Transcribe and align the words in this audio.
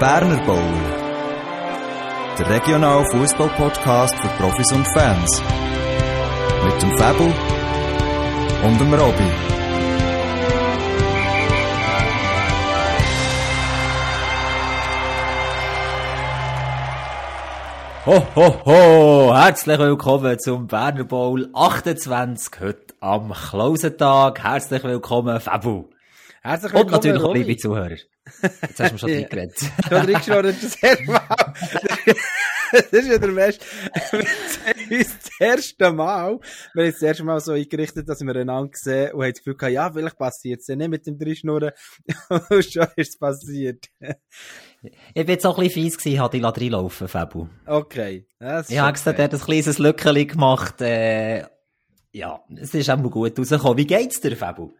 Berner 0.00 0.40
Bowl. 0.46 0.62
Der 2.38 2.48
regionale 2.48 3.04
Fußball-Podcast 3.10 4.14
für 4.14 4.28
Profis 4.40 4.70
und 4.70 4.86
Fans. 4.92 5.42
Mit 6.64 6.80
dem 6.80 6.96
Fabel 6.96 7.34
und 8.62 8.80
dem 8.80 8.94
Robby. 8.94 9.30
Ho, 18.06 18.26
ho, 18.36 18.54
ho! 18.66 19.34
Herzlich 19.34 19.78
willkommen 19.80 20.38
zum 20.38 20.68
Berner 20.68 21.02
Bowl 21.02 21.48
28, 21.52 22.60
heute 22.60 22.94
am 23.00 23.32
Klausentag. 23.32 24.44
Herzlich 24.44 24.84
willkommen, 24.84 25.40
Fabu. 25.40 25.86
Herzlich 26.48 26.72
Und 26.74 26.90
natürlich 26.90 27.22
Robby. 27.22 27.38
liebe 27.42 27.56
Zuhörer. 27.58 27.90
Jetzt 27.90 28.80
hast 28.80 28.80
du 28.80 28.92
mir 28.92 28.98
schon 28.98 29.08
Ja. 29.10 29.16
reingeredet. 29.18 29.58
Schon 29.88 29.96
reingeschaut, 29.98 30.44
das 30.44 30.82
erste 30.82 31.04
Mal. 31.04 31.54
Das 32.70 32.82
ist 32.92 33.10
wieder 33.10 33.28
Mensch. 33.28 33.56
Wir 34.10 34.26
sehen 34.26 34.98
uns 34.98 35.18
das 35.22 35.30
erste 35.40 35.90
Mal. 35.90 36.38
Wir 36.74 36.84
haben 36.84 36.92
das 36.92 37.00
erste 37.00 37.24
Mal 37.24 37.40
so 37.40 37.52
eingerichtet, 37.52 38.06
dass 38.06 38.20
wir 38.20 38.36
einander 38.36 38.70
sehen 38.74 39.12
und 39.12 39.22
haben 39.22 39.30
das 39.32 39.38
Gefühl 39.38 39.56
gehabt, 39.56 39.72
ja, 39.72 39.90
vielleicht 39.90 40.18
passiert 40.18 40.60
es 40.60 40.66
ja 40.66 40.76
nicht 40.76 40.90
mit 40.90 41.06
dem 41.06 41.18
Dreischnurren. 41.18 41.70
Und 42.28 42.64
schon 42.70 42.86
ist 42.96 43.08
es 43.14 43.18
passiert. 43.18 43.86
Ich 44.82 45.24
bin 45.24 45.28
jetzt 45.28 45.46
auch 45.46 45.56
ein 45.56 45.64
bisschen 45.64 45.82
fies 45.84 45.96
gewesen, 45.96 46.20
hatte 46.20 46.36
ich 46.36 46.44
reinlaufen, 46.44 47.08
Fabu. 47.08 47.48
Okay. 47.64 48.26
Das 48.38 48.66
ist 48.66 48.72
Ich 48.72 48.78
habe 48.78 48.98
okay. 48.98 49.14
dort 49.16 49.32
ein 49.32 49.40
kleines 49.40 49.78
Lückchen 49.78 50.26
gemacht, 50.28 50.82
äh, 50.82 51.46
ja, 52.12 52.38
es 52.54 52.74
ist 52.74 52.90
auch 52.90 53.02
gut 53.02 53.38
rausgekommen. 53.38 53.78
Wie 53.78 53.86
geht's 53.86 54.20
dir, 54.20 54.36
Fabu? 54.36 54.72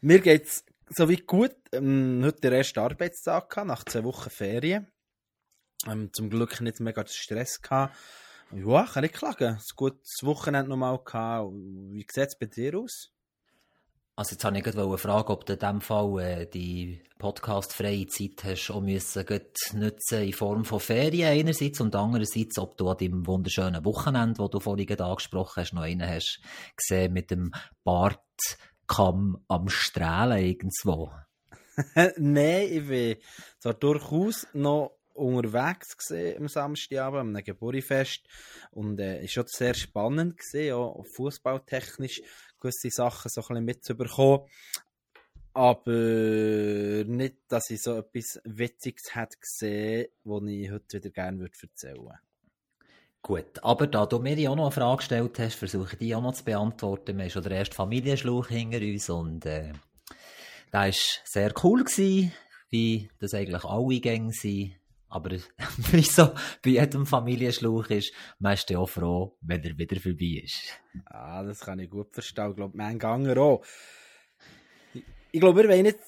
Mir 0.00 0.20
geht's 0.20 0.64
so 0.94 1.08
wie 1.08 1.16
gut. 1.16 1.54
Ähm, 1.72 2.22
heute 2.24 2.40
der 2.40 2.52
erste 2.52 2.80
Arbeitstag 2.80 3.50
gehabt, 3.50 3.68
nach 3.68 3.84
zwei 3.84 4.04
Wochen 4.04 4.30
Ferien. 4.30 4.86
Ähm, 5.86 6.12
zum 6.12 6.30
Glück 6.30 6.60
nicht 6.60 6.80
mega 6.80 7.04
Stress 7.06 7.60
gehabt. 7.60 7.96
Ja, 8.52 8.84
kann 8.84 9.04
ich 9.04 9.12
klagen. 9.12 9.54
Ein 9.54 9.62
gutes 9.76 10.20
Wochenende 10.22 10.70
nochmal 10.70 10.98
gehabt. 11.04 11.52
Wie 11.52 12.06
sieht's 12.10 12.38
bei 12.38 12.46
dir 12.46 12.78
aus? 12.78 13.10
Also 14.14 14.32
jetzt 14.32 14.44
wollte 14.44 14.58
ich 14.58 14.64
gerade 14.64 14.98
fragen, 14.98 15.32
ob 15.32 15.46
du 15.46 15.54
in 15.54 15.58
diesem 15.58 15.80
Fall 15.80 16.20
äh, 16.20 16.46
die 16.46 17.02
podcastfreie 17.18 18.06
Zeit 18.08 18.44
hast 18.44 18.70
auch 18.70 18.82
müssen 18.82 19.24
nutzen 19.72 20.22
in 20.22 20.32
Form 20.34 20.66
von 20.66 20.80
Ferien 20.80 21.30
einerseits 21.30 21.80
und 21.80 21.96
andererseits, 21.96 22.58
ob 22.58 22.76
du 22.76 22.90
an 22.90 22.98
deinem 22.98 23.26
wunderschönen 23.26 23.84
Wochenende, 23.86 24.38
wo 24.38 24.48
du 24.48 24.60
vorhin 24.60 25.00
angesprochen 25.00 25.62
hast, 25.62 25.72
noch 25.72 25.82
einen 25.82 26.06
hast 26.06 26.42
gesehen 26.76 27.14
mit 27.14 27.30
dem 27.30 27.52
Bartkamm 28.92 29.42
am 29.48 29.68
Strahlen 29.68 30.44
irgendwo. 30.44 31.10
Nein, 32.16 32.68
ich 32.70 32.86
bin 32.86 33.16
zwar 33.58 33.74
durchaus 33.74 34.46
noch 34.52 34.98
unterwegs 35.14 36.12
am 36.12 36.48
Samstagabend, 36.48 37.20
am 37.20 37.28
einem 37.34 37.44
Geburtstagsfest. 37.44 38.26
Und 38.70 39.00
äh, 39.00 39.24
ist 39.24 39.32
schon 39.32 39.46
sehr 39.46 39.74
spannend 39.74 40.36
gesehen, 40.36 40.74
auch 40.74 41.04
fußballtechnisch 41.14 42.22
gewisse 42.60 42.90
Sachen 42.90 43.30
so 43.30 43.40
ein 43.40 43.46
bisschen 43.46 43.64
mitzubekommen. 43.64 44.46
Aber 45.54 47.04
nicht, 47.06 47.36
dass 47.48 47.70
ich 47.70 47.82
so 47.82 47.96
etwas 47.98 48.40
Witziges 48.44 49.14
hätte 49.14 49.38
gesehen, 49.38 50.08
was 50.24 50.42
ich 50.48 50.70
heute 50.70 50.98
wieder 50.98 51.10
gerne 51.10 51.40
würde 51.40 51.52
erzählen 51.60 52.08
Gut, 53.24 53.62
aber 53.62 53.86
da 53.86 54.04
du 54.04 54.18
mir 54.18 54.36
ja 54.36 54.50
auch 54.50 54.56
noch 54.56 54.64
eine 54.64 54.72
Frage 54.72 54.96
gestellt 54.96 55.38
hast, 55.38 55.54
versuche 55.54 55.92
ich 55.92 55.98
die 55.98 56.12
auch 56.12 56.22
noch 56.22 56.34
zu 56.34 56.44
beantworten. 56.44 57.16
Wir 57.16 57.24
haben 57.24 57.30
schon 57.30 57.44
den 57.44 57.52
ersten 57.52 57.76
Familienschluch 57.76 58.48
hinter 58.48 58.78
uns 58.78 59.08
und 59.10 59.46
äh, 59.46 59.72
der 60.72 60.80
war 60.80 60.90
sehr 60.90 61.54
cool 61.62 61.84
gewesen, 61.84 62.32
wie 62.70 63.08
das 63.20 63.34
eigentlich 63.34 63.62
alle 63.62 64.00
Gänge 64.00 64.32
sind. 64.32 64.72
Aber 65.08 65.30
wie 65.92 66.02
so 66.02 66.34
bei 66.64 66.70
jedem 66.70 67.06
Familienschluch 67.06 67.90
ist, 67.90 68.12
man 68.40 68.54
ist 68.54 68.68
ja 68.70 68.80
auch 68.80 68.88
froh, 68.88 69.36
wenn 69.40 69.62
er 69.62 69.78
wieder 69.78 70.00
vorbei 70.00 70.42
ist. 70.42 70.80
Ah, 71.04 71.44
das 71.44 71.60
kann 71.60 71.78
ich 71.78 71.90
gut 71.90 72.12
verstehen. 72.12 72.50
Ich 72.50 72.56
glaube, 72.56 72.76
mein 72.76 72.98
Ganger 72.98 73.36
auch. 73.36 73.64
Ich, 74.94 75.04
ich 75.30 75.40
glaube, 75.40 75.62
wir 75.62 75.68
wollen 75.68 75.84
nicht 75.84 76.00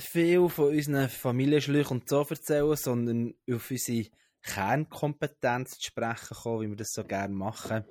viel 0.00 0.48
von 0.48 0.68
unseren 0.68 1.10
Familienschläuchen 1.10 1.98
und 1.98 2.08
so 2.08 2.22
erzählen, 2.22 2.74
sondern 2.74 3.34
auf 3.52 3.70
unsere 3.70 4.06
Kernkompetenz 4.44 5.78
zu 5.78 5.82
sprechen 5.82 6.36
kommen, 6.36 6.60
wie 6.62 6.68
wir 6.70 6.76
das 6.76 6.92
so 6.92 7.04
gerne 7.04 7.34
machen. 7.34 7.84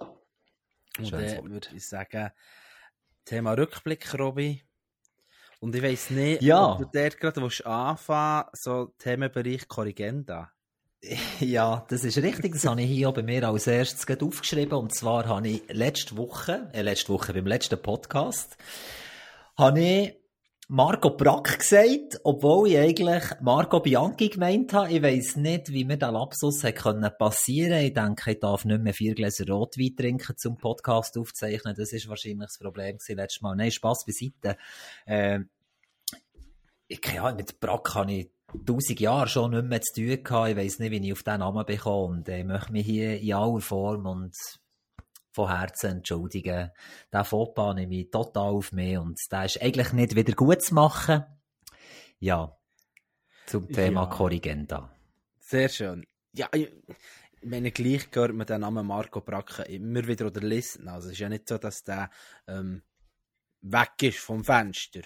Und 0.98 1.12
dann 1.12 1.52
würde 1.52 1.68
ich 1.76 1.88
sagen, 1.88 2.30
Thema 3.26 3.54
Rückblick, 3.54 4.14
Robby. 4.18 4.64
Und 5.60 5.76
ich 5.76 5.82
weiss 5.82 6.10
nicht, 6.10 6.42
Ja. 6.42 6.74
ob 6.74 6.80
du 6.80 6.90
dort 7.00 7.18
gerade 7.20 7.42
willst 7.42 7.66
anfangen 7.66 8.50
so 8.54 8.94
Themenbereich 8.98 9.68
Korrigenda. 9.68 10.52
Ja, 11.40 11.86
das 11.90 12.04
ist 12.04 12.18
richtig. 12.18 12.54
Das 12.54 12.66
habe 12.66 12.82
ich 12.82 12.90
hier 12.90 13.12
bei 13.12 13.24
mir 13.24 13.48
als 13.48 13.68
erstes 13.68 14.06
aufgeschrieben. 14.22 14.78
Und 14.78 14.94
zwar 14.96 15.26
habe 15.28 15.48
ich 15.48 15.64
letzte 15.70 16.16
Woche, 16.18 16.70
äh, 16.74 16.82
letzte 16.82 17.10
Woche 17.14 17.34
beim 17.34 17.48
letzten 17.48 17.82
Podcast, 17.82 18.56
habe 19.58 19.80
ich 19.82 20.23
Marco 20.70 21.10
Brack 21.10 21.60
gesagt, 21.60 22.22
obwohl 22.24 22.70
ich 22.70 22.78
eigentlich 22.78 23.24
Marco 23.42 23.82
Bianchi 23.82 24.30
gemeint 24.30 24.72
habe. 24.72 24.94
Ich 24.94 25.04
weiss 25.04 25.36
nicht, 25.36 25.74
wie 25.74 25.84
mir 25.84 25.98
der 25.98 26.14
Lapsus 26.14 26.64
hätte 26.64 26.82
können 26.82 27.12
passieren. 27.20 27.84
Ich 27.84 27.94
denke, 27.94 28.32
ich 28.32 28.40
darf 28.40 28.64
nicht 28.64 28.82
mehr 28.82 28.94
vier 28.94 29.14
Gläser 29.14 29.46
Rotwein 29.48 29.94
trinken 29.96 30.38
zum 30.38 30.58
Podcast 30.58 31.18
aufzeichnen. 31.18 31.76
Das 31.78 31.92
ist 31.92 32.08
wahrscheinlich 32.08 32.48
das 32.48 32.60
Problem 32.60 32.98
gewesen 32.98 33.18
letztes 33.18 33.42
Mal. 33.42 33.58
Nein, 33.58 33.72
Spass 33.72 34.06
beiseite. 34.06 34.58
Ähm, 35.06 35.50
ich 36.88 37.02
keine 37.02 37.34
mit 37.34 37.60
Brack 37.60 37.94
habe 37.96 38.14
ich 38.14 38.32
tausend 38.66 39.00
Jahre 39.02 39.28
schon 39.28 39.52
nicht 39.52 39.66
mehr 39.66 39.82
zu 39.82 40.02
tun 40.02 40.24
gehabt. 40.24 40.50
Ich 40.50 40.56
weiss 40.56 40.80
nicht, 40.80 40.92
wie 40.92 41.06
ich 41.06 41.12
auf 41.12 41.24
diesen 41.24 41.40
Namen 41.40 41.66
bekomme. 41.66 42.06
Und 42.06 42.30
äh, 42.30 42.40
ich 42.40 42.46
möchte 42.46 42.72
mich 42.72 42.86
hier 42.86 43.20
in 43.20 43.34
aller 43.34 43.60
Form 43.60 44.06
und 44.06 44.36
von 45.34 45.50
Herzen 45.50 45.98
entschuldigen. 45.98 46.72
Den 47.12 47.26
Fauxpas 47.26 47.74
nehme 47.76 47.96
ich 47.96 48.12
total 48.12 48.54
auf 48.54 48.72
mich 48.72 48.98
und 48.98 49.20
der 49.32 49.46
ist 49.46 49.62
eigentlich 49.62 49.92
nicht 49.92 50.16
wieder 50.16 50.34
gut 50.34 50.62
zu 50.62 50.74
machen. 50.76 51.26
Ja, 52.20 52.58
zum 53.46 53.70
Thema 53.72 54.04
Ja. 54.04 54.08
Korrigenda. 54.08 54.90
Sehr 55.40 55.70
schön. 55.70 56.06
Ja, 56.34 56.48
ich 56.54 56.72
ich 57.44 57.50
meine, 57.50 57.72
gleich 57.72 58.10
gehört 58.10 58.34
man 58.34 58.48
den 58.48 58.62
Namen 58.62 58.88
Marco 58.88 59.20
Bracke 59.20 59.64
immer 59.64 60.08
wieder 60.08 60.28
oder 60.28 60.40
listen. 60.40 60.88
Also 60.88 61.08
es 61.08 61.14
ist 61.16 61.20
ja 61.20 61.28
nicht 61.28 61.50
so, 61.50 61.58
dass 61.58 61.84
der 61.84 62.10
ähm, 62.48 62.84
weg 63.62 64.02
ist 64.02 64.20
vom 64.20 64.46
Fenster. 64.46 65.02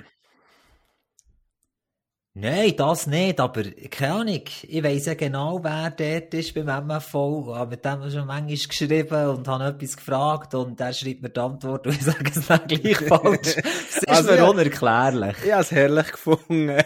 Nein, 2.40 2.76
das 2.78 3.08
nicht, 3.08 3.40
aber 3.40 3.64
keine 3.90 4.14
Ahnung. 4.14 4.42
Ich 4.62 4.84
weiss 4.84 5.08
ja 5.08 5.16
genau, 5.16 5.64
wer 5.64 5.90
dort 5.90 6.36
ist 6.36 6.54
beim 6.54 6.68
MFV. 6.86 7.16
Ich 7.48 7.56
habe 7.56 7.70
mit 7.72 7.84
dem 7.84 8.12
schon 8.12 8.28
manchmal 8.28 8.46
geschrieben 8.56 9.28
und 9.30 9.48
habe 9.48 9.64
etwas 9.66 9.98
gefragt 9.98 10.54
und 10.54 10.80
der 10.80 10.94
schreibt 10.94 11.24
mir 11.24 11.32
die 11.32 11.40
Antwort 11.40 11.88
und 11.88 11.94
ich 11.96 12.04
sage 12.04 12.30
es 12.30 12.46
dann 12.46 12.68
gleich 12.68 12.98
falsch. 13.08 13.56
Das 13.56 13.98
ist 13.98 14.08
Also, 14.08 14.32
mir 14.34 14.38
ja. 14.38 14.48
unerklärlich. 14.50 15.36
Ich 15.44 15.52
habe 15.52 15.62
es 15.64 15.72
herrlich 15.72 16.12
gefunden. 16.12 16.78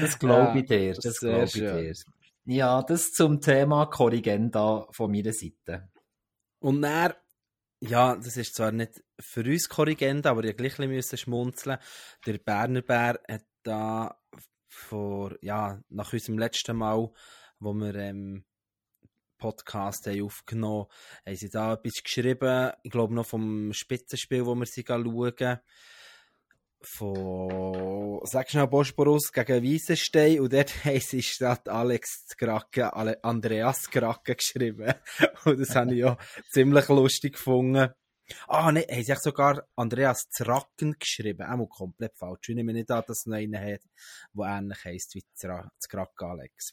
Das 0.00 0.18
glaube 0.18 0.58
ich 0.60 0.66
dir, 0.66 0.94
das 0.94 1.18
glaube 1.20 1.44
ich 1.44 1.52
dir. 1.52 1.92
Ja, 2.46 2.82
das 2.82 3.12
zum 3.12 3.40
Thema 3.42 3.86
Korrigenda 3.86 4.86
von 4.90 5.10
meiner 5.12 5.32
Seite. 5.34 5.90
Und 6.60 6.80
dann, 6.80 7.12
ja, 7.82 8.14
das 8.14 8.36
ist 8.36 8.54
zwar 8.54 8.70
nicht 8.70 9.02
für 9.18 9.42
uns 9.42 9.68
Korrigenda, 9.68 10.30
aber 10.30 10.44
ich 10.44 10.56
gleich 10.56 10.78
müssen 10.78 11.18
schmunzeln. 11.18 11.78
Der 12.24 12.38
Berner 12.38 12.82
Bär 12.82 13.20
hat 13.28 13.44
da 13.64 14.16
vor, 14.68 15.36
ja, 15.40 15.82
nach 15.88 16.12
unserem 16.12 16.38
letzten 16.38 16.76
Mal, 16.76 17.10
wo 17.58 17.72
wir 17.74 17.94
ähm, 17.96 18.44
Podcast 19.36 20.06
haben 20.06 20.22
aufgenommen 20.22 20.86
haben, 21.26 21.36
sie 21.36 21.50
da 21.50 21.72
etwas 21.72 22.04
geschrieben. 22.04 22.70
Ich 22.84 22.92
glaube 22.92 23.14
noch 23.14 23.26
vom 23.26 23.72
Spitzenspiel, 23.72 24.46
wo 24.46 24.54
wir 24.54 24.66
sie 24.66 24.84
schauen. 24.86 25.58
Von, 26.84 28.20
schnell, 28.50 28.66
Bosporus 28.66 29.32
gegen 29.32 29.62
Wiesenstein. 29.62 30.40
Und 30.40 30.52
dort 30.52 30.84
haben 30.84 31.00
sie 31.00 31.22
statt 31.22 31.68
Alex 31.68 32.26
Krake, 32.36 32.92
Ale- 32.92 33.22
Andreas 33.22 33.88
Krake 33.90 34.34
geschrieben. 34.36 34.94
Und 35.44 35.60
das 35.60 35.74
habe 35.74 35.92
ich 35.94 36.00
ja 36.00 36.16
ziemlich 36.50 36.88
lustig 36.88 37.34
gefunden. 37.34 37.90
Ah, 38.46 38.72
ne, 38.72 38.86
haben 38.90 39.02
sie 39.04 39.14
sogar 39.16 39.66
Andreas 39.76 40.28
Zracken 40.30 40.96
geschrieben. 40.98 41.42
Auch 41.42 41.68
komplett 41.68 42.16
falsch. 42.16 42.48
Ich 42.48 42.54
nehme 42.54 42.72
nicht 42.72 42.90
an, 42.90 43.02
dass 43.06 43.18
es 43.20 43.26
noch 43.26 43.36
einen 43.36 43.58
hat, 43.58 43.82
der 44.34 44.46
ähnlich 44.46 44.84
heisst 44.84 45.14
wie 45.14 45.24
Zra- 45.36 45.68
Zkrake 45.78 46.26
Alex. 46.26 46.72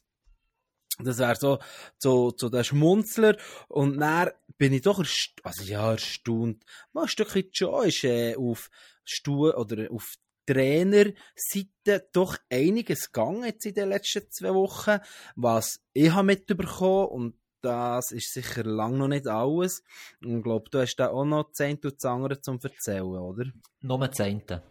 Das 1.01 1.17
wäre 1.17 1.35
so, 1.35 1.59
so, 1.97 2.33
so 2.35 2.49
der 2.49 2.63
Schmunzler. 2.63 3.37
Und 3.69 3.99
dann 3.99 4.31
bin 4.57 4.73
ich 4.73 4.81
doch 4.81 4.99
erstaunt, 4.99 5.45
also 5.45 5.63
ja, 5.63 5.91
erstaunt. 5.91 6.65
Ein 6.93 7.07
Stückchen 7.07 7.49
schon 7.53 7.87
ist 7.87 8.03
äh, 8.03 8.35
auf 8.35 8.69
Stuhl 9.09 9.51
oder 9.51 9.91
auf 9.91 10.13
Trainerseite 10.45 12.09
doch 12.11 12.37
einiges 12.49 13.11
gegangen 13.11 13.43
jetzt 13.43 13.65
in 13.65 13.75
den 13.75 13.89
letzten 13.89 14.29
zwei 14.31 14.53
Wochen, 14.53 14.99
was 15.35 15.79
ich 15.93 16.11
habe 16.11 16.25
mitbekommen 16.25 17.07
und 17.07 17.39
das 17.61 18.11
ist 18.11 18.33
sicher 18.33 18.63
lang 18.63 18.97
noch 18.97 19.09
nicht 19.09 19.27
alles. 19.27 19.83
Und 20.21 20.37
ich 20.37 20.43
glaube, 20.43 20.69
du 20.71 20.79
hast 20.79 20.95
da 20.95 21.09
auch 21.09 21.25
noch 21.25 21.51
zehn 21.51 21.77
und 21.83 22.05
andere 22.05 22.41
zum 22.41 22.57
Erzählen, 22.63 23.03
oder? 23.03 23.45
Nur 23.81 24.09
eine. 24.19 24.63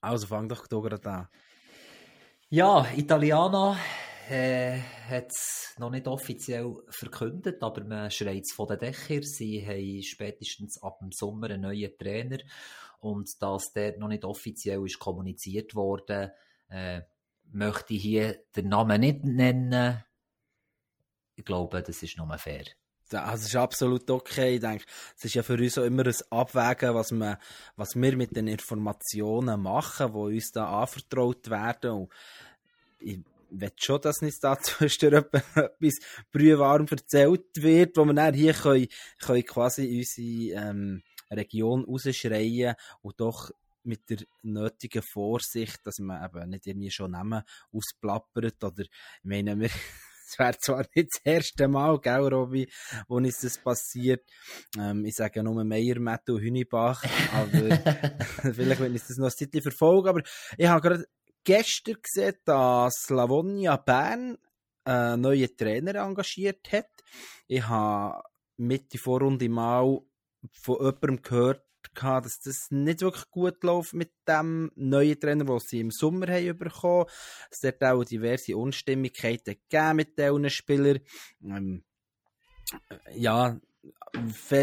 Also 0.00 0.26
fang 0.26 0.48
doch 0.48 0.68
gerade 0.68 1.10
an. 1.10 1.28
Ja, 2.50 2.86
Italiana 2.96 3.76
äh, 4.30 4.78
hat 5.08 5.30
es 5.30 5.74
noch 5.78 5.90
nicht 5.90 6.06
offiziell 6.06 6.76
verkündet, 6.88 7.62
aber 7.62 7.84
man 7.84 8.10
schreit 8.10 8.44
es 8.44 8.52
von 8.52 8.68
den 8.68 8.78
Dächern. 8.78 9.22
Sie 9.22 9.66
haben 9.66 10.02
spätestens 10.02 10.82
ab 10.82 10.98
dem 11.00 11.12
Sommer 11.12 11.50
einen 11.50 11.62
neuen 11.62 11.96
Trainer 11.98 12.38
und 13.00 13.30
dass 13.40 13.72
der 13.72 13.98
noch 13.98 14.08
nicht 14.08 14.24
offiziell 14.24 14.84
ist 14.84 14.98
kommuniziert 14.98 15.74
worden, 15.74 16.30
äh, 16.68 17.02
möchte 17.50 17.94
ich 17.94 18.02
hier 18.02 18.42
den 18.56 18.68
Namen 18.68 19.00
nicht 19.00 19.24
nennen. 19.24 20.04
Ich 21.36 21.44
glaube, 21.44 21.82
das 21.82 22.02
ist 22.02 22.16
nur 22.16 22.36
fair. 22.38 22.64
Das 23.10 23.42
ist 23.42 23.56
absolut 23.56 24.10
okay. 24.10 24.56
Ich 24.56 24.60
denke, 24.60 24.84
es 25.16 25.24
ist 25.24 25.34
ja 25.34 25.42
für 25.42 25.54
uns 25.54 25.78
auch 25.78 25.84
immer 25.84 26.06
ein 26.06 26.14
Abwägen, 26.30 26.94
was, 26.94 27.10
man, 27.10 27.38
was 27.74 27.94
wir 27.94 28.16
mit 28.16 28.36
den 28.36 28.48
Informationen 28.48 29.62
machen, 29.62 30.12
die 30.12 30.18
uns 30.36 30.52
da 30.52 30.82
anvertraut 30.82 31.48
werden. 31.48 31.92
Und 31.92 32.12
ich 32.98 33.20
will 33.50 33.72
schon, 33.76 34.00
dass 34.02 34.20
uns 34.20 34.40
da 34.40 34.58
zwischen 34.60 35.14
etwas 35.14 35.94
brühwarm 36.30 36.86
erzählt 36.90 37.56
wird, 37.56 37.96
wo 37.96 38.04
wir 38.04 38.14
dann 38.14 38.34
hier 38.34 38.52
können, 38.52 38.88
können 39.18 39.44
quasi 39.44 39.98
unsere 39.98 40.68
ähm, 40.68 41.02
Region 41.30 41.84
rausschreien 41.84 42.74
und 43.02 43.20
doch 43.20 43.50
mit 43.84 44.08
der 44.10 44.18
nötigen 44.42 45.02
Vorsicht, 45.02 45.80
dass 45.84 45.98
man 45.98 46.24
eben 46.24 46.50
nicht 46.50 46.66
irgendwie 46.66 46.90
schon 46.90 47.12
Namen 47.12 47.42
ausplappert 47.72 48.62
oder, 48.62 48.82
ich 48.82 48.90
meine, 49.22 49.58
wir, 49.58 49.70
es 50.28 50.38
wäre 50.38 50.58
zwar 50.58 50.84
nicht 50.94 51.08
das 51.14 51.22
erste 51.24 51.68
Mal, 51.68 51.98
gell, 52.00 52.28
Robby, 52.28 52.70
wo 53.08 53.16
uns 53.16 53.40
das 53.40 53.58
passiert. 53.58 54.28
Ähm, 54.78 55.04
ich 55.06 55.14
sage 55.14 55.42
nur 55.42 55.64
Meier, 55.64 55.98
Metto, 55.98 56.38
Hünibach, 56.38 57.02
aber 57.32 57.50
vielleicht 58.52 58.80
wenn 58.80 58.94
ich 58.94 59.02
das 59.02 59.16
noch 59.16 59.30
ein 59.30 59.36
Titel 59.36 59.62
verfolgen, 59.62 60.08
aber 60.08 60.22
ich 60.56 60.66
habe 60.66 60.80
gerade 60.82 61.04
gestern 61.44 61.96
gesehen, 62.02 62.34
dass 62.44 62.94
Slavonia 63.06 63.76
Bern 63.76 64.36
einen 64.84 65.20
neuen 65.20 65.56
Trainer 65.56 65.96
engagiert 65.96 66.72
hat. 66.72 66.90
Ich 67.46 67.66
habe 67.66 68.22
mit 68.56 68.92
der 68.92 69.00
Vorrunde 69.00 69.48
mal 69.48 70.00
von 70.52 70.76
jemandem 70.76 71.22
gehört, 71.22 71.64
dass 71.94 72.40
das 72.40 72.70
nicht 72.70 73.00
wirklich 73.00 73.30
gut 73.30 73.62
läuft 73.64 73.94
mit 73.94 74.12
dem 74.26 74.70
neuen 74.76 75.18
Trainer, 75.18 75.44
den 75.44 75.58
sie 75.58 75.80
im 75.80 75.90
Sommer 75.90 76.28
haben 76.28 76.58
bekommen. 76.58 77.06
Es 77.50 77.62
hat 77.62 77.82
auch 77.82 78.04
diverse 78.04 78.56
Unstimmigkeiten 78.56 79.56
gegeben 79.68 79.96
mit 79.96 80.18
diesen 80.18 80.50
Spielern. 80.50 81.00
Ähm, 81.42 81.84
ja, 83.14 83.58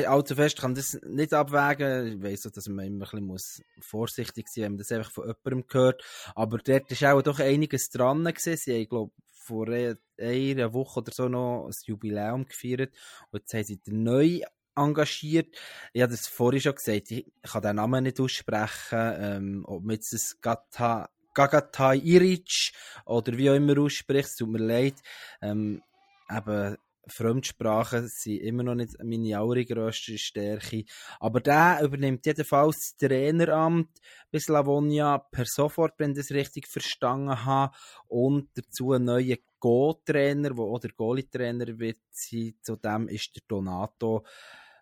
allzu 0.05 0.35
fest 0.35 0.59
kann 0.59 0.75
das 0.75 0.99
nicht 1.05 1.33
abwägen. 1.33 2.17
Ich 2.17 2.23
weiss 2.23 2.45
auch, 2.45 2.51
dass 2.51 2.67
man 2.67 2.85
immer 2.85 3.11
ein 3.13 3.27
bisschen 3.27 3.65
vorsichtig 3.81 4.47
sein 4.47 4.63
muss, 4.63 4.65
wenn 4.65 4.71
man 4.73 4.77
das 4.77 4.91
einfach 4.91 5.11
von 5.11 5.27
jemandem 5.27 5.65
hört. 5.71 6.03
Aber 6.35 6.57
dort 6.57 7.01
war 7.01 7.15
auch 7.15 7.21
doch 7.21 7.39
einiges 7.39 7.89
dran. 7.89 8.23
Gewesen. 8.23 8.57
Sie 8.57 8.73
haben, 8.73 8.89
glaube 8.89 9.11
vor 9.45 9.67
einer 9.67 10.73
Woche 10.73 11.01
oder 11.01 11.11
so 11.11 11.29
noch 11.29 11.67
ein 11.67 11.73
Jubiläum 11.85 12.45
gefeiert. 12.45 12.95
Und 13.31 13.41
jetzt 13.41 13.53
haben 13.53 13.63
sie 13.63 13.77
den 13.77 14.03
neu 14.03 14.41
engagiert. 14.75 15.55
Ich 15.93 16.01
habe 16.01 16.11
das 16.11 16.27
vorhin 16.27 16.61
schon 16.61 16.75
gesagt, 16.75 17.11
ich 17.11 17.25
kann 17.43 17.61
den 17.61 17.75
Namen 17.77 18.03
nicht 18.03 18.19
aussprechen, 18.19 19.13
ähm, 19.17 19.65
ob 19.67 19.83
man 19.83 19.95
jetzt 19.95 20.13
das 20.13 20.39
Gata, 20.41 21.09
Gagatai 21.33 21.97
Iric 21.97 22.71
oder 23.05 23.37
wie 23.37 23.49
auch 23.49 23.55
immer 23.55 23.77
ausspricht, 23.79 24.29
es 24.29 24.35
tut 24.35 24.49
mir 24.49 24.59
leid. 24.59 24.95
Ähm, 25.41 25.81
eben, 26.29 26.77
Fremdsprachen 27.07 28.07
sind 28.07 28.41
immer 28.41 28.63
noch 28.63 28.75
nicht 28.75 28.95
meine 29.03 29.37
allergrösste 29.37 30.17
Stärke. 30.17 30.85
Aber 31.19 31.39
der 31.39 31.79
übernimmt 31.83 32.25
jedenfalls 32.25 32.95
das 32.97 33.09
Traineramt 33.09 33.89
bei 34.31 34.39
Slavonia 34.39 35.19
per 35.19 35.45
sofort, 35.45 35.93
wenn 35.97 36.11
ich 36.11 36.17
das 36.17 36.31
richtig 36.31 36.67
verstanden 36.67 37.45
habe. 37.45 37.75
Und 38.07 38.49
dazu 38.55 38.93
einen 38.93 39.05
neuen 39.05 39.37
Go-Trainer, 39.59 40.51
der 40.51 40.63
auch 40.63 40.79
der 40.79 40.91
Goalie-Trainer 40.91 41.77
wird 41.79 41.99
sein. 42.09 42.55
Zudem 42.61 43.07
ist 43.07 43.35
der 43.35 43.43
Donato 43.47 44.25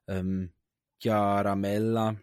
ähm, 0.07 0.51
Chiaramella. 0.99 2.15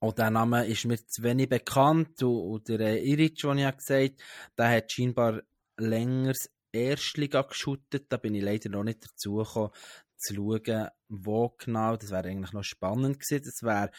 Und 0.00 0.18
der 0.18 0.30
Name 0.30 0.66
ist 0.66 0.84
mir 0.84 0.98
zu 1.06 1.22
wenig 1.22 1.48
bekannt. 1.48 2.22
Und, 2.22 2.68
der 2.68 2.80
äh, 2.80 3.04
Iric, 3.04 3.40
den 3.40 3.58
ich 3.58 3.76
gesagt 3.76 3.90
habe, 3.90 4.14
der 4.58 4.70
hat 4.70 4.92
scheinbar 4.92 5.42
längeres 5.76 6.50
Erstliga 6.72 7.42
geschuttet. 7.42 8.06
Da 8.08 8.16
bin 8.16 8.34
ich 8.34 8.42
leider 8.42 8.70
noch 8.70 8.84
nicht 8.84 9.04
dazu 9.04 9.36
gekommen, 9.36 9.70
zu 10.16 10.34
schauen, 10.34 10.88
wo 11.08 11.54
genau. 11.58 11.96
Das 11.96 12.10
wäre 12.10 12.28
eigentlich 12.28 12.52
noch 12.52 12.64
spannend 12.64 13.20
gewesen. 13.20 13.44
Das 13.44 13.62
wäre 13.62 13.90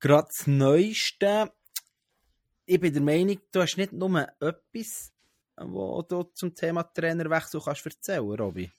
gerade 0.00 0.28
das 0.28 0.46
Neueste. 0.46 1.52
Ich 2.66 2.80
bin 2.80 2.92
der 2.92 3.02
Meinung, 3.02 3.38
du 3.52 3.60
hast 3.60 3.76
nicht 3.76 3.92
nur 3.92 4.26
etwas, 4.40 5.12
wo 5.56 6.02
du 6.02 6.22
zum 6.34 6.54
Thema 6.54 6.82
Trainerwechsel 6.82 7.60
kannst 7.60 7.84
erzählen, 7.86 8.20
Robby. 8.20 8.72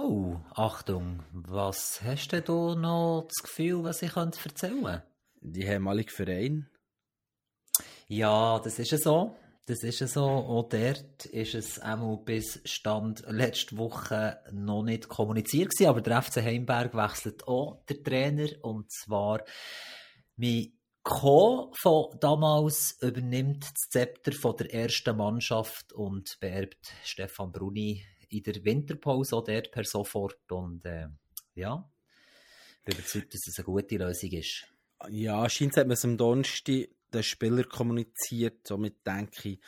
Oh, 0.00 0.36
Achtung, 0.54 1.24
was 1.32 2.00
hast 2.04 2.28
denn 2.28 2.44
du 2.44 2.76
noch 2.76 3.26
das 3.26 3.42
Gefühl, 3.42 3.82
was 3.82 4.00
ich 4.02 4.14
erzählen 4.14 4.80
könnte? 4.80 5.02
Die 5.40 5.64
ehemalige 5.64 6.12
Verein. 6.12 6.70
Ja, 8.06 8.60
das 8.60 8.78
ist 8.78 8.92
ja 8.92 8.98
so. 8.98 9.36
Das 9.66 9.82
ist 9.82 9.98
ja 9.98 10.06
so. 10.06 10.22
Auch 10.22 10.68
dort 10.68 11.26
ist 11.26 11.54
es 11.56 11.80
einmal 11.80 12.16
bis 12.18 12.60
Stand 12.64 13.24
letzte 13.26 13.76
Woche 13.76 14.38
noch 14.52 14.84
nicht 14.84 15.08
kommuniziert 15.08 15.70
gewesen, 15.70 15.88
aber 15.88 16.00
der 16.00 16.22
FC 16.22 16.42
Heimberg 16.42 16.94
wechselt 16.94 17.48
auch 17.48 17.84
der 17.88 18.00
Trainer 18.00 18.50
und 18.62 18.92
zwar 18.92 19.42
mein 20.36 20.78
Co. 21.02 21.72
von 21.76 22.16
damals 22.20 22.98
übernimmt 23.00 23.64
das 23.64 23.88
Zepter 23.90 24.30
von 24.30 24.56
der 24.58 24.72
ersten 24.72 25.16
Mannschaft 25.16 25.92
und 25.92 26.36
beerbt 26.38 26.92
Stefan 27.02 27.50
Bruni 27.50 28.04
in 28.28 28.42
der 28.42 28.64
Winterpause 28.64 29.36
auch 29.36 29.44
dort 29.44 29.70
per 29.70 29.84
sofort 29.84 30.50
und 30.50 30.84
äh, 30.84 31.08
ja, 31.54 31.88
bin 32.84 32.96
überzeugt, 32.96 33.34
dass 33.34 33.46
es 33.46 33.58
eine 33.58 33.64
gute 33.64 33.96
Lösung 33.96 34.30
ist. 34.30 34.66
Ja, 35.08 35.48
scheint 35.48 35.76
hat 35.76 35.86
man 35.86 35.94
es 35.94 36.04
am 36.04 36.16
Donnerstag 36.16 36.88
den 37.12 37.22
Spieler 37.22 37.64
kommuniziert, 37.64 38.66
somit 38.66 39.06
denke 39.06 39.50
ich, 39.50 39.60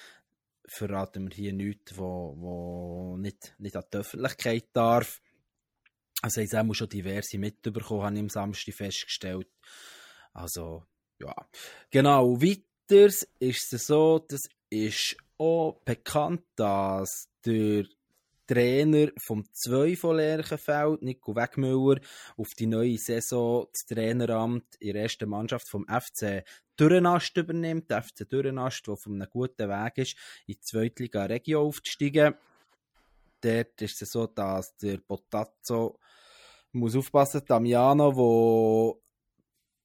verraten 0.66 1.28
wir 1.28 1.34
hier 1.34 1.52
nichts, 1.52 1.96
wo, 1.96 2.34
wo 2.38 3.16
nicht, 3.16 3.54
nicht 3.58 3.76
an 3.76 3.84
die 3.92 3.98
Öffentlichkeit 3.98 4.66
darf. 4.72 5.20
Also 6.22 6.40
ich 6.42 6.52
habe 6.52 6.74
schon 6.74 6.88
diverse 6.88 7.38
mitbekommen, 7.38 8.02
habe 8.02 8.14
ich 8.14 8.20
am 8.20 8.28
Samstag 8.28 8.74
festgestellt. 8.74 9.48
Also, 10.32 10.84
ja. 11.18 11.34
Genau, 11.90 12.40
weiter 12.40 13.12
ist 13.38 13.72
es 13.72 13.86
so, 13.86 14.18
das 14.18 14.42
ist 14.68 15.16
auch 15.38 15.80
bekannt, 15.84 16.42
dass 16.56 17.28
der 17.44 17.86
Trainer 18.50 19.12
vom 19.16 19.44
2 19.52 19.94
von 19.94 20.16
Lerchenfeld, 20.16 21.02
Nico 21.02 21.36
Wegmüller, 21.36 22.00
auf 22.36 22.48
die 22.58 22.66
neue 22.66 22.98
Saison 22.98 23.68
das 23.72 23.86
Traineramt 23.86 24.74
in 24.80 24.92
der 24.92 25.02
ersten 25.02 25.28
Mannschaft 25.28 25.68
vom 25.68 25.86
FC 25.86 26.42
Dürrenast 26.78 27.36
übernimmt. 27.36 27.88
Der 27.88 28.02
FC 28.02 28.28
Dürrenast, 28.28 28.84
der 28.88 28.94
auf 28.94 29.06
einem 29.06 29.28
guten 29.30 29.68
Weg 29.68 29.98
ist, 29.98 30.16
in 30.48 30.54
die 30.54 30.60
Zweitliga 30.62 31.26
Regio 31.26 31.62
aufzusteigen. 31.62 32.34
Dort 33.40 33.82
ist 33.82 34.02
es 34.02 34.10
so, 34.10 34.26
dass 34.26 34.76
der 34.78 34.98
Potazzo 34.98 36.00
muss 36.72 36.96
aufpassen, 36.96 37.42
Damiano, 37.46 38.16
wo 38.16 39.00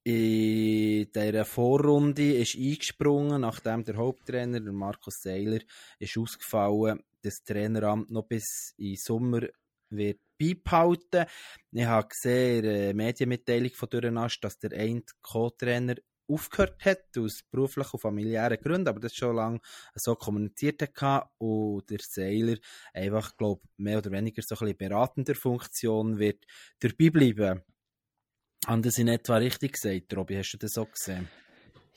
in 0.02 1.10
dieser 1.12 1.44
Vorrunde 1.44 2.34
ist 2.34 2.56
eingesprungen, 2.56 3.42
nachdem 3.42 3.84
der 3.84 3.96
Haupttrainer, 3.96 4.60
Markus 4.72 5.22
Seiler, 5.22 5.60
ist 6.00 6.18
ausgefallen 6.18 7.00
das 7.26 7.42
Traineramt 7.42 8.10
noch 8.10 8.26
bis 8.26 8.74
in 8.78 8.96
Sommer 8.96 9.42
wird 9.90 10.20
beibehalten. 10.38 11.26
Ich 11.72 11.84
habe 11.84 12.08
gesehen, 12.08 12.64
in 12.64 12.70
der 12.70 12.94
Medienmitteilung 12.94 13.70
von 13.70 13.88
Dürrenast, 13.88 14.38
dass 14.42 14.58
der 14.58 14.72
ein 14.72 15.02
Co-Trainer 15.22 15.96
aufgehört 16.28 16.84
hat, 16.84 17.16
aus 17.18 17.42
beruflichen 17.50 17.92
und 17.92 18.00
familiären 18.00 18.58
Gründen, 18.60 18.88
aber 18.88 19.00
das 19.00 19.14
schon 19.14 19.36
lange 19.36 19.60
so 19.94 20.14
kommuniziert 20.16 20.82
hat 20.82 21.30
und 21.38 21.88
der 21.88 22.00
Seiler 22.02 22.56
einfach, 22.92 23.36
glaube 23.36 23.62
mehr 23.76 23.98
oder 23.98 24.10
weniger 24.10 24.42
so 24.42 24.56
ein 24.56 24.58
bisschen 24.58 24.78
beratender 24.78 25.34
Funktion 25.34 26.18
wird 26.18 26.44
dabei 26.80 27.10
bleiben. 27.10 27.62
Haben 28.66 28.82
das 28.82 28.98
in 28.98 29.08
etwa 29.08 29.36
richtig 29.36 29.74
gesagt, 29.74 30.16
Robby? 30.16 30.34
Hast 30.34 30.52
du 30.52 30.58
das 30.58 30.72
so 30.72 30.84
gesehen? 30.84 31.28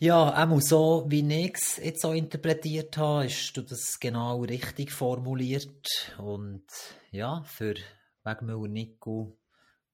Ja, 0.01 0.29
einmal 0.31 0.61
so, 0.61 1.05
wie 1.09 1.27
ich 1.29 1.55
es 1.55 1.75
jetzt 1.75 2.03
so 2.03 2.13
interpretiert 2.13 2.95
habe, 2.95 3.25
hast 3.25 3.51
du 3.51 3.61
das 3.61 3.99
genau 3.99 4.43
richtig 4.43 4.93
formuliert. 4.93 6.15
Und 6.17 6.63
ja, 7.11 7.43
für 7.43 7.75
Wegmüller 8.23 8.69
Nico 8.69 9.37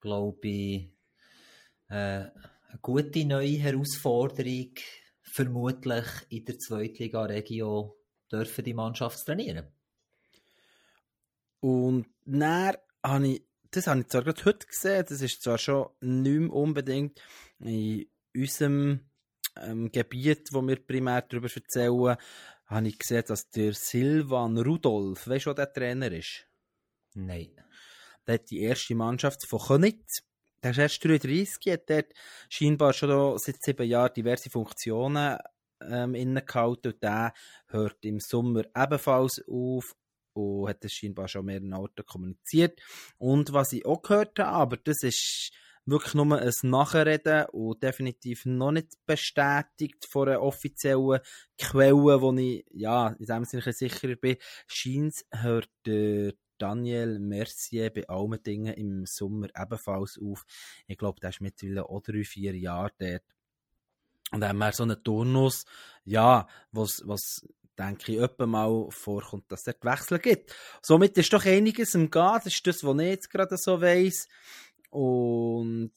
glaube 0.01 0.47
ich, 0.47 0.91
äh, 1.89 1.95
eine 1.95 2.79
gute 2.83 3.25
neue 3.25 3.57
Herausforderung, 3.57 4.75
vermutlich 5.24 6.05
in 6.29 6.45
der 6.45 6.59
Zweitliga-Regio 6.59 7.97
dürfen 8.31 8.63
die 8.63 8.75
Mannschaft 8.75 9.25
trainieren. 9.25 9.65
Und 11.62 12.05
dann 12.25 12.77
habe 13.03 13.27
ich, 13.27 13.43
das 13.71 13.88
habe 13.88 14.01
ich 14.01 14.07
zwar 14.09 14.24
gerade 14.24 14.45
heute 14.45 14.67
gesehen, 14.67 15.05
das 15.09 15.21
ist 15.21 15.41
zwar 15.41 15.57
schon 15.57 15.89
nicht 16.00 16.41
mehr 16.41 16.53
unbedingt 16.53 17.19
in 17.57 18.05
unserem 18.35 19.00
ähm, 19.62 19.91
Gebiet, 19.91 20.50
wo 20.51 20.62
wir 20.62 20.77
primär 20.77 21.21
darüber 21.21 21.50
erzählen. 21.53 22.17
habe 22.65 22.88
ich 22.88 22.97
gesehen, 22.97 23.24
dass 23.27 23.50
der 23.50 23.74
Silvan 23.74 24.57
Rudolf, 24.57 25.27
weißt 25.27 25.47
du, 25.47 25.53
der 25.53 25.71
Trainer 25.71 26.12
ist? 26.12 26.47
Nein. 27.13 27.51
Der 28.27 28.35
hat 28.35 28.50
die 28.50 28.62
erste 28.62 28.95
Mannschaft 28.95 29.47
von 29.47 29.59
Könitz. 29.59 30.24
Der 30.63 30.71
ist 30.71 30.79
erst 30.79 31.05
33, 31.05 31.71
hat 31.71 31.89
dort 31.89 32.13
scheinbar 32.50 32.93
schon 32.93 33.38
seit 33.38 33.62
sieben 33.62 33.88
Jahren 33.88 34.13
diverse 34.13 34.50
Funktionen 34.50 35.38
ähm, 35.81 36.15
innegehalten 36.15 36.93
und 36.93 37.03
der 37.03 37.33
hört 37.67 38.03
im 38.03 38.19
Sommer 38.19 38.63
ebenfalls 38.75 39.43
auf 39.47 39.95
und 40.33 40.67
hat 40.67 40.83
das 40.83 40.91
scheinbar 40.91 41.27
schon 41.27 41.45
mehreren 41.45 41.74
Orten 41.74 42.05
kommuniziert. 42.05 42.81
Und 43.17 43.53
was 43.53 43.74
ich 43.74 43.85
auch 43.85 44.01
gehört 44.01 44.39
habe, 44.39 44.50
aber 44.50 44.77
das 44.77 45.03
ist 45.03 45.51
wirklich 45.86 46.13
nur 46.13 46.39
ein 46.39 46.51
Nachreden 46.63 47.46
und 47.51 47.82
definitiv 47.82 48.46
noch 48.46 48.72
nicht 48.72 48.94
bestätigt 49.06 50.06
von 50.06 50.30
einer 50.30 50.42
offiziellen 50.42 51.20
Quelle, 51.58 52.22
wo 52.22 52.34
ich 52.34 52.65
ja 52.72 53.10
in 53.20 53.25
dem 53.25 53.46
Sinne 53.46 53.74
sicher 53.74 54.15
bin, 54.15 54.38
scheint 54.68 55.25
hört 55.32 55.70
der 55.86 56.34
Daniel 56.58 57.20
Mercier 57.20 57.92
bei 57.92 58.08
Almendingen 58.08 58.74
im 58.74 59.06
Sommer 59.06 59.48
ebenfalls 59.56 60.20
auf. 60.22 60.46
Ich 60.88 60.98
glaube, 60.98 61.20
der 61.20 61.30
ist 61.30 61.42
mittlerweile 61.42 61.89
auch 61.89 62.01
drei, 62.01 62.24
vier 62.24 62.56
Jahre 62.56 62.92
dort. 62.98 63.24
Und 64.32 64.42
dann 64.42 64.50
haben 64.50 64.58
wir 64.58 64.72
so 64.72 64.84
einen 64.84 65.04
Turnus, 65.04 65.65
ja, 66.04 66.48
was, 66.72 67.04
was 67.06 67.46
denke 67.77 68.13
ich, 68.13 68.20
öppe 68.20 68.48
mal 68.48 68.88
vorkommt, 68.89 69.51
dass 69.51 69.68
es 69.68 69.75
Wechsel 69.82 70.20
gibt. 70.20 70.56
Somit 70.82 71.18
ist 71.18 71.32
doch 71.34 71.46
einiges 71.46 71.94
im 71.96 72.10
Gehen. 72.10 72.39
Das 72.44 72.48
ist 72.48 72.65
das, 72.65 72.84
was 72.84 73.00
ich 73.00 73.08
jetzt 73.08 73.30
gerade 73.30 73.58
so 73.58 73.82
weiss. 73.82 74.27
Und 74.95 75.91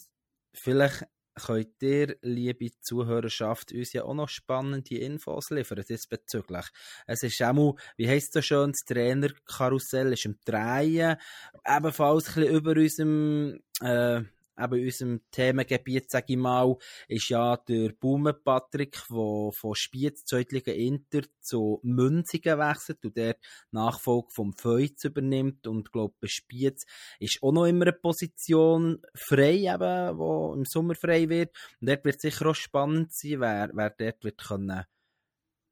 vielleicht 0.52 1.04
könnt 1.36 1.80
ihr, 1.82 2.16
liebe 2.20 2.70
Zuhörerschaft, 2.80 3.70
uns 3.70 3.92
ja 3.92 4.02
auch 4.02 4.14
noch 4.14 4.28
spannende 4.28 4.98
Infos 4.98 5.50
liefern 5.50 5.84
diesbezüglich. 5.88 6.66
Es 7.06 7.22
ist 7.22 7.40
auch 7.40 7.52
mal, 7.52 7.74
wie 7.96 8.08
heisst 8.08 8.34
das 8.34 8.46
schon, 8.46 8.72
das 8.72 8.80
Trainerkarussell 8.84 10.12
ist 10.14 10.24
im 10.24 10.36
Drehen, 10.44 11.16
ebenfalls 11.64 12.28
ein 12.30 12.34
bisschen 12.34 12.56
über 12.56 12.72
unserem 12.72 13.60
äh, 13.80 14.22
eben 14.58 14.84
unserem 14.84 15.20
Themengebiet, 15.30 16.10
sage 16.10 16.32
ich 16.32 16.36
mal, 16.36 16.76
ist 17.08 17.28
ja 17.28 17.56
der 17.56 17.92
Baume 17.92 18.34
Patrick, 18.34 19.00
der 19.08 19.50
von 19.52 19.74
Spiez, 19.74 20.24
Zeitliga 20.24 20.72
Inter 20.72 21.22
zu 21.40 21.80
Münzigen 21.82 22.58
wechselt 22.58 23.04
und 23.04 23.16
der 23.16 23.36
Nachfolge 23.70 24.28
vom 24.34 24.52
Feuz 24.52 25.04
übernimmt. 25.04 25.66
Und 25.66 25.92
glaube 25.92 26.14
bei 26.20 26.28
Spiez 26.28 26.84
ist 27.18 27.42
auch 27.42 27.52
noch 27.52 27.66
immer 27.66 27.86
eine 27.86 27.92
Position 27.92 29.02
frei, 29.14 29.58
eben, 29.72 30.18
wo 30.18 30.54
im 30.54 30.64
Sommer 30.64 30.94
frei 30.94 31.28
wird. 31.28 31.54
Und 31.80 31.88
dort 31.88 32.04
wird 32.04 32.20
sicher 32.20 32.46
auch 32.46 32.54
spannend 32.54 33.12
sein, 33.12 33.40
wer, 33.40 33.70
wer 33.72 33.90
dort 33.90 34.24
wird 34.24 34.38
können 34.38 34.84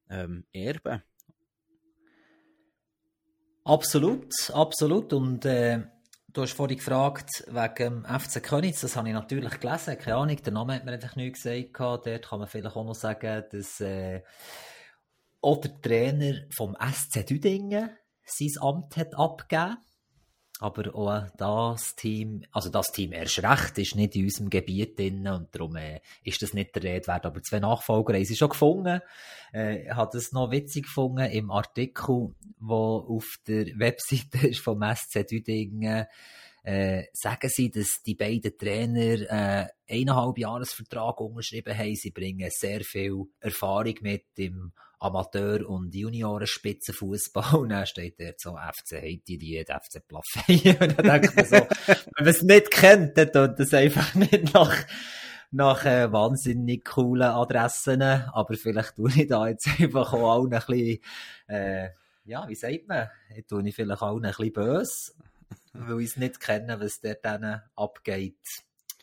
ähm, 0.09 0.45
erben. 0.53 1.03
Absolut, 3.65 4.33
absolut. 4.53 5.13
Und 5.13 5.45
äh 5.45 5.96
Du 6.37 6.43
hast 6.43 6.53
vorhin 6.53 6.77
gefragt 6.77 7.45
wegen 7.47 8.05
FC 8.05 8.43
Königs, 8.43 8.83
das 8.83 8.95
habe 8.95 9.09
ich 9.09 9.15
natürlich 9.15 9.59
gelesen, 9.59 9.97
keine 9.99 10.17
Ahnung, 10.17 10.37
der 10.37 10.53
Name 10.53 10.75
hat 10.75 10.85
mir 10.85 10.93
einfach 10.93 11.17
nicht 11.17 11.43
gesagt, 11.43 11.81
dort 11.81 12.29
kann 12.29 12.41
man 12.41 12.47
vielleicht 12.47 12.77
auch 12.77 12.85
noch 12.85 12.95
sagen, 12.95 13.43
dass 13.51 13.81
äh, 13.81 14.23
auch 15.41 15.63
der 15.63 15.81
Trainer 15.81 16.43
vom 16.55 16.77
SC 16.79 17.25
Düdingen 17.27 17.89
sein 18.27 18.53
Amt 18.61 18.99
hat 18.99 19.15
abgegeben. 19.15 19.79
Aber 20.59 20.95
auch 20.95 21.29
das 21.37 21.97
Team, 21.97 22.45
also 22.51 22.71
das 22.71 22.91
Team 22.91 23.13
erst 23.13 23.43
recht, 23.43 23.77
ist 23.79 23.95
nicht 23.95 24.17
in 24.17 24.25
unserem 24.25 24.49
Gebiet 24.49 24.99
drin 24.99 25.29
und 25.29 25.55
darum 25.55 25.77
äh, 25.77 26.01
ist 26.25 26.41
das 26.41 26.55
nicht 26.55 26.75
der 26.75 26.83
Rede 26.83 27.07
wert. 27.09 27.27
Aber 27.27 27.43
zwei 27.43 27.59
Nachfolger 27.59 28.15
haben 28.15 28.25
sie 28.25 28.37
schon 28.37 28.49
gefunden. 28.49 29.01
Äh, 29.53 29.91
hat 29.91 30.15
es 30.15 30.33
noch 30.33 30.51
witzig 30.51 30.85
gefunden 30.85 31.31
im 31.31 31.51
Artikel, 31.51 32.35
wo 32.59 33.07
auf 33.09 33.39
der 33.47 33.67
Webseite 33.79 34.39
ist 34.49 34.61
vom 34.61 34.83
SC 34.83 35.27
Düdingen, 35.27 36.07
äh, 36.67 37.05
sagen 37.13 37.49
sie, 37.49 37.71
dass 37.71 38.03
die 38.03 38.17
beiden 38.17 38.59
Trainer 38.59 39.21
äh, 39.31 39.67
eineinhalb 39.89 40.37
Jahresvertrag 40.37 41.21
unterschrieben 41.21 41.79
haben. 41.79 41.95
Sie 41.95 42.11
bringen 42.11 42.51
sehr 42.51 42.81
viel 42.81 43.27
Erfahrung 43.39 43.95
mit 44.01 44.25
im 44.35 44.73
Amateur- 44.99 45.69
und 45.69 45.95
Junioren-Spitzenfußball. 45.95 47.55
Und 47.61 47.69
dann 47.69 47.87
steht 47.87 48.19
der 48.19 48.35
so 48.37 48.57
FC 48.57 49.01
Haiti, 49.01 49.39
die 49.39 49.65
FC 49.65 50.05
Plafay. 50.09 50.77
und 50.81 50.99
dann 50.99 51.21
denkt 51.21 51.37
man 51.37 51.45
so, 51.45 51.55
wenn 51.87 51.97
man 52.19 52.27
es 52.27 52.43
nicht 52.43 52.71
kennt, 52.73 53.17
dann 53.17 53.31
tut 53.31 53.61
das 53.61 53.73
einfach 53.73 54.17
nicht 54.17 54.53
nach, 54.53 54.75
nach 55.53 55.85
äh, 55.85 56.11
wahnsinnig 56.11 56.85
coolen 56.85 57.31
Adressen. 57.31 58.03
Aber 58.03 58.55
vielleicht 58.55 58.97
tue 58.97 59.13
ich 59.15 59.29
da 59.29 59.47
jetzt 59.47 59.69
einfach 59.79 60.13
auch 60.13 60.35
allen 60.35 60.53
ein 60.53 60.63
bisschen, 60.67 60.99
äh, 61.47 61.91
ja, 62.25 62.49
wie 62.49 62.57
sagt 62.57 62.89
man, 62.89 63.09
ich 63.37 63.47
tue 63.47 63.69
ich 63.69 63.75
vielleicht 63.77 64.03
auch 64.03 64.17
ein 64.17 64.23
bisschen 64.23 64.53
böse 64.53 65.13
weil 65.81 66.01
ich 66.01 66.11
es 66.11 66.17
nicht 66.17 66.41
kenne, 66.41 66.81
was 66.81 67.01
dort 67.01 67.25
dann 67.25 67.63
abgeht. 67.75 68.39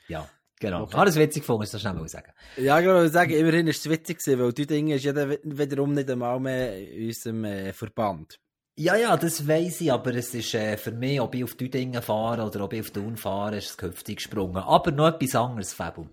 Ja. 0.07 0.29
Genau. 0.59 0.83
Okay. 0.83 0.95
Ah, 0.95 1.03
das 1.03 1.17
witzig 1.17 1.41
gefunden, 1.41 1.67
das 1.69 1.81
schnell 1.81 1.93
mal 1.93 2.07
sagen. 2.07 2.31
Ja, 2.55 2.79
ich 2.79 2.85
würde 2.85 3.09
sagen, 3.09 3.31
immerhin 3.31 3.67
ist 3.67 3.85
es 3.85 3.89
witzig 3.89 4.19
gewesen, 4.19 4.39
weil 4.39 4.53
die 4.53 4.65
Dinge 4.65 4.95
ist 4.95 5.03
ja 5.03 5.13
wiederum 5.43 5.93
nicht 5.93 6.09
einmal 6.09 6.39
mehr 6.39 6.89
in 6.89 7.07
unserem 7.07 7.43
äh, 7.43 7.73
Verband. 7.73 8.39
Ja, 8.75 8.95
ja, 8.95 9.17
das 9.17 9.45
weiss 9.45 9.81
ich, 9.81 9.91
aber 9.91 10.15
es 10.15 10.33
ist 10.33 10.53
äh, 10.53 10.77
für 10.77 10.91
mich, 10.91 11.19
ob 11.19 11.35
ich 11.35 11.43
auf 11.43 11.55
Düdingen 11.55 12.01
fahre 12.01 12.43
oder 12.43 12.63
ob 12.63 12.73
ich 12.73 12.79
auf 12.79 12.91
Thun 12.91 13.17
fahre, 13.17 13.57
ist 13.57 13.71
es 13.71 13.77
künftig 13.77 14.17
gesprungen. 14.17 14.57
Aber 14.57 14.91
noch 14.91 15.09
etwas 15.09 15.35
anderes, 15.35 15.73
Fabio. 15.73 16.09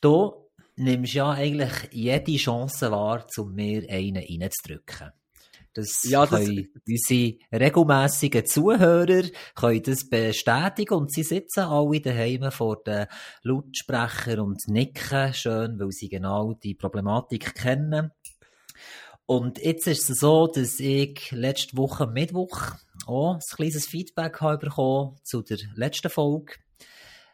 Du 0.00 0.48
nimmst 0.76 1.12
ja 1.12 1.30
eigentlich 1.30 1.72
jede 1.92 2.36
Chance 2.36 2.90
wahr, 2.90 3.26
um 3.36 3.54
mir 3.54 3.88
einen 3.90 4.16
reinzudrücken. 4.16 5.12
Das, 5.74 6.02
ja, 6.04 6.26
das 6.26 6.44
können 6.44 6.68
unsere 6.86 7.38
regelmässigen 7.52 8.44
Zuhörer 8.44 9.22
können 9.54 9.82
das 9.82 10.08
bestätigen 10.08 10.94
und 10.94 11.12
sie 11.12 11.22
sitzen 11.22 11.60
alle 11.64 12.00
daheim 12.00 12.50
vor 12.50 12.82
den 12.82 13.06
Lautsprecher 13.42 14.42
und 14.42 14.60
nicken 14.68 15.32
schön, 15.32 15.78
weil 15.78 15.90
sie 15.90 16.10
genau 16.10 16.52
die 16.52 16.74
Problematik 16.74 17.54
kennen. 17.54 18.10
Und 19.24 19.58
jetzt 19.58 19.86
ist 19.86 20.10
es 20.10 20.18
so, 20.18 20.46
dass 20.46 20.78
ich 20.78 21.30
letzte 21.30 21.76
Woche 21.78 22.06
Mittwoch 22.06 22.72
auch 23.06 23.34
ein 23.34 23.40
kleines 23.54 23.86
Feedback 23.86 24.40
habe 24.42 24.66
bekommen 24.66 25.16
zu 25.22 25.40
der 25.40 25.58
letzten 25.74 26.10
Folge. 26.10 26.54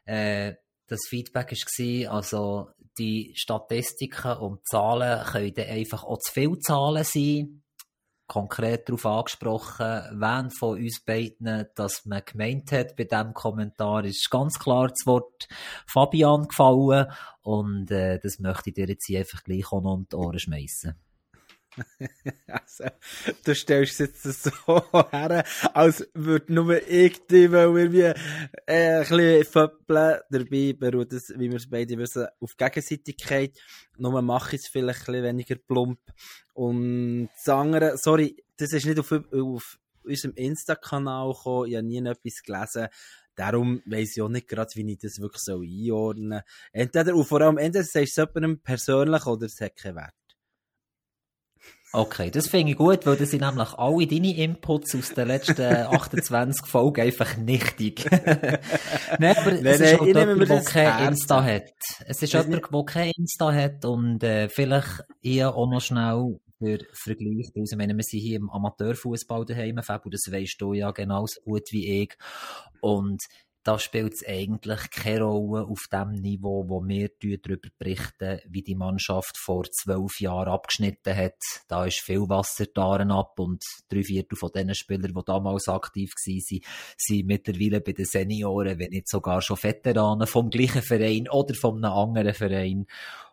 Äh, 0.04 0.54
das 0.87 1.07
Feedback 1.09 1.52
war, 1.52 2.12
also 2.14 2.71
die 2.99 3.33
Statistiken 3.35 4.37
und 4.38 4.66
Zahlen 4.66 5.25
können 5.25 5.68
einfach 5.68 6.04
auch 6.04 6.18
zu 6.18 6.33
viel 6.33 6.59
Zahlen 6.61 7.04
sein 7.04 7.62
konkret 8.28 8.88
darauf 8.88 9.06
angesprochen, 9.06 10.02
wen 10.12 10.50
von 10.50 10.78
uns 10.78 11.00
beiden, 11.04 11.66
dass 11.75 12.04
man 12.04 12.23
gemeint 12.25 12.70
hat 12.70 12.94
bei 12.94 13.04
diesem 13.04 13.35
Kommentar, 13.35 14.04
ist 14.04 14.30
ganz 14.30 14.58
klar 14.58 14.88
das 14.88 15.06
Wort 15.06 15.49
Fabian 15.87 16.47
gefallen 16.47 17.11
und 17.42 17.90
äh, 17.90 18.20
das 18.23 18.38
möchte 18.38 18.70
ich 18.70 18.75
dir 18.75 18.87
jetzt 18.87 19.06
hier 19.06 19.20
einfach 19.20 19.42
gleich 19.42 19.73
auch 19.73 19.82
noch 19.82 19.94
um 19.94 20.06
die 20.06 20.14
Ohren 20.14 20.38
schmeißen. 20.38 20.94
also, 22.47 22.85
du 23.44 23.54
stellst 23.54 24.00
es 24.00 24.25
jetzt 24.25 24.42
so 24.44 24.82
her, 25.11 25.44
als 25.75 26.08
würde 26.14 26.52
nur 26.52 26.88
ich 26.88 27.26
dich 27.26 27.50
irgendwie 27.50 28.00
äh, 28.00 28.14
ein 28.66 29.00
bisschen 29.00 29.44
föppeln. 29.44 30.20
Dabei 30.30 30.75
beruht 30.78 31.12
es, 31.12 31.32
wie 31.37 31.50
wir 31.50 31.56
es 31.56 31.68
beide 31.68 31.99
wissen, 31.99 32.26
auf 32.40 32.56
Gegenseitigkeit. 32.56 33.58
Nur 33.97 34.20
mache 34.23 34.56
ich 34.56 34.62
es 34.62 34.68
vielleicht 34.68 35.00
ein 35.00 35.12
bisschen 35.12 35.25
weniger 35.25 35.56
plump. 35.56 36.00
Und 36.54 37.28
das 37.35 37.49
andere, 37.49 37.97
sorry, 37.99 38.37
das 38.56 38.73
ist 38.73 38.87
nicht 38.87 38.99
auf, 38.99 39.12
auf 39.12 39.78
unserem 40.02 40.35
Insta-Kanal 40.35 41.32
gekommen. 41.32 41.68
Ich 41.68 41.76
habe 41.76 41.87
nie 41.87 41.99
etwas 41.99 42.42
gelesen. 42.42 42.88
Darum 43.37 43.82
weiss 43.87 44.16
ich 44.16 44.23
auch 44.23 44.28
nicht 44.28 44.49
gerade, 44.49 44.75
wie 44.75 44.92
ich 44.92 44.99
das 44.99 45.20
wirklich 45.20 45.42
so 45.42 45.61
einordnen 45.61 46.30
soll. 46.30 46.42
Entweder, 46.73 47.14
und 47.14 47.25
vor 47.25 47.40
allem, 47.40 47.58
entweder 47.58 47.85
sagst 47.85 48.16
du 48.16 48.23
es 48.23 48.28
jemandem 48.35 48.61
persönlich 48.61 49.26
oder 49.26 49.47
es 49.47 49.61
hat 49.61 49.76
keinen 49.76 49.94
Wert. 49.94 50.14
Okay, 51.92 52.30
das 52.30 52.49
finde 52.49 52.73
ich 52.73 52.78
gut, 52.78 53.07
weil 53.07 53.16
das 53.16 53.30
sind 53.30 53.40
nämlich 53.40 53.73
alle 53.75 54.07
deine 54.07 54.37
Inputs 54.37 54.95
aus 54.95 55.14
den 55.14 55.28
letzten 55.28 55.62
28 55.62 56.66
Folgen 56.66 57.00
einfach 57.00 57.37
nichtig. 57.38 58.04
Nein, 59.18 59.37
aber 59.37 59.52
nein, 59.52 59.66
es 59.66 59.80
ist 59.80 59.80
nein, 59.80 60.00
halt 60.00 60.16
jemand, 60.16 60.50
der 60.50 60.64
kein 60.64 61.09
Insta 61.09 61.42
hat. 61.42 61.73
Es 62.07 62.23
ist 62.23 62.33
jemand, 62.33 62.73
der 62.73 62.85
kein 62.85 63.12
Insta 63.16 63.52
hat 63.52 63.85
und 63.87 64.23
äh, 64.23 64.50
vielleicht 64.50 65.04
hier 65.23 65.54
auch 65.54 65.71
noch 65.71 65.80
schnell 65.80 66.38
für 66.59 66.78
Vergleich. 66.92 67.50
Also, 67.57 67.73
ich 67.73 67.76
meine, 67.76 67.97
wir 67.97 68.02
sind 68.02 68.21
hier 68.21 68.37
im 68.37 68.50
Amateurfußball 68.50 69.45
daheim, 69.47 69.80
Fabio, 69.83 70.11
das 70.11 70.30
weisst 70.30 70.61
du 70.61 70.75
ja 70.75 70.90
genauso 70.90 71.40
gut 71.42 71.73
wie 71.73 72.02
ich. 72.02 72.16
Und 72.80 73.23
da 73.68 73.78
spielt 73.78 74.14
es 74.14 74.26
eigentlich 74.26 74.88
keine 74.90 75.25
Rolle 75.25 75.66
auf 75.66 75.88
dem 75.92 76.12
Niveau, 76.12 76.64
wo 76.68 76.82
wir 76.88 77.10
darüber 77.20 77.68
berichten, 77.78 78.40
wie 78.48 78.62
die 78.62 78.75
Mannschaft 78.75 79.37
vor 79.37 79.64
zwölf 79.70 80.20
Jahren 80.20 80.48
abgeschnitten 80.48 81.14
hat. 81.14 81.37
Da 81.68 81.84
ist 81.84 82.00
viel 82.00 82.30
Wasser 82.30 82.64
daran 82.75 83.10
ab 83.10 83.38
und 83.38 83.62
drei 83.90 84.02
Viertel 84.02 84.37
von 84.37 84.52
den 84.54 84.75
Spielern, 84.75 85.12
die 85.12 85.25
damals 85.26 85.68
aktiv 85.68 86.14
waren, 86.14 86.60
sind 86.96 87.26
mittlerweile 87.26 87.82
bei 87.82 87.92
den 87.92 88.06
Senioren, 88.06 88.78
wenn 88.78 88.88
nicht 88.88 89.06
sogar 89.06 89.42
schon 89.42 89.62
Veteranen 89.62 90.26
vom 90.26 90.48
gleichen 90.48 90.80
Verein 90.80 91.28
oder 91.28 91.54
von 91.54 91.84
einem 91.84 91.92
anderen 91.92 92.32
Verein. 92.32 92.87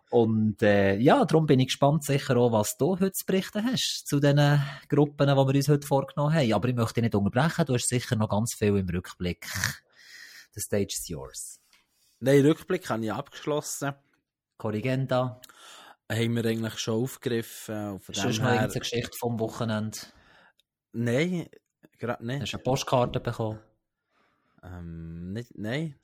Und 0.09 0.61
äh, 0.61 0.97
ja, 0.97 1.23
darum 1.23 1.45
bin 1.45 1.61
ich 1.61 1.67
gespannt 1.67 2.03
sicher 2.03 2.35
auch, 2.35 2.51
was 2.51 2.75
du 2.75 2.99
heute 2.99 3.13
zu 3.13 3.25
berichten 3.25 3.63
hast 3.63 4.03
zu 4.05 4.19
den 4.19 4.61
Gruppen, 4.89 5.27
die 5.27 5.33
wir 5.33 5.55
uns 5.55 5.69
heute 5.69 5.87
vorgenommen 5.87 6.33
haben. 6.33 6.51
Aber 6.51 6.67
ich 6.67 6.75
möchte 6.75 6.95
dich 6.95 7.03
nicht 7.03 7.15
unterbrechen, 7.15 7.65
du 7.65 7.75
hast 7.75 7.87
sicher 7.87 8.17
noch 8.17 8.27
ganz 8.27 8.53
viel 8.53 8.75
im 8.75 8.89
Rückblick. 8.89 9.47
The 10.55 10.61
stage 10.61 10.95
is 10.97 11.07
yours. 11.09 11.59
Nein, 12.19 12.45
Rückblick 12.45 12.89
habe 12.89 13.03
ich 13.03 13.11
abgeschlossen. 13.11 13.93
Korrigenda. 14.57 15.41
Haben 16.09 16.35
wir 16.35 16.45
eigentlich 16.45 16.79
schon 16.79 17.03
aufgegriffen. 17.03 17.99
Von 17.99 18.15
Sonst 18.15 18.39
noch 18.39 18.51
irgendeine 18.51 18.79
Geschichte 18.79 19.17
vom 19.19 19.39
Wochenende? 19.39 19.97
Nein, 20.93 21.49
gerade 21.97 22.25
nicht. 22.25 22.41
Hast 22.41 22.53
du 22.53 22.57
eine 22.57 22.63
Postkarte 22.63 23.19
bekommen? 23.19 23.59
Ähm, 24.63 25.33
nicht, 25.33 25.57
nein. 25.57 25.99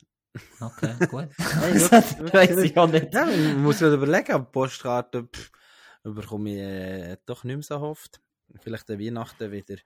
Okay, 0.60 0.96
gut. 1.10 1.30
Nein, 1.38 1.88
das 1.92 2.18
wirklich, 2.20 2.34
weiss 2.34 2.58
ich 2.58 2.78
auch 2.78 2.88
nicht. 2.88 3.14
Ja, 3.14 3.26
man 3.26 3.64
muss 3.64 3.80
mir 3.80 3.94
überlegen, 3.94 4.34
aber 4.34 4.46
Postkarte 4.46 5.28
pff, 5.28 5.52
bekomme 6.04 6.50
ich 6.50 6.58
äh, 6.58 7.18
doch 7.26 7.44
nicht 7.46 7.56
mehr 7.56 7.64
so 7.64 7.80
oft. 7.80 8.22
Vielleicht 8.62 8.90
an 8.90 9.00
Weihnachten 9.00 9.52
wieder. 9.52 9.78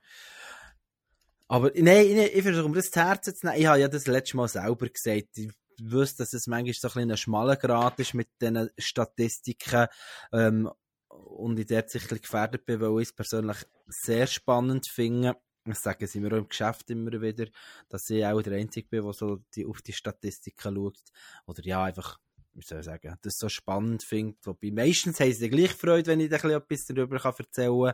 Aber 1.48 1.72
nein, 1.76 2.18
ich, 2.34 2.42
versuche 2.42 2.70
mir 2.70 2.76
das 2.76 2.92
zu 2.92 3.00
Herzen 3.00 3.36
zu 3.36 3.46
nehmen. 3.46 3.60
Ich 3.60 3.68
habe 3.68 3.80
ja 3.80 3.88
das 3.88 4.08
letzte 4.08 4.38
Mal 4.38 4.48
selber 4.48 4.90
gesagt. 4.90 5.38
Ich 5.38 5.52
wusste, 5.80 6.24
dass 6.24 6.34
es 6.34 6.48
manchmal 6.48 6.74
so 6.74 6.88
ein, 6.88 6.94
bisschen 6.94 7.12
ein 7.12 7.18
schmaler 7.18 7.56
Grad 7.56 8.00
ist 8.00 8.14
mit 8.14 8.30
diesen 8.42 8.70
Statistiken. 8.78 9.88
Ähm, 10.32 10.70
und 11.10 11.60
ich 11.60 11.68
dort 11.68 11.90
sicherlich 11.90 12.24
gefährdet 12.24 12.66
bin, 12.66 12.82
weil 12.82 13.02
ich 13.02 13.10
es 13.10 13.16
persönlich 13.16 13.58
sehr 13.88 14.28
spannend 14.28 14.88
finde. 14.88 15.36
Das 15.66 15.82
sagen 15.82 16.06
sie 16.08 16.20
mir 16.20 16.34
auch 16.34 16.38
im 16.38 16.48
Geschäft 16.48 16.90
immer 16.90 17.22
wieder, 17.22 17.48
dass 17.90 18.10
ich 18.10 18.26
auch 18.26 18.42
der 18.42 18.58
Einzige 18.58 18.88
bin, 18.88 19.04
der 19.04 19.14
so 19.14 19.42
die, 19.56 19.66
auf 19.66 19.82
die 19.82 19.94
Statistiken 19.94 20.76
schaut. 20.76 21.00
Oder 21.48 21.64
ja, 21.64 21.84
einfach, 21.84 22.20
wie 22.54 22.64
soll 22.64 22.80
ich 22.80 22.86
sagen, 22.86 23.16
das 23.22 23.38
so 23.38 23.50
spannend 23.50 24.04
findet. 24.04 24.46
Wobei 24.46 24.72
meistens 24.72 25.20
haben 25.20 25.34
sie 25.34 25.50
gleich 25.50 25.74
Freude, 25.74 26.08
wenn 26.08 26.20
ich 26.20 26.30
da 26.30 26.38
etwas 26.38 26.86
darüber 26.86 27.24
erzählen 27.24 27.94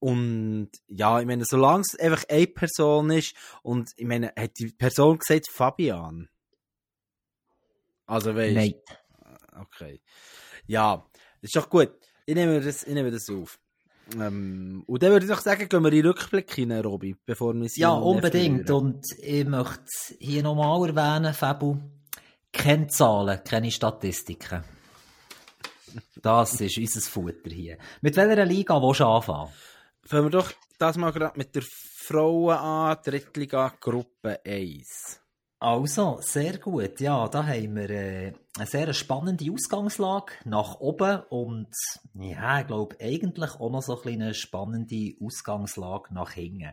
Und 0.00 0.70
ja, 0.86 1.20
ich 1.20 1.26
meine, 1.26 1.44
solange 1.44 1.82
es 1.82 1.98
einfach 1.98 2.24
eine 2.28 2.46
Person 2.46 3.10
ist, 3.10 3.34
und 3.62 3.90
ich 3.96 4.06
meine, 4.06 4.32
hat 4.38 4.58
die 4.58 4.68
Person 4.68 5.18
gesagt 5.18 5.50
Fabian? 5.50 6.28
Also 8.06 8.34
weißt 8.34 8.54
Nein. 8.54 8.74
Okay. 9.60 10.00
Ja, 10.66 11.04
ist 11.42 11.56
doch 11.56 11.68
gut. 11.68 11.90
Ich 12.26 12.34
nehme 12.34 12.60
das, 12.60 12.84
ich 12.84 12.94
nehme 12.94 13.10
das 13.10 13.28
auf. 13.28 13.58
Ähm, 14.14 14.84
und 14.86 15.02
dann 15.02 15.10
würde 15.10 15.26
ich 15.26 15.32
doch 15.32 15.40
sagen, 15.40 15.68
gehen 15.68 15.82
wir 15.82 15.92
in 15.92 16.02
den 16.02 16.06
Rückblick 16.06 16.54
hinein, 16.54 16.80
Robi, 16.80 17.16
bevor 17.26 17.54
wir 17.54 17.68
sie 17.68 17.80
Ja, 17.80 17.90
unbedingt. 17.90 18.70
Und 18.70 19.04
ich 19.18 19.44
möchte 19.44 19.84
hier 20.18 20.42
nochmal 20.42 20.88
erwähnen, 20.88 21.34
Fabu, 21.34 21.76
keine 22.52 22.86
Zahlen, 22.86 23.40
keine 23.44 23.70
Statistiken. 23.70 24.64
Das 26.22 26.60
ist 26.60 26.78
unser 26.78 27.00
Futter 27.00 27.50
hier. 27.50 27.78
Mit 28.00 28.16
welcher 28.16 28.44
Liga 28.44 28.80
willst 28.80 29.00
du 29.00 29.06
anfangen? 29.06 29.52
Fangen 30.08 30.24
wir 30.24 30.30
doch 30.30 30.50
das 30.78 30.96
mal 30.96 31.12
gerade 31.12 31.36
mit 31.36 31.54
der 31.54 31.62
Frauen 31.62 32.56
an, 32.56 32.96
Drittliga 33.04 33.74
Gruppe 33.78 34.40
1. 34.42 35.20
Also, 35.58 36.18
sehr 36.22 36.56
gut. 36.56 36.98
Ja, 36.98 37.28
da 37.28 37.46
haben 37.46 37.76
wir 37.76 37.90
äh, 37.90 38.32
eine 38.56 38.66
sehr 38.66 38.94
spannende 38.94 39.52
Ausgangslage 39.52 40.32
nach 40.46 40.80
oben 40.80 41.24
und 41.28 41.74
ja, 42.14 42.60
ich 42.60 42.66
glaube 42.66 42.96
eigentlich 42.98 43.50
auch 43.60 43.68
noch 43.68 43.82
so 43.82 44.00
ein 44.00 44.08
eine 44.22 44.32
spannende 44.32 45.14
Ausgangslage 45.20 46.14
nach 46.14 46.32
hinten. 46.32 46.72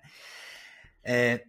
Äh, 1.02 1.40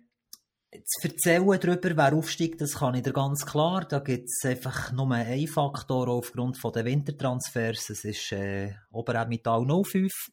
zu 0.84 1.06
erzählen 1.06 1.46
darüber, 1.60 1.96
wer 1.96 2.14
aufsteigt, 2.14 2.60
das 2.62 2.74
kann 2.74 2.96
ich 2.96 3.04
dir 3.04 3.12
ganz 3.12 3.46
klar. 3.46 3.84
Da 3.84 4.00
gibt 4.00 4.28
es 4.28 4.44
einfach 4.44 4.90
nur 4.90 5.12
einen 5.12 5.46
Faktor 5.46 6.08
aufgrund 6.08 6.58
der 6.64 6.84
Wintertransfers. 6.84 7.90
Es 7.90 8.04
ist 8.04 8.32
äh, 8.32 8.74
Oberemmental 8.90 9.64
05. 9.64 10.32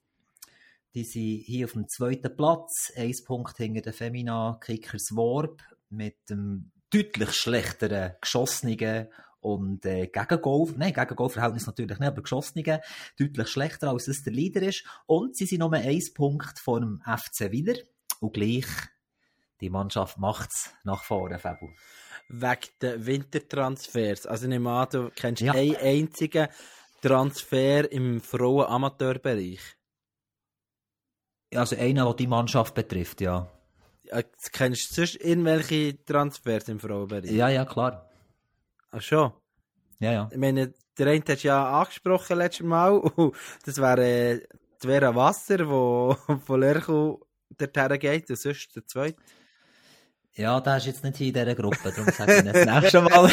Die 0.96 1.04
sind 1.04 1.44
hier 1.46 1.66
auf 1.66 1.74
dem 1.74 1.88
zweiten 1.88 2.36
Platz. 2.36 2.92
Ein 2.96 3.14
Punkt 3.26 3.58
hinter 3.58 3.82
den 3.82 3.94
Femina 3.94 4.60
Kickers 4.62 5.10
Warp 5.16 5.62
mit 5.90 6.18
dem 6.30 6.72
deutlich 6.92 7.32
schlechteren 7.34 8.14
geschossenen 8.22 9.08
und 9.40 9.86
äh, 9.86 10.08
Gegengol, 10.08 10.74
nein, 10.78 10.94
Gegengol-Verhältnis 10.94 11.66
natürlich 11.66 12.00
nicht, 12.00 12.08
aber 12.08 12.22
geschossenen, 12.22 12.80
deutlich 13.20 13.48
schlechter, 13.50 13.90
als 13.90 14.08
es 14.08 14.24
der 14.24 14.32
Leader 14.34 14.62
ist. 14.62 14.86
Und 15.06 15.36
sie 15.36 15.46
sind 15.46 15.60
nur 15.60 15.74
ein 15.74 16.02
Punkt 16.14 16.60
vor 16.60 16.80
dem 16.80 17.02
FC 17.02 17.52
Wieler. 17.52 17.76
Und 18.22 18.34
gleich, 18.34 18.68
die 19.60 19.70
Mannschaft 19.70 20.18
macht's 20.18 20.74
nach 20.84 21.04
vorne, 21.04 21.40
Fabu. 21.40 21.68
Wegen 22.30 22.70
der 22.82 23.06
Wintertransfers. 23.06 24.26
Also 24.28 24.46
ich 24.46 24.50
nehme 24.50 24.72
an, 24.72 24.88
du 24.92 25.12
kennst 25.14 25.42
Ja. 25.42 25.54
einen 25.54 25.76
einzigen 25.76 26.48
Transfer 27.02 27.92
im 27.92 28.22
Frauen-Amateurbereich. 28.22 29.60
Also 31.56 31.76
einer, 31.76 32.06
der 32.06 32.14
die 32.14 32.28
Mannschaft 32.28 32.74
betrifft, 32.74 33.22
ja. 33.22 33.48
Äh, 34.10 34.24
Kennst 34.52 34.92
du 34.92 34.96
sonst 34.96 35.16
irgendwelche 35.16 36.04
Transfers 36.06 36.68
im 36.70 36.80
Frauenbereich? 36.80 37.32
Ja, 37.32 37.50
ja, 37.50 37.66
klar. 37.66 38.10
Ach 38.92 39.02
schon? 39.02 39.32
Ja, 40.00 40.12
ja. 40.12 40.30
Ich 40.32 40.38
meine, 40.38 40.74
der 40.98 41.08
eine 41.08 41.24
hast 41.28 41.44
du 41.44 41.48
ja 41.48 41.80
angesprochen 41.82 42.38
letztes 42.38 42.66
Mal. 42.66 43.02
Das 43.66 43.78
wäre 43.78 44.06
äh, 44.06 44.48
die 44.82 44.88
Vera 44.88 45.16
Wasser, 45.16 45.58
die 45.58 46.40
von 46.46 46.60
Lerchu 46.60 47.20
dorthin 47.58 48.00
geht. 48.00 48.30
Und 48.30 48.38
sonst 48.38 48.76
der 48.76 48.86
zweite. 48.86 49.18
Ja, 50.36 50.60
der 50.60 50.78
ist 50.78 50.88
jetzt 50.88 51.04
nicht 51.04 51.18
hier 51.18 51.28
in 51.28 51.34
dieser 51.34 51.54
Gruppe, 51.54 51.92
darum 51.96 52.12
sage 52.12 52.38
ich 52.38 52.52
das 52.52 52.66
nächste 52.82 53.02
Mal. 53.02 53.32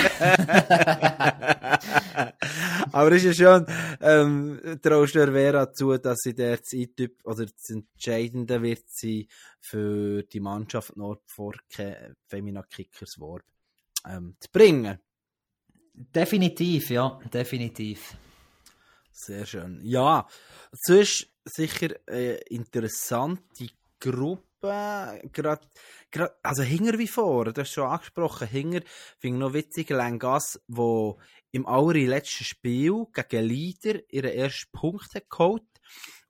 Aber 2.93 3.13
es 3.13 3.25
ist 3.25 3.39
ja 3.39 3.65
schon, 3.65 3.67
ähm, 4.01 4.79
traust 4.83 5.15
du 5.15 5.33
Vera 5.33 5.73
zu, 5.73 5.97
dass 5.99 6.19
sie 6.21 6.35
der 6.35 6.57
das 6.59 6.73
Eintyp 6.73 7.25
oder 7.25 7.47
das 7.47 7.71
Entscheidende 7.71 8.63
wird 8.63 8.85
sie 8.89 9.29
für 9.61 10.23
die 10.23 10.41
Mannschaft 10.41 10.97
Nord 10.97 11.23
vor 11.27 11.55
Ke- 11.69 12.15
Femina 12.27 12.63
Kickers 12.63 13.17
Warp 13.19 13.45
ähm, 14.07 14.37
zu 14.41 14.49
bringen. 14.51 14.99
definitiv, 15.95 16.91
ja, 16.91 17.19
definitiv. 17.33 18.17
Sehr 19.13 19.45
schön. 19.47 19.81
Ja, 19.83 20.27
sonst 20.73 21.29
sicher 21.45 21.91
äh, 22.09 22.37
interessante 22.49 23.69
Gruppe. 23.99 24.47
Grad, 25.33 25.67
grad, 26.13 26.37
also 26.43 26.63
Hinger 26.63 26.99
wie 26.99 27.07
vor, 27.09 27.47
du 27.47 27.59
hast 27.61 27.73
schon 27.73 27.89
angesprochen, 27.89 28.47
Hinger 28.47 28.81
finde 29.19 29.37
ich 29.37 29.41
noch 29.41 29.55
witzig, 29.55 29.89
Lengas, 29.89 30.61
wo 30.69 31.19
im 31.53 31.67
allerletzten 31.67 32.45
Spiel 32.45 33.07
gegen 33.13 33.45
Leader 33.45 34.01
ihren 34.13 34.33
ersten 34.33 34.71
Punkt 34.73 35.11
geholt. 35.29 35.65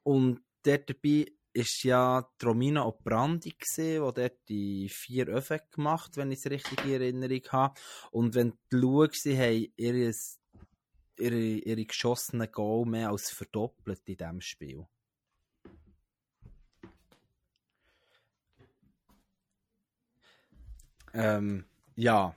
Und 0.02 0.40
dort 0.62 0.88
dabei 0.88 1.26
ist 1.52 1.82
ja 1.82 2.28
die 2.40 2.46
Romina 2.46 2.84
Obrandi 2.84 3.54
gesehen, 3.58 4.04
die 4.06 4.20
dort 4.20 4.48
die 4.48 4.88
vier 4.88 5.28
Öfen 5.28 5.60
gemacht, 5.70 6.16
wenn 6.16 6.30
ich 6.30 6.38
es 6.38 6.50
richtig 6.50 6.84
in 6.84 6.92
Erinnerung 6.92 7.42
habe. 7.50 7.80
Und 8.12 8.34
wenn 8.34 8.54
du 8.70 9.04
schaust, 9.04 9.22
sie 9.22 9.36
haben 9.36 9.72
ihre, 9.76 10.12
ihre, 11.18 11.36
ihre 11.36 11.84
geschossenen 11.84 12.50
Goal 12.50 12.86
mehr 12.86 13.10
als 13.10 13.30
verdoppelt 13.30 14.02
in 14.08 14.16
diesem 14.16 14.40
Spiel. 14.40 14.86
Ähm, 21.12 21.64
ja, 21.96 22.36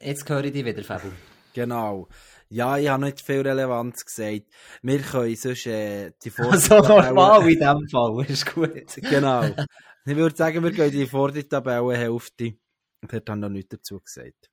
Jetzt 0.00 0.28
höre 0.28 0.44
ich 0.44 0.52
dich 0.52 0.64
wieder, 0.64 0.82
Fabu. 0.84 1.08
genau. 1.54 2.08
Ja, 2.50 2.78
ich 2.78 2.88
habe 2.88 3.04
nicht 3.04 3.20
viel 3.20 3.46
Relevanz 3.46 4.04
gesagt. 4.04 4.46
Wir 4.82 5.00
können 5.00 5.36
sonst 5.36 5.66
äh, 5.66 6.12
die 6.22 6.32
Also 6.38 6.78
normal 6.78 7.50
in 7.50 7.58
dem 7.58 7.88
Fall, 7.88 8.24
ist 8.26 8.54
gut. 8.54 8.94
Genau. 8.96 9.44
Ich 10.06 10.16
würde 10.16 10.34
sagen, 10.34 10.64
wir 10.64 10.70
gehen 10.70 10.90
die 10.90 11.06
vordere 11.06 11.46
Tabellenhälfte. 11.46 12.54
Dort 13.02 13.28
haben 13.28 13.40
noch 13.40 13.50
nichts 13.50 13.68
dazu 13.76 14.00
gesagt. 14.00 14.48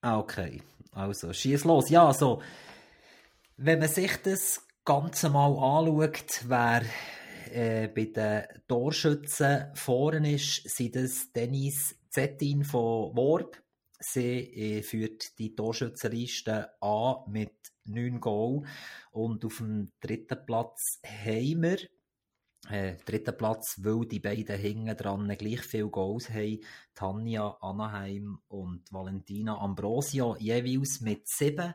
Ah, 0.00 0.16
okay. 0.20 0.62
Also, 0.92 1.32
schieß 1.32 1.64
los. 1.64 1.90
Ja, 1.90 2.06
also, 2.06 2.40
wenn 3.56 3.80
man 3.80 3.88
sich 3.88 4.16
das 4.22 4.64
Ganze 4.84 5.30
mal 5.30 5.50
anschaut, 5.50 6.44
wer 6.46 6.82
äh, 7.50 7.88
bei 7.88 8.04
den 8.04 8.44
Torschützen 8.68 9.72
vorne 9.74 10.34
ist, 10.34 10.62
sind 10.70 10.94
das 10.94 11.32
Dennis 11.32 11.96
Zettin 12.08 12.62
von 12.62 13.16
Worb. 13.16 13.56
Sie 13.98 14.78
äh, 14.78 14.82
führt 14.82 15.38
die 15.38 15.54
Torschützenliste 15.54 16.70
an 16.80 17.22
mit 17.26 17.72
9 17.84 18.20
Goal. 18.20 18.62
Und 19.10 19.44
auf 19.44 19.58
dem 19.58 19.90
dritten 20.00 20.44
Platz 20.46 21.00
haben 21.04 21.62
wir, 21.62 21.78
äh, 22.70 22.94
Platz, 23.32 23.80
weil 23.82 24.06
die 24.06 24.20
beiden 24.20 24.56
hinten 24.56 24.96
dran 24.96 25.28
gleich 25.36 25.62
viele 25.62 25.88
Goals 25.88 26.30
haben, 26.30 26.60
Tanja 26.94 27.56
Anaheim 27.60 28.40
und 28.48 28.92
Valentina 28.92 29.58
Ambrosio 29.58 30.36
jeweils 30.38 31.00
mit 31.00 31.28
sieben. 31.28 31.74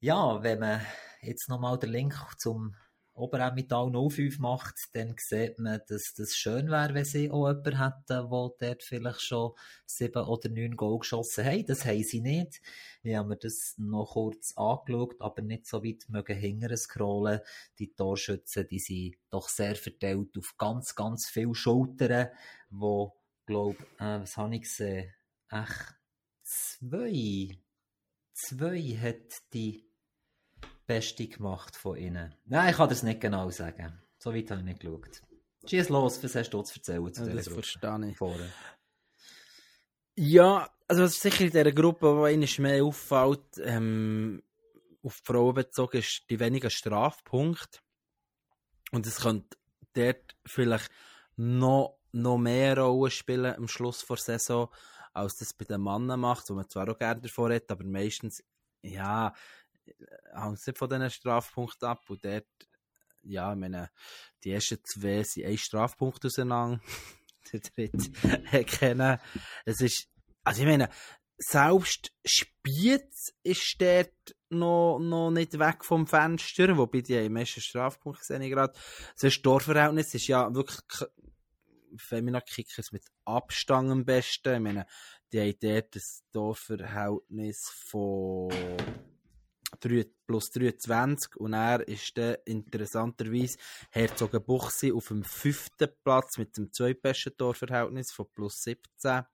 Ja, 0.00 0.42
wenn 0.42 0.60
man 0.60 0.80
jetzt 1.20 1.48
nochmal 1.48 1.78
den 1.78 1.90
Link 1.90 2.14
zum 2.38 2.74
Oberämmental 3.16 3.92
05 3.92 4.40
macht, 4.40 4.74
dann 4.92 5.14
sieht 5.18 5.60
man, 5.60 5.80
dass 5.88 6.14
das 6.14 6.34
schön 6.36 6.68
wäre, 6.68 6.94
wenn 6.94 7.04
sie 7.04 7.30
auch 7.30 7.46
jemanden 7.48 7.78
hätten, 7.78 8.02
der 8.08 8.24
dort 8.58 8.82
vielleicht 8.82 9.20
schon 9.20 9.52
sieben 9.86 10.24
oder 10.24 10.48
neun 10.48 10.76
Goal 10.76 10.98
geschossen 10.98 11.44
hat. 11.44 11.68
Das 11.68 11.84
haben 11.84 12.02
sie 12.02 12.20
nicht. 12.20 12.60
Ich 13.04 13.14
habe 13.14 13.28
mir 13.28 13.36
das 13.36 13.74
noch 13.78 14.14
kurz 14.14 14.54
angeschaut, 14.56 15.20
aber 15.20 15.42
nicht 15.42 15.66
so 15.66 15.84
weit 15.84 16.06
mögen 16.08 16.36
hingern 16.36 16.76
scrollen. 16.76 17.40
Die 17.78 17.94
Torschützen, 17.94 18.66
die 18.66 18.80
sind 18.80 19.16
doch 19.30 19.48
sehr 19.48 19.76
verteilt 19.76 20.36
auf 20.36 20.56
ganz, 20.58 20.96
ganz 20.96 21.28
viele 21.28 21.54
Schultern, 21.54 22.30
wo, 22.70 23.14
glaub, 23.46 23.80
äh, 24.00 24.20
was 24.20 24.36
habe 24.36 24.56
ich 24.56 24.62
gesehen? 24.62 25.14
Echt 25.50 25.94
zwei. 26.42 27.58
Zwei 28.32 28.98
hat 29.00 29.52
die 29.52 29.83
Beste 30.86 31.26
gemacht 31.26 31.76
von 31.76 31.96
ihnen. 31.96 32.34
Nein, 32.44 32.70
ich 32.70 32.76
kann 32.76 32.88
das 32.88 33.02
nicht 33.02 33.20
genau 33.20 33.50
sagen. 33.50 34.00
So 34.18 34.34
weit 34.34 34.50
habe 34.50 34.60
ich 34.60 34.66
nicht 34.66 34.80
geschaut. 34.80 35.22
Schieß 35.66 35.88
los, 35.88 36.22
was 36.22 36.34
hast 36.34 36.50
du 36.50 36.62
zu 36.62 36.78
erzählen? 36.78 37.12
Zu 37.14 37.22
Ja, 37.22 37.26
das 37.26 37.36
dieser 37.44 37.50
Gruppe? 37.50 37.62
verstehe 37.62 38.10
ich. 38.10 38.16
Vorne. 38.16 38.52
Ja, 40.16 40.70
also 40.86 41.02
was 41.02 41.20
sicher 41.20 41.44
in 41.44 41.50
dieser 41.50 41.72
Gruppe, 41.72 42.16
wo 42.16 42.26
ihnen 42.26 42.48
mehr 42.58 42.84
auffällt, 42.84 43.58
ähm, 43.62 44.42
auf 45.02 45.20
die 45.20 45.32
Frauen 45.32 45.54
bezogen, 45.54 45.98
ist 45.98 46.24
die 46.30 46.38
wenigen 46.38 46.70
Strafpunkte. 46.70 47.80
Und 48.92 49.06
es 49.06 49.20
könnte 49.20 49.56
dort 49.94 50.36
vielleicht 50.46 50.90
noch, 51.36 51.98
noch 52.12 52.38
mehr 52.38 52.78
Rollen 52.78 53.10
spielen 53.10 53.56
am 53.56 53.68
Schluss 53.68 54.06
der 54.06 54.16
Saison, 54.16 54.68
als 55.12 55.36
das 55.38 55.52
bei 55.52 55.64
den 55.64 55.82
Männern 55.82 56.20
macht, 56.20 56.48
wo 56.50 56.54
man 56.54 56.68
zwar 56.68 56.88
auch 56.88 56.98
gerne 56.98 57.20
davor 57.20 57.52
hat, 57.52 57.70
aber 57.70 57.84
meistens, 57.84 58.42
ja, 58.82 59.32
hängt 60.34 60.58
es 60.58 60.66
nicht 60.66 60.78
von 60.78 60.88
diesen 60.88 61.10
Strafpunkten 61.10 61.88
ab. 61.88 62.08
Und 62.08 62.24
dort, 62.24 62.46
ja, 63.22 63.52
ich 63.52 63.58
meine, 63.58 63.90
die 64.42 64.52
ersten 64.52 64.78
zwei 64.84 65.22
sind 65.22 65.46
ein 65.46 65.58
Strafpunkt 65.58 66.24
auseinander. 66.24 66.80
Der 67.52 67.60
dritte 67.60 68.64
kennen. 68.64 69.18
Es 69.66 69.80
ist, 69.80 70.08
also 70.44 70.62
ich 70.62 70.66
meine, 70.66 70.88
selbst 71.36 72.10
Spiez 72.24 73.34
ist 73.42 73.76
dort 73.78 74.36
noch, 74.48 74.98
noch 74.98 75.30
nicht 75.30 75.58
weg 75.58 75.84
vom 75.84 76.06
Fenster, 76.06 76.76
wobei 76.76 77.02
die 77.02 77.14
im 77.16 77.36
ersten 77.36 77.60
Strafpunkt 77.60 78.20
gesehen 78.20 78.40
ich 78.42 78.50
gerade. 78.50 78.72
Das 79.20 79.34
Torverhältnis 79.42 80.14
ist 80.14 80.26
ja 80.28 80.54
wirklich 80.54 80.78
k- 80.86 81.06
Femina 81.96 82.40
Kickers 82.40 82.92
mit 82.92 83.04
Abstand 83.24 83.90
am 83.90 84.04
besten. 84.04 84.54
Ich 84.54 84.60
meine, 84.60 84.86
die 85.32 85.40
haben 85.40 85.58
dort 85.60 85.94
das 85.96 86.22
Torverhältnis 86.32 87.68
von 87.88 88.50
3 89.80 90.06
plus 90.26 90.50
23 90.50 91.36
und 91.36 91.52
er 91.52 91.86
ist 91.86 92.16
dann 92.16 92.36
interessanterweise 92.44 93.58
Herzogenbuchsee 93.90 94.92
auf 94.92 95.08
dem 95.08 95.24
fünften 95.24 95.88
Platz 96.02 96.38
mit 96.38 96.56
dem 96.56 96.72
zweitbesten 96.72 97.36
Torverhältnis 97.36 98.12
von 98.12 98.26
plus 98.34 98.62
17. 98.62 99.24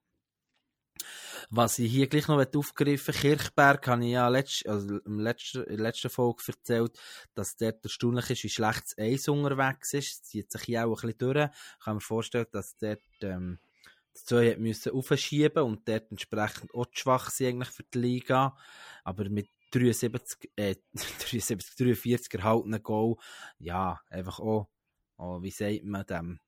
Was 1.49 1.79
ich 1.79 1.91
hier 1.91 2.07
gleich 2.07 2.27
noch 2.27 2.43
aufgreifen 2.55 3.13
Kirchberg 3.13 3.87
habe 3.87 4.05
ich 4.05 4.11
ja 4.11 4.27
letzt, 4.27 4.67
also 4.67 4.99
in 4.99 5.17
der 5.17 5.35
letzten 5.77 6.09
Folge 6.09 6.43
erzählt, 6.47 6.97
dass 7.33 7.57
dort 7.57 7.83
erstaunlich 7.83 8.29
ist, 8.29 8.43
wie 8.43 8.49
schlecht 8.49 8.83
das 8.85 8.97
Eis 8.97 9.27
unterwegs 9.27 9.93
ist. 9.93 10.11
Es 10.11 10.23
zieht 10.23 10.51
sich 10.51 10.61
hier 10.63 10.87
auch 10.87 11.03
ein 11.03 11.13
bisschen 11.13 11.33
durch. 11.33 11.49
Ich 11.49 11.83
kann 11.83 11.95
mir 11.95 12.01
vorstellen, 12.01 12.47
dass 12.51 12.77
dort 12.77 13.01
ähm, 13.21 13.59
die 14.15 14.23
zwei 14.23 14.55
müssen 14.57 14.93
aufschieben 14.93 15.63
und 15.63 15.87
dort 15.87 16.11
entsprechend 16.11 16.73
auch 16.73 16.87
schwach 16.91 17.29
sind 17.29 17.47
eigentlich 17.47 17.69
für 17.69 17.83
die 17.83 17.99
Liga. 17.99 18.55
Aber 19.03 19.29
mit 19.29 19.49
73, 19.71 20.51
äh, 20.55 20.75
73, 20.93 21.75
43 21.75 22.33
erhaltenen 22.33 22.83
Goal, 22.83 23.15
ja, 23.59 23.99
einfach 24.09 24.39
auch, 24.39 24.69
oh, 25.17 25.41
wie 25.41 25.51
sagt 25.51 25.83
man 25.83 26.05
dem, 26.05 26.39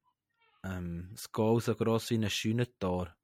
ähm, 0.64 1.10
das 1.14 1.32
Goal 1.32 1.62
so 1.62 1.76
gross 1.76 2.10
wie 2.10 2.16
ein 2.16 2.30
Scheunentor. 2.30 3.16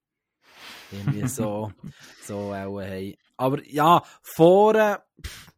Irgendwie 0.92 1.28
so, 1.28 1.72
so 2.26 2.54
auch 2.54 2.82
haben. 2.82 3.16
Aber 3.38 3.66
ja, 3.66 4.04
vorne, 4.22 5.02
pff, 5.26 5.52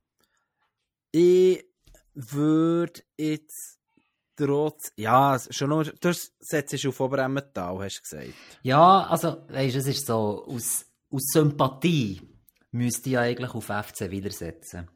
ich 1.12 1.66
würde 2.14 3.02
jetzt 3.18 3.80
trotz, 4.36 4.92
ja, 4.96 5.38
schon 5.50 5.70
nur, 5.70 5.84
du 5.84 6.14
setzt 6.40 6.86
auf 6.86 7.00
Oberemmental, 7.00 7.80
hast 7.80 7.98
du 7.98 8.02
gesagt. 8.02 8.34
Ja, 8.64 9.04
also, 9.08 9.46
weißt 9.50 9.76
du, 9.76 9.80
es 9.80 9.88
ist 9.88 10.06
so, 10.06 10.46
aus, 10.46 10.86
aus 11.10 11.24
Sympathie 11.32 12.31
müsste 12.72 13.10
ich 13.10 13.18
eigentlich 13.18 13.54
auf 13.54 13.66
FC 13.66 14.10
widersetzen. 14.10 14.90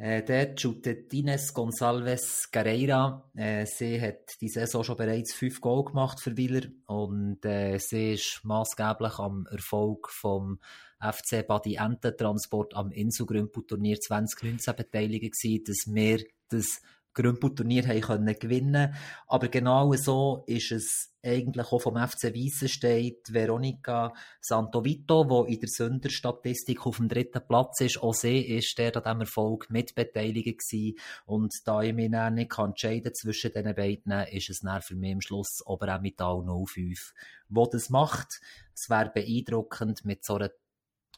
Äh, 0.00 0.22
dort 0.22 0.60
shootet 0.60 1.12
Ines 1.12 1.52
Gonçalves 1.52 2.52
Carreira. 2.52 3.28
Äh, 3.34 3.66
sie 3.66 4.00
hat 4.00 4.40
die 4.40 4.48
Saison 4.48 4.84
schon 4.84 4.96
bereits 4.96 5.34
fünf 5.34 5.60
Goal 5.60 5.84
gemacht 5.84 6.20
für 6.20 6.36
Wieler 6.36 6.68
und 6.86 7.44
äh, 7.44 7.78
sie 7.78 8.12
ist 8.12 8.40
maßgeblich 8.44 9.18
am 9.18 9.46
Erfolg 9.50 10.08
vom 10.10 10.60
FC 11.00 11.44
Badi 11.44 11.76
Ente 11.76 12.16
Transport 12.16 12.74
am 12.74 12.92
Inselgrümpel-Turnier 12.92 13.98
2019 14.00 14.76
beteiligt 14.76 15.32
gewesen, 15.32 15.64
dass 15.66 15.92
wir 15.92 16.24
das 16.48 16.80
Grümpel-Turnier 17.22 18.00
können 18.00 18.38
gewinnen. 18.38 18.94
Aber 19.26 19.48
genau 19.48 19.92
so 19.94 20.44
ist 20.46 20.72
es 20.72 21.14
eigentlich 21.22 21.66
auch 21.66 21.80
vom 21.80 21.96
FC 21.96 22.34
Weissenstedt 22.34 23.32
Veronika 23.32 24.14
Santovito, 24.40 25.28
wo 25.28 25.44
in 25.44 25.58
der 25.58 25.68
Sünderstatistik 25.68 26.86
auf 26.86 26.98
dem 26.98 27.08
dritten 27.08 27.46
Platz 27.46 27.80
ist. 27.80 28.00
Auch 28.02 28.14
sie 28.14 28.38
ist 28.38 28.78
der 28.78 28.96
an 28.96 29.02
diesem 29.02 29.20
Erfolg 29.22 29.68
mitbeteiligt 29.68 30.58
gewesen. 30.58 30.98
Und 31.26 31.52
da 31.64 31.82
ich 31.82 31.92
mich 31.92 32.10
dann 32.10 32.34
nicht 32.34 32.50
kann 32.50 32.70
entscheiden 32.70 33.14
zwischen 33.14 33.52
diesen 33.52 33.74
beiden, 33.74 34.12
ist 34.32 34.50
es 34.50 34.60
dann 34.60 34.80
für 34.80 34.94
mich 34.94 35.14
am 35.14 35.20
Schluss 35.20 35.60
Oberemmental 35.66 36.44
05, 36.44 37.14
wo 37.48 37.66
das 37.66 37.90
macht. 37.90 38.40
Es 38.74 38.88
wäre 38.88 39.10
beeindruckend, 39.12 40.04
mit 40.04 40.24
so 40.24 40.36
einer 40.36 40.50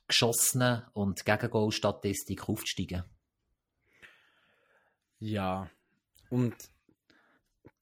geschossenen 0.09 0.83
und 0.93 1.25
Gegengol-Statistik 1.25 2.49
aufzusteigen. 2.49 3.05
Ja, 5.19 5.71
und 6.31 6.55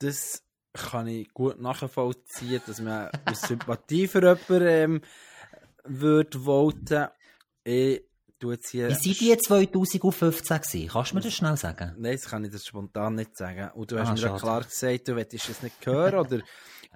das 0.01 0.43
kann 0.73 1.07
ich 1.09 1.33
gut 1.33 1.61
nachvollziehen, 1.61 2.61
dass 2.67 2.81
man 2.81 3.11
aus 3.25 3.41
Sympathie 3.43 4.07
für 4.07 4.21
jemanden 4.23 4.67
ähm, 4.67 5.01
würde 5.85 6.39
voten. 6.39 7.09
Ich 7.65 8.03
tue 8.39 8.55
jetzt 8.55 8.69
hier... 8.71 8.89
Wie 8.91 8.95
sind 8.95 9.21
die 9.21 9.37
2015 9.37 10.61
gewesen? 10.61 10.89
Kannst 10.93 11.11
du 11.11 11.15
mir 11.17 11.21
das 11.23 11.35
schnell 11.35 11.57
sagen? 11.57 11.95
Nein, 11.99 12.13
das 12.13 12.27
kann 12.27 12.45
ich 12.45 12.53
das 12.53 12.65
spontan 12.67 13.17
nicht 13.17 13.37
sagen. 13.37 13.71
Und 13.75 13.91
du 13.91 13.99
hast 13.99 14.09
Ah, 14.09 14.13
mir 14.13 14.19
schade. 14.19 14.41
klar 14.41 14.63
gesagt, 14.63 15.09
du 15.09 15.17
willst 15.17 15.35
es 15.49 15.63
nicht 15.63 15.85
hören. 15.85 16.15
Oder 16.21 16.43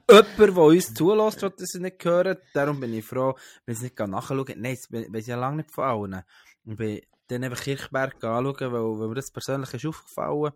jemand, 0.08 0.38
der 0.38 0.56
uns 0.58 0.94
zulässt, 0.94 1.42
will 1.42 1.52
das 1.58 1.74
nicht 1.74 2.04
hören. 2.04 2.36
Darum 2.54 2.78
bin 2.78 2.94
ich 2.94 3.04
froh, 3.04 3.34
wenn 3.64 3.72
ich 3.72 3.78
es 3.78 3.82
nicht 3.82 3.98
nachschauen. 3.98 4.44
Nein, 4.58 4.76
das 4.76 4.90
we- 4.92 5.06
weiss 5.12 5.22
ich 5.22 5.26
ja 5.28 5.36
lange 5.36 5.56
nicht 5.58 5.72
von 5.72 5.84
allen. 5.84 6.22
Ich 6.64 6.76
bin 6.76 7.00
dann 7.26 7.44
einfach 7.44 7.64
Kirchberg 7.64 8.14
anschauen, 8.22 8.72
weil, 8.72 9.00
weil 9.00 9.08
mir 9.08 9.14
das 9.16 9.30
persönlich 9.32 9.74
ist 9.74 9.86
aufgefallen. 9.86 10.52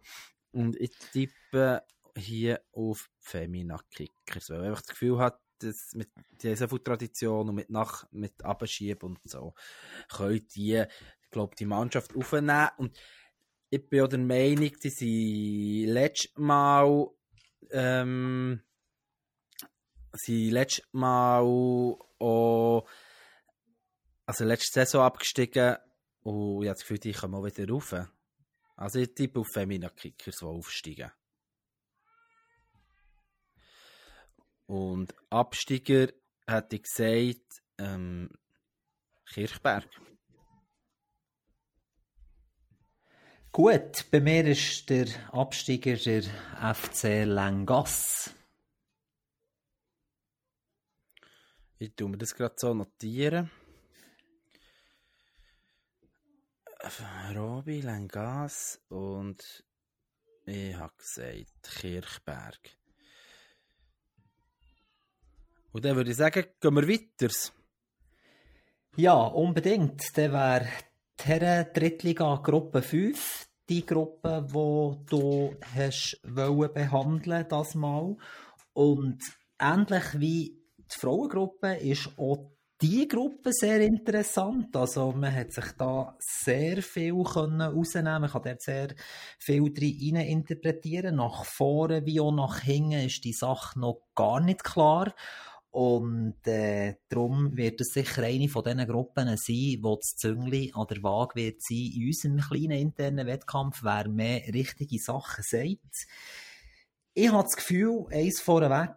Und 0.57 0.75
ich 0.81 0.97
tippe 1.13 1.83
hier 2.17 2.63
auf 2.73 3.11
Femina 3.19 3.79
Kickers, 3.91 4.49
weil 4.49 4.61
ich 4.61 4.67
einfach 4.69 4.81
das 4.81 4.89
Gefühl 4.89 5.19
habe, 5.19 5.39
dass 5.59 5.93
mit, 5.93 6.09
die 6.41 6.49
haben 6.49 6.57
so 6.57 6.69
viel 6.69 6.79
Tradition 6.79 7.51
und 7.51 7.55
mit 7.57 7.69
nach, 7.69 8.11
mit 8.11 8.43
Abschieben 8.43 9.11
und 9.11 9.19
so, 9.25 9.53
können 10.09 10.47
die, 10.55 10.83
glaube, 11.31 11.55
die 11.57 11.67
Mannschaft 11.67 12.17
aufnehmen. 12.17 12.69
Und 12.79 12.99
ich 13.69 13.87
bin 13.87 14.01
auch 14.01 14.09
der 14.09 14.19
Meinung, 14.19 14.71
die 14.83 14.89
sind 14.89 15.93
letztes 15.93 16.33
Mal, 16.39 17.07
ähm, 17.71 18.63
sie 20.15 20.49
letztes 20.49 20.87
Mal 20.93 21.43
auch, 22.19 22.89
also 24.25 24.45
letzte 24.45 24.81
Saison 24.81 25.03
abgestiegen 25.03 25.77
und 26.23 26.63
ich 26.63 26.69
habe 26.71 26.77
das 26.77 26.81
Gefühl, 26.81 26.99
die 26.99 27.13
kommen 27.13 27.35
auch 27.35 27.45
wieder 27.45 27.71
rauf. 27.71 27.95
Also 28.77 28.99
ich 28.99 29.15
tippe 29.15 29.41
auf 29.41 29.49
Femina 29.49 29.89
Kickers, 29.89 30.39
die 30.39 30.45
aufsteigen. 30.45 31.11
Und 34.67 35.15
Absteiger 35.31 36.13
hätte 36.47 36.77
ich 36.77 36.83
gesagt, 36.83 37.63
ähm, 37.79 38.31
Kirchberg. 39.33 39.89
Gut, 43.53 44.11
bei 44.11 44.21
mir 44.21 44.47
ist 44.47 44.91
der 44.91 45.07
Absteiger 45.33 45.97
der 45.97 46.25
FC 46.75 47.25
Langas. 47.25 48.35
Ich 51.79 51.95
tue 51.95 52.11
mir 52.11 52.19
das 52.19 52.35
gerade 52.35 52.55
so 52.59 52.75
notieren. 52.75 53.51
Robi 57.35 57.81
Lengas 57.81 58.81
und 58.89 59.65
ich 60.45 60.75
habe 60.77 60.95
gesagt 60.97 61.63
Kirchberg. 61.63 62.59
Und 65.73 65.85
dann 65.85 65.97
würde 65.97 66.11
ich 66.11 66.17
sagen, 66.17 66.45
gehen 66.61 66.75
wir 66.75 66.89
weiter. 66.89 67.35
Ja, 68.97 69.15
unbedingt. 69.15 70.17
Der 70.17 70.33
wäre 70.33 70.69
die 71.19 71.73
Drittliga 71.73 72.37
Gruppe 72.37 72.83
5. 72.83 73.49
die 73.69 73.85
Gruppe, 73.85 74.47
die 74.49 75.07
du 75.11 75.57
hast 75.75 76.21
wollen 76.23 76.73
behandeln 76.73 77.47
das 77.49 77.75
Mal. 77.75 78.17
Und 78.73 79.23
ähnlich 79.59 80.05
wie 80.21 80.63
die 80.79 80.99
Frauengruppe 80.99 81.75
ist 81.75 82.11
auch 82.17 82.56
die 82.83 83.09
Gruppe 83.09 83.53
sehr 83.53 83.81
interessant. 83.81 84.77
Also 84.77 85.13
man 85.13 85.35
hat 85.35 85.53
sich 85.53 85.73
da 85.79 86.17
sehr 86.19 86.83
viel 86.83 87.23
können 87.25 87.61
rausnehmen. 87.61 88.23
Man 88.23 88.31
kann 88.31 88.43
dort 88.43 88.63
sehr 88.63 88.89
viel 89.39 89.73
drin 89.73 90.17
interpretieren. 90.17 91.17
Nach 91.17 91.45
vorne 91.45 92.05
wie 92.05 92.21
auch 92.21 92.33
nach 92.33 92.61
hinten 92.61 93.07
ist 93.07 93.25
die 93.25 93.33
Sache 93.33 93.79
noch 93.79 94.01
gar 94.15 94.41
nicht 94.41 94.63
klar. 94.63 95.15
Und 95.71 96.47
äh, 96.47 96.95
darum 97.11 97.55
wird 97.55 97.83
es 97.83 97.89
sicher 97.93 98.23
eine 98.23 98.49
von 98.49 98.65
diesen 98.65 98.87
Gruppen 98.87 99.37
sein, 99.37 99.79
wo 99.83 99.97
das 99.97 100.15
Züngli 100.17 100.73
an 100.75 100.87
der 100.89 101.03
Waage 101.03 101.35
wird 101.35 101.61
sein 101.61 101.91
in 101.95 102.07
unserem 102.07 102.39
kleinen 102.39 102.81
internen 102.81 103.27
Wettkampf, 103.27 103.81
wer 103.83 104.09
mehr 104.09 104.43
richtige 104.55 104.99
Sachen 104.99 105.45
sagt. 105.45 106.07
Ich 107.19 107.33
habe 107.33 107.45
das 107.45 107.57
Gefühl, 107.57 108.05
eins 108.11 108.43
vorweg, 108.43 108.91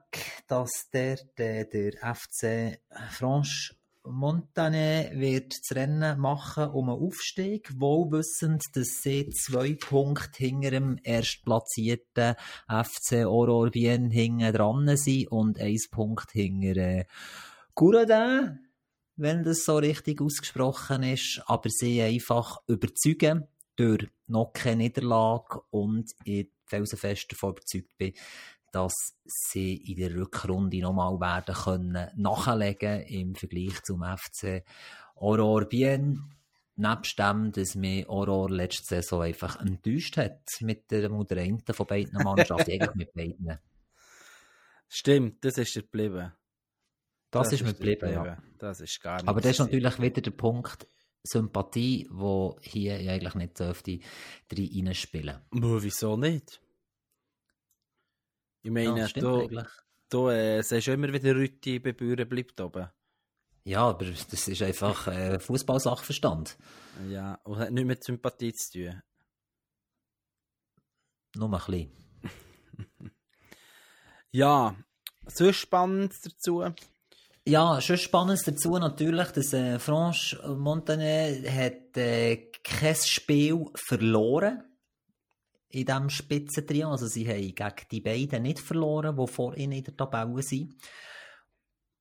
dass 0.49 0.89
der, 0.91 1.17
der, 1.38 1.63
der 1.63 1.93
FC 1.93 2.82
Franche 3.12 3.75
Montagne 4.03 5.10
wird 5.13 5.53
das 5.58 5.73
Rennen 5.73 6.19
machen 6.19 6.67
um 6.71 6.89
einen 6.89 6.99
Aufstieg, 6.99 7.71
wohl 7.79 8.12
wissend, 8.12 8.62
dass 8.73 9.03
sie 9.03 9.29
zwei 9.29 9.75
Punkte 9.75 10.43
hinter 10.43 10.71
dem 10.71 10.99
erstplatzierten 11.01 12.36
FC 12.67 13.25
Aurore 13.25 13.71
Bien 13.71 14.12
hinten 14.12 14.51
dran 14.51 14.97
sind 14.97 15.32
und 15.32 15.58
ein 15.58 15.77
Punkt 15.89 16.32
hinter 16.34 16.75
äh, 16.75 17.05
Gouradin, 17.73 18.67
wenn 19.15 19.43
das 19.45 19.63
so 19.63 19.77
richtig 19.77 20.19
ausgesprochen 20.19 21.03
ist, 21.03 21.41
aber 21.45 21.69
sie 21.69 22.01
einfach 22.01 22.58
überzeugen 22.67 23.47
durch 23.77 24.10
noch 24.27 24.51
keine 24.51 24.84
Niederlage 24.84 25.62
und 25.69 26.12
ich 26.25 26.49
felsenfest 26.69 27.32
davon 27.32 27.51
überzeugt 27.51 27.97
bin, 27.97 28.13
dass 28.71 28.93
sie 29.25 29.75
in 29.75 29.97
der 29.97 30.15
Rückrunde 30.15 30.79
nochmal 30.79 31.19
werden 31.19 31.55
können 31.55 32.08
nachlegen 32.15 33.01
im 33.01 33.36
Vergleich 33.36 33.82
zum 33.84 34.03
FC 34.03 34.63
Aurore 35.15 35.65
Bien. 35.65 36.36
Nebst 36.75 37.19
dem, 37.19 37.51
dass 37.51 37.75
mich 37.75 38.08
Aurore 38.08 38.53
letzte 38.53 38.86
Saison 38.86 39.23
einfach 39.23 39.60
enttäuscht 39.60 40.15
hat 40.17 40.41
mit 40.62 40.89
der 40.91 41.10
Moderenten 41.10 41.73
von 41.73 41.86
beiden 41.86 42.13
Mannschaften, 42.23 42.71
eigentlich 42.71 42.95
mit 42.95 43.13
beiden. 43.13 43.60
Stimmt, 44.88 45.43
das 45.43 45.58
ist 45.58 45.73
geblieben. 45.73 46.32
Das, 47.32 47.49
das 47.49 47.53
ist 47.53 47.65
mir 47.65 47.73
geblieben, 47.73 48.12
ja. 48.12 48.38
Das 48.58 48.82
ist 48.82 49.01
gar 49.01 49.17
nicht 49.17 49.27
Aber 49.27 49.41
das 49.41 49.51
ist 49.51 49.60
natürlich 49.60 50.01
wieder 50.01 50.21
der 50.21 50.32
Punkt 50.32 50.88
Sympathie, 51.23 52.08
wo 52.12 52.58
hier 52.62 52.95
eigentlich 52.95 53.36
nicht 53.36 53.60
dürfte 53.60 53.99
reinspielen. 54.51 55.41
Aber 55.51 55.84
wieso 55.84 56.17
nicht? 56.17 56.62
Ich 58.62 58.71
meine, 58.71 58.99
ja, 58.99 59.08
du, 59.08 59.49
du 60.10 60.29
äh, 60.29 60.62
siehst 60.62 60.88
immer 60.88 61.12
wieder 61.13 61.36
Rütti 61.36 61.79
bei 61.79 61.93
Büren 61.93 62.27
bleibt 62.27 62.60
oben. 62.60 62.89
Ja, 63.63 63.89
aber 63.89 64.05
das 64.05 64.47
ist 64.47 64.62
einfach 64.62 65.08
äh, 65.08 65.39
Fußballsachverstand. 65.39 66.58
Ja, 67.10 67.36
und 67.43 67.58
hat 67.58 67.71
nichts 67.71 67.88
mit 67.88 68.03
Sympathie 68.03 68.53
zu 68.53 68.71
tun. 68.71 69.01
Nur 71.36 71.53
ein 71.53 71.65
bisschen. 71.65 71.91
ja, 74.32 74.75
so 75.27 75.53
spannend 75.53 76.13
dazu. 76.25 76.63
Ja, 77.45 77.82
schon 77.82 77.97
spannend 77.97 78.41
dazu 78.45 78.78
natürlich, 78.78 79.30
dass 79.30 79.54
äh, 79.54 79.80
Franche 79.80 80.38
Montagne 80.56 81.41
hat 81.49 81.97
äh, 81.97 82.52
kein 82.63 82.95
Spiel 82.95 83.65
verloren 83.75 84.63
in 85.69 85.86
diesem 85.86 86.10
Spitzentrio. 86.10 86.91
Also 86.91 87.08
sie 87.08 87.28
haben 87.28 87.56
gegen 87.56 87.88
die 87.91 88.02
beiden 88.02 88.43
nicht 88.43 88.60
verloren, 88.60 89.15
die 89.15 89.28
vor 89.28 89.56
ihnen 89.56 89.73
in 89.73 89.84
der 89.84 89.95
Tabelle 89.95 90.41
sind. 90.43 90.75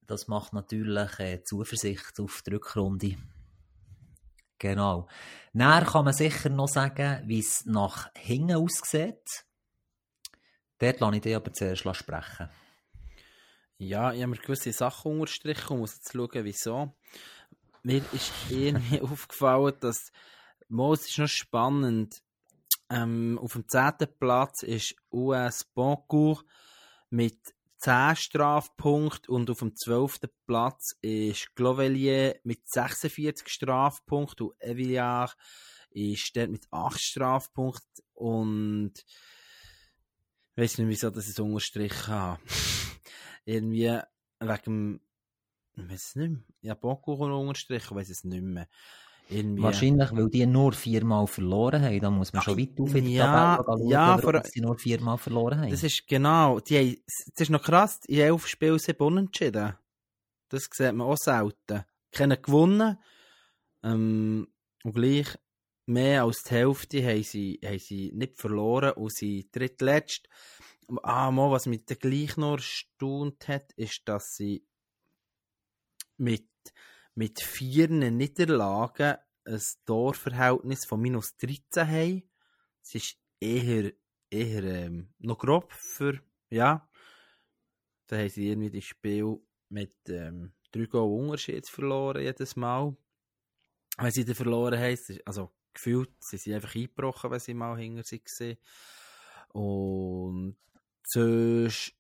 Das 0.07 0.27
macht 0.27 0.53
natürlich 0.55 1.19
äh, 1.19 1.43
Zuversicht 1.45 2.19
auf 2.19 2.43
die 2.47 2.55
Rückrunde. 2.55 3.17
Genau. 4.59 5.07
Näher 5.53 5.85
kann 5.85 6.05
man 6.05 6.15
sicher 6.15 6.49
noch 6.49 6.69
sagen, 6.69 7.23
wie 7.27 7.39
es 7.39 7.65
nach 7.65 8.11
hinten 8.17 8.57
aussieht. 8.57 9.45
Dort 10.79 11.01
lasse 11.01 11.17
ich 11.17 11.23
dich 11.23 11.37
aber 11.37 11.53
zuerst 11.53 11.97
sprechen. 11.97 12.49
Ja, 13.79 14.13
ich 14.13 14.23
habe 14.23 14.33
mir 14.33 14.39
gewisse 14.39 14.73
Sachen 14.73 15.13
unterstrichen 15.13 15.75
und 15.75 15.79
muss 15.81 15.95
jetzt 15.95 16.13
schauen, 16.13 16.45
wieso. 16.45 16.95
Mir 17.83 18.03
ist 18.13 18.33
irgendwie 18.51 19.01
aufgefallen, 19.01 19.75
dass 19.81 20.13
Moos 20.69 21.09
ist 21.09 21.19
noch 21.19 21.29
spannend 21.29 22.23
ähm, 22.91 23.39
auf 23.41 23.53
dem 23.53 23.69
zehnten 23.69 24.09
Platz 24.19 24.63
ist 24.63 24.95
US 25.13 25.65
Boncourt 25.65 26.45
mit 27.11 27.39
10 27.79 28.17
Strafpunkten 28.17 29.33
und 29.33 29.51
auf 29.51 29.61
dem 29.61 29.77
zwölften 29.77 30.31
Platz 30.47 30.97
ist 31.01 31.55
Glovelier 31.55 32.41
mit 32.43 32.67
46 32.69 33.49
Strafpunkten 33.49 34.47
und 34.47 34.61
Evillard 34.61 35.37
ist 35.91 36.37
dort 36.37 36.51
mit 36.51 36.67
8 36.71 36.99
Strafpunkten 36.99 38.05
und 38.15 38.93
ich 40.57 40.63
weiß 40.63 40.79
nicht, 40.79 40.89
wieso 40.89 41.11
das 41.11 41.27
ich 41.27 41.31
es 41.31 41.39
unterstrichen 41.39 42.09
habe. 42.09 42.41
Irgendwie 43.49 43.99
wegen 44.41 44.63
dem, 44.67 45.01
ich 45.75 45.91
weiß 45.91 46.05
es 46.09 46.17
nicht 46.17 46.31
mehr. 46.31 46.43
Ja, 46.61 46.75
Boncourt 46.75 47.33
unterstrichen, 47.33 47.87
ich 47.87 47.95
weiß 47.95 48.11
es 48.11 48.25
nicht 48.25 48.43
mehr. 48.43 48.69
Irgendwie. 49.31 49.63
Wahrscheinlich, 49.63 50.13
weil 50.13 50.29
die 50.29 50.47
nur 50.47 50.73
viermal 50.73 51.27
verloren 51.27 51.83
haben. 51.83 52.01
Da 52.01 52.11
muss 52.11 52.33
man 52.33 52.43
schon 52.43 52.59
weit 52.59 52.79
auf 52.79 52.95
in 52.95 53.07
die 53.07 53.15
ja, 53.15 53.57
Tabelle 53.57 53.79
schauen, 53.79 53.89
ja, 53.89 54.19
vor, 54.19 54.43
sie 54.45 54.61
nur 54.61 54.79
viermal 54.79 55.17
verloren 55.17 55.61
haben. 55.61 55.71
Das 55.71 55.83
ist 55.83 56.07
genau. 56.07 56.61
Die 56.61 56.79
haben, 56.79 56.97
das 57.07 57.41
ist 57.41 57.51
noch 57.51 57.63
krass, 57.63 58.01
in 58.07 58.21
elf 58.21 58.47
Spielen 58.47 58.79
sieben 58.79 59.07
unentschieden. 59.07 59.75
Das 60.51 60.69
sieht 60.71 60.93
man 60.93 61.07
auch 61.07 61.17
selten. 61.17 61.85
Keiner 62.13 62.37
gewonnen. 62.37 62.99
Ähm, 63.83 64.49
und 64.85 64.95
gleich 64.95 65.39
mehr 65.87 66.25
als 66.25 66.43
die 66.43 66.55
Hälfte 66.55 67.03
haben 67.03 67.23
sie, 67.23 67.61
haben 67.65 67.79
sie 67.79 68.13
nicht 68.15 68.37
verloren 68.39 68.93
und 68.93 69.13
sie 69.13 69.49
drittletzt. 69.51 70.29
Ah, 71.03 71.31
mal, 71.31 71.51
was 71.51 71.67
mich 71.67 71.85
gleich 71.87 72.37
noch 72.37 72.57
erstaunt 72.57 73.47
hat, 73.49 73.73
ist, 73.73 74.09
dass 74.09 74.37
sie 74.37 74.67
mit 76.17 76.49
mit 77.19 77.41
vier 77.43 77.89
Niederlagen 77.89 79.17
ein 79.45 79.61
Torverhältnis 79.85 80.85
von 80.85 81.01
minus 81.01 81.37
13 81.37 81.89
haben. 81.89 82.31
Es 82.81 82.95
ist 82.95 83.19
eher, 83.41 83.93
eher 84.31 84.63
ähm, 84.63 85.13
noch 85.19 85.39
grob 85.39 85.73
für, 85.73 86.21
ja. 86.49 86.89
Da 88.07 88.19
haben 88.19 88.29
sie 88.29 88.51
irgendwie 88.51 88.71
das 88.71 88.85
Spiel 88.85 89.41
mit 89.69 89.97
ähm, 90.09 90.53
drei 90.71 90.87
Goal 90.87 91.25
Unterschied 91.25 91.69
verloren 91.69 92.23
jedes 92.23 92.55
Mal. 92.55 92.97
Wenn 93.97 94.13
sie 94.13 94.25
dann 94.25 94.37
verloren 94.37 94.79
haben, 94.79 95.19
also 95.25 95.51
gefühlt, 95.75 96.11
sie 96.21 96.39
sind 96.39 96.55
einfach 96.55 96.77
eingebrochen, 96.77 97.33
wenn 97.33 97.41
sie 97.41 97.55
mal 97.55 97.77
hinter 97.77 98.05
sich 98.05 98.23
waren. 98.39 98.57
Und 99.55 100.57
sonst 101.09 101.95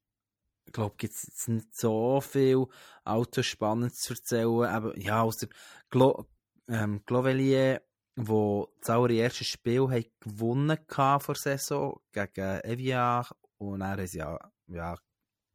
ich 0.68 0.72
glaube, 0.72 0.96
es 0.98 1.24
jetzt 1.26 1.48
nicht 1.48 1.74
so 1.74 2.20
viel 2.20 2.66
allzu 3.02 3.42
spannend 3.42 3.94
zu 3.94 4.12
erzählen. 4.12 4.64
Aber 4.64 4.98
ja, 4.98 5.22
außer 5.22 5.48
Glo 5.88 6.26
ähm, 6.68 7.02
Glovelier, 7.06 7.80
wo 8.16 8.70
das 8.80 8.90
allererste 8.90 9.44
Spiel 9.44 9.88
hat 9.88 10.10
gewonnen 10.20 10.78
vor 10.86 11.20
der 11.20 11.36
Saison 11.36 12.00
gegen 12.12 12.60
Eviar 12.64 13.34
und 13.56 13.80
er 13.80 13.98
ist 14.00 14.14
ja, 14.14 14.38
ja 14.66 14.98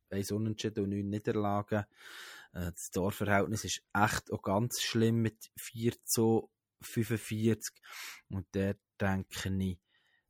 eins 0.10 0.32
Unentschieden 0.32 0.86
und 0.86 0.90
neun 0.90 1.10
Niederlagen. 1.10 1.86
Äh, 2.54 2.72
das 2.72 2.90
Torverhältnis 2.90 3.66
ist 3.66 3.84
echt 3.94 4.32
auch 4.32 4.42
ganz 4.42 4.82
schlimm 4.82 5.22
mit 5.22 5.52
4 5.58 5.94
zu 6.04 6.50
45. 6.82 7.76
Und 8.30 8.48
der 8.56 8.78
denke 9.00 9.50
ich, 9.50 9.80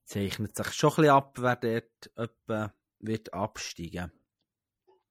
zeichnet 0.04 0.56
sich 0.56 0.74
schon 0.74 0.92
ein 0.92 0.96
bisschen 0.96 1.12
ab, 1.12 1.38
wer 1.40 1.56
dort 1.56 2.12
etwa 2.16 2.74
wird 3.04 3.34
absteigen. 3.34 4.12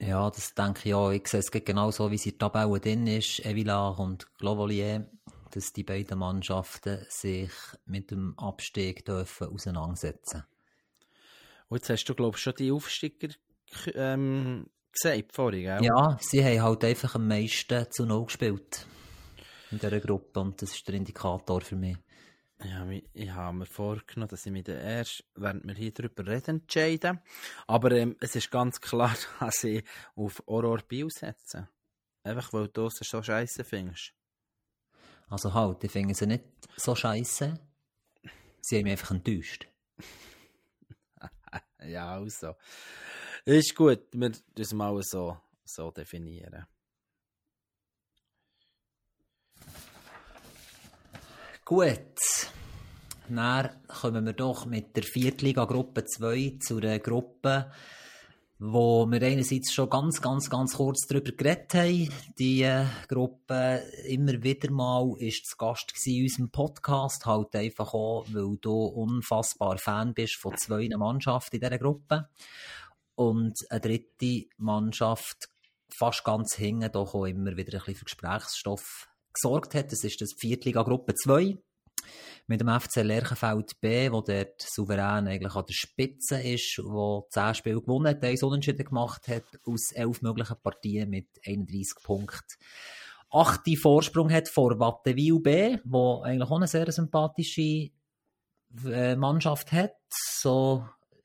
Ja, 0.01 0.29
das 0.31 0.55
denke 0.55 0.89
ich 0.89 0.95
auch. 0.95 1.11
Ich 1.11 1.29
sehe 1.29 1.41
es 1.41 1.51
genau 1.51 1.91
so, 1.93 2.11
wie 2.11 2.19
sie 2.19 2.31
in 2.31 2.39
der 2.39 2.51
Tabelle 2.51 2.81
drin 2.81 3.07
ist, 3.07 3.45
Evila 3.45 3.91
und 3.91 4.35
Glovolier, 4.37 5.09
dass 5.53 5.73
die 5.73 5.85
beiden 5.85 6.19
Mannschaften 6.19 7.07
sich 7.09 7.53
mit 7.85 8.11
dem 8.11 8.37
Abstieg 8.37 9.05
dürfen 9.05 9.49
auseinandersetzen 9.49 10.45
Und 11.69 11.77
jetzt 11.77 11.91
hast 11.91 12.05
du, 12.07 12.15
glaube 12.15 12.37
ich, 12.37 12.43
schon 12.43 12.55
die 12.59 12.73
Aufsteiger 12.73 13.29
ähm, 13.95 14.67
gesagt 14.91 15.33
vorhin, 15.33 15.63
gell? 15.63 15.85
Ja, 15.85 16.19
sie 16.21 16.45
haben 16.45 16.63
halt 16.63 16.85
einfach 16.85 17.15
am 17.15 17.29
meisten 17.29 17.87
zu 17.91 18.05
Null 18.05 18.25
gespielt 18.27 18.87
in 19.71 19.79
dieser 19.79 20.01
Gruppe 20.01 20.41
und 20.41 20.61
das 20.61 20.75
ist 20.75 20.87
der 20.87 20.97
Indikator 20.97 21.61
für 21.61 21.77
mich. 21.77 21.97
Ja, 22.65 22.89
ich 23.13 23.31
habe 23.31 23.59
mir 23.59 23.67
vorgenommen, 23.67 24.29
dass 24.29 24.47
ich 24.47 24.53
mich 24.53 24.69
erst, 24.69 25.25
während 25.35 25.67
wir 25.67 25.75
hier 25.75 25.93
drüber 25.93 26.27
reden, 26.27 26.61
entscheide. 26.61 27.21
Aber 27.67 27.91
ähm, 27.91 28.17
es 28.21 28.37
ist 28.37 28.51
ganz 28.51 28.81
klar, 28.81 29.17
dass 29.41 29.65
ich 29.65 29.85
auf 30.15 30.43
Aurora 30.47 30.83
Bio 30.87 31.09
setze. 31.09 31.69
Einfach, 32.23 32.53
weil 32.53 32.69
du 32.69 32.87
es 32.87 32.99
so 33.01 33.23
scheiße 33.23 33.65
findest. 33.65 34.15
Also 35.29 35.53
halt, 35.53 35.83
ich 35.83 35.91
finde 35.91 36.15
sie 36.15 36.27
nicht 36.27 36.45
so 36.77 36.95
scheiße. 36.95 37.59
Sie 38.61 38.77
haben 38.77 38.85
mich 38.85 38.93
einfach 38.93 39.11
enttäuscht. 39.11 39.67
ja, 41.85 42.15
also. 42.15 42.55
Ist 43.45 43.75
gut, 43.75 44.07
wir 44.13 44.31
das 44.55 44.73
mal 44.73 45.03
so, 45.03 45.37
so 45.65 45.91
definieren. 45.91 46.67
Gut. 51.65 52.52
Dann 53.29 53.71
kommen 53.87 54.27
wir 54.27 54.33
doch 54.33 54.67
mit 54.67 54.97
der 54.97 55.05
Viertliga 55.05 55.65
Gruppe 55.65 56.05
2 56.05 56.59
zu 56.61 56.79
einer 56.79 56.99
Gruppe, 56.99 57.71
wo 58.59 59.07
wir 59.07 59.23
einerseits 59.23 59.73
schon 59.73 59.89
ganz, 59.89 60.21
ganz, 60.21 60.51
ganz 60.51 60.75
kurz 60.75 61.07
darüber 61.07 61.33
geredet 61.33 61.75
haben. 61.75 62.11
Die 62.39 62.63
äh, 62.63 62.85
Gruppe 63.09 63.83
immer 64.07 64.43
wieder 64.43 64.71
mal 64.71 65.15
ist 65.19 65.47
zu 65.47 65.57
Gast 65.57 65.93
in 66.05 66.25
unserem 66.25 66.51
Podcast, 66.51 67.25
halt 67.25 67.55
einfach 67.55 67.95
auch, 67.95 68.27
weil 68.31 68.57
du 68.61 68.85
unfassbar 68.85 69.79
Fan 69.79 70.15
bist 70.15 70.37
von 70.41 70.57
zwei 70.57 70.89
Mannschaften 70.89 71.57
in 71.57 71.61
dieser 71.61 71.79
Gruppe. 71.79 72.29
Und 73.15 73.55
eine 73.71 73.81
dritte 73.81 74.47
Mannschaft 74.59 75.49
fast 75.95 76.25
ganz 76.25 76.55
hinten 76.57 76.91
doch 76.93 77.15
auch 77.15 77.27
immer 77.27 77.57
wieder 77.57 77.79
ein 77.79 77.85
bisschen 77.85 77.95
für 77.95 78.05
Gesprächsstoff 78.05 79.09
gesorgt 79.33 79.75
hat. 79.75 79.93
Das 79.93 80.05
ist 80.05 80.21
das 80.21 80.35
Viertliga 80.39 80.83
Gruppe 80.83 81.15
2 81.15 81.57
mit 82.47 82.61
dem 82.61 82.69
FC 82.69 82.97
Lerchenfeld 82.97 83.81
B, 83.81 84.11
wo 84.11 84.21
dort 84.21 84.61
souverän 84.61 85.29
eigentlich 85.29 85.55
an 85.55 85.65
der 85.67 85.75
Spitze 85.75 86.41
ist, 86.41 86.81
wo 86.85 87.27
10 87.31 87.55
Spiele 87.55 87.81
gewonnen 87.81 88.09
hat, 88.09 88.25
eins 88.25 88.43
unentschieden 88.43 88.85
gemacht 88.85 89.29
hat, 89.29 89.45
aus 89.65 89.93
11 89.93 90.23
möglichen 90.23 90.57
Partien 90.63 91.11
mit 91.11 91.29
31 91.47 92.03
Punkten. 92.03 92.55
Achte 93.31 93.77
Vorsprung 93.77 94.31
hat 94.31 94.49
vor 94.49 94.79
Wattenwil 94.79 95.41
B, 95.41 95.79
wo 95.85 96.21
eigentlich 96.23 96.51
auch 96.51 96.57
eine 96.57 96.67
sehr 96.67 96.91
sympathische 96.93 97.91
äh, 98.87 99.17
Mannschaft 99.17 99.73
hat, 99.73 99.97
so 100.11 100.85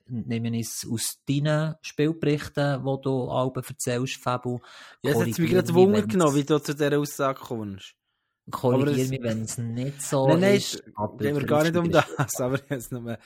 nehme 0.09 0.55
ich 0.57 0.67
es 0.67 0.87
aus 0.89 1.17
deinen 1.27 1.75
Spielberichten, 1.81 2.83
die 2.83 3.01
du 3.01 3.29
Alben 3.29 3.63
erzählst, 3.67 4.17
Fabu. 4.21 4.59
Ja, 5.01 5.11
es 5.11 5.19
hat 5.19 5.39
mich 5.39 5.51
gerade 5.51 5.73
Wunder 5.73 6.01
genommen, 6.01 6.35
wie 6.35 6.43
du 6.43 6.59
zu 6.59 6.73
dieser 6.73 6.97
Aussage 6.97 7.39
kommst. 7.39 7.95
Korrigiere 8.51 9.09
mich, 9.09 9.21
wenn 9.21 9.41
es 9.41 9.57
nicht 9.57 10.01
so 10.01 10.27
nein, 10.27 10.39
nein, 10.39 10.55
ist. 10.55 10.83
Nein, 10.97 11.17
gehen 11.17 11.35
wir 11.35 11.45
gar 11.45 11.63
nicht 11.63 11.75
um 11.75 11.91
das, 11.91 12.05
aber 12.39 12.55
ich 12.55 12.63
habe 12.63 12.75
es 12.75 12.91
nur, 12.91 13.17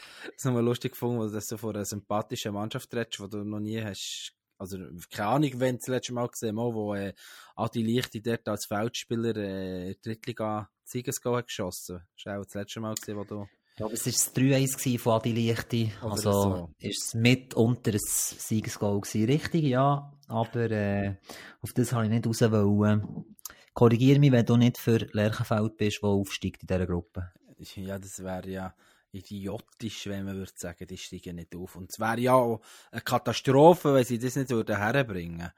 nur 0.44 0.62
lustig 0.62 0.94
gefunden, 0.94 1.20
weil 1.20 1.30
du 1.30 1.42
so 1.42 1.58
von 1.58 1.76
einer 1.76 1.86
sympathischen 1.86 2.54
Mannschaft 2.54 2.94
redest, 2.94 3.20
die 3.20 3.30
du 3.30 3.44
noch 3.44 3.60
nie 3.60 3.82
hast, 3.82 4.34
also 4.58 4.78
keine 5.10 5.30
Ahnung, 5.30 5.52
wenn 5.56 5.76
du 5.76 5.80
das 5.80 5.88
letzte 5.88 6.14
Mal 6.14 6.28
gesehen 6.28 6.60
hast, 6.60 6.74
wo 6.74 6.94
äh, 6.96 7.14
Adi 7.56 7.82
Lichti 7.82 8.22
dort 8.22 8.48
als 8.48 8.66
Feldspieler 8.68 9.36
äh, 9.36 9.96
Drittliga 10.02 10.70
Siegesgoal 10.84 11.38
hat 11.38 11.48
geschossen. 11.48 12.02
Das 12.16 12.26
war 12.26 12.40
auch 12.40 12.46
das 12.46 12.54
letzte 12.54 12.80
Mal 12.80 12.96
gesehen, 12.96 13.18
wo 13.18 13.24
du... 13.24 13.48
Ich 13.72 13.78
glaube, 13.78 13.94
es 13.94 14.06
war 14.06 14.12
das 14.12 14.36
3-1 14.36 15.00
von 15.00 15.14
Adi 15.14 15.32
Lichti. 15.32 15.92
Oder 16.02 16.12
Also 16.12 16.32
so. 16.32 16.70
ist 16.80 17.06
es 17.06 17.14
mit 17.14 17.54
unter 17.54 17.92
ein 17.92 18.00
Siegesgoal 18.00 19.00
gewesen. 19.00 19.26
Richtig, 19.26 19.64
ja. 19.64 20.12
Aber 20.28 20.70
äh, 20.70 21.16
auf 21.62 21.74
das 21.74 21.94
habe 21.94 22.06
ich 22.06 22.12
nicht 22.12 22.28
raus 22.28 22.42
wollen. 22.42 23.36
Korrigiere 23.74 24.20
mich, 24.20 24.32
wenn 24.32 24.46
du 24.46 24.58
nicht 24.58 24.78
für 24.78 24.98
Lerchenfeld 24.98 25.78
bist, 25.78 26.02
der 26.02 26.10
aufsteigt 26.10 26.64
in 26.64 26.68
dieser 26.68 26.86
Gruppe. 26.86 27.32
Ja, 27.58 27.98
das 27.98 28.24
wäre 28.24 28.50
ja 28.50 28.76
idiotisch, 29.12 30.08
wenn 30.08 30.26
man 30.26 30.36
würde 30.36 30.52
sagen, 30.56 30.88
die 30.88 30.98
steigen 30.98 31.36
nicht 31.36 31.56
auf. 31.56 31.76
Und 31.76 31.92
es 31.92 32.00
wäre 32.00 32.20
ja 32.20 32.34
auch 32.34 32.62
eine 32.92 33.02
Katastrophe, 33.02 33.94
wenn 33.94 34.04
sie 34.04 34.20
das 34.20 34.36
nicht 34.36 34.50
würden 34.50 34.78
herbringen. 34.78 35.52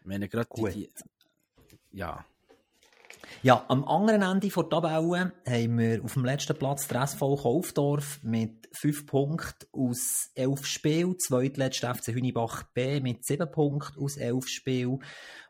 Ich 0.00 0.06
meine, 0.06 0.28
gerade 0.28 0.48
die... 0.72 0.90
Ja. 1.92 2.24
Ja, 3.42 3.64
am 3.68 3.84
anderen 3.84 4.22
Ende 4.22 4.48
der 4.48 4.68
Tabelle 4.68 5.32
haben 5.46 5.78
wir 5.78 6.02
auf 6.02 6.14
dem 6.14 6.24
letzten 6.24 6.56
Platz 6.56 6.88
der 6.88 7.02
SV 7.02 7.36
Kaufdorf 7.36 8.18
mit 8.22 8.68
5 8.72 9.06
Punkten 9.06 9.66
aus 9.72 10.30
11 10.34 10.66
Spielen, 10.66 11.18
zweitletzter 11.18 11.94
FC 11.94 12.08
Hünibach 12.08 12.64
B 12.74 13.00
mit 13.00 13.24
7 13.24 13.50
Punkten 13.50 14.02
aus 14.02 14.16
11 14.16 14.48
Spielen 14.48 14.98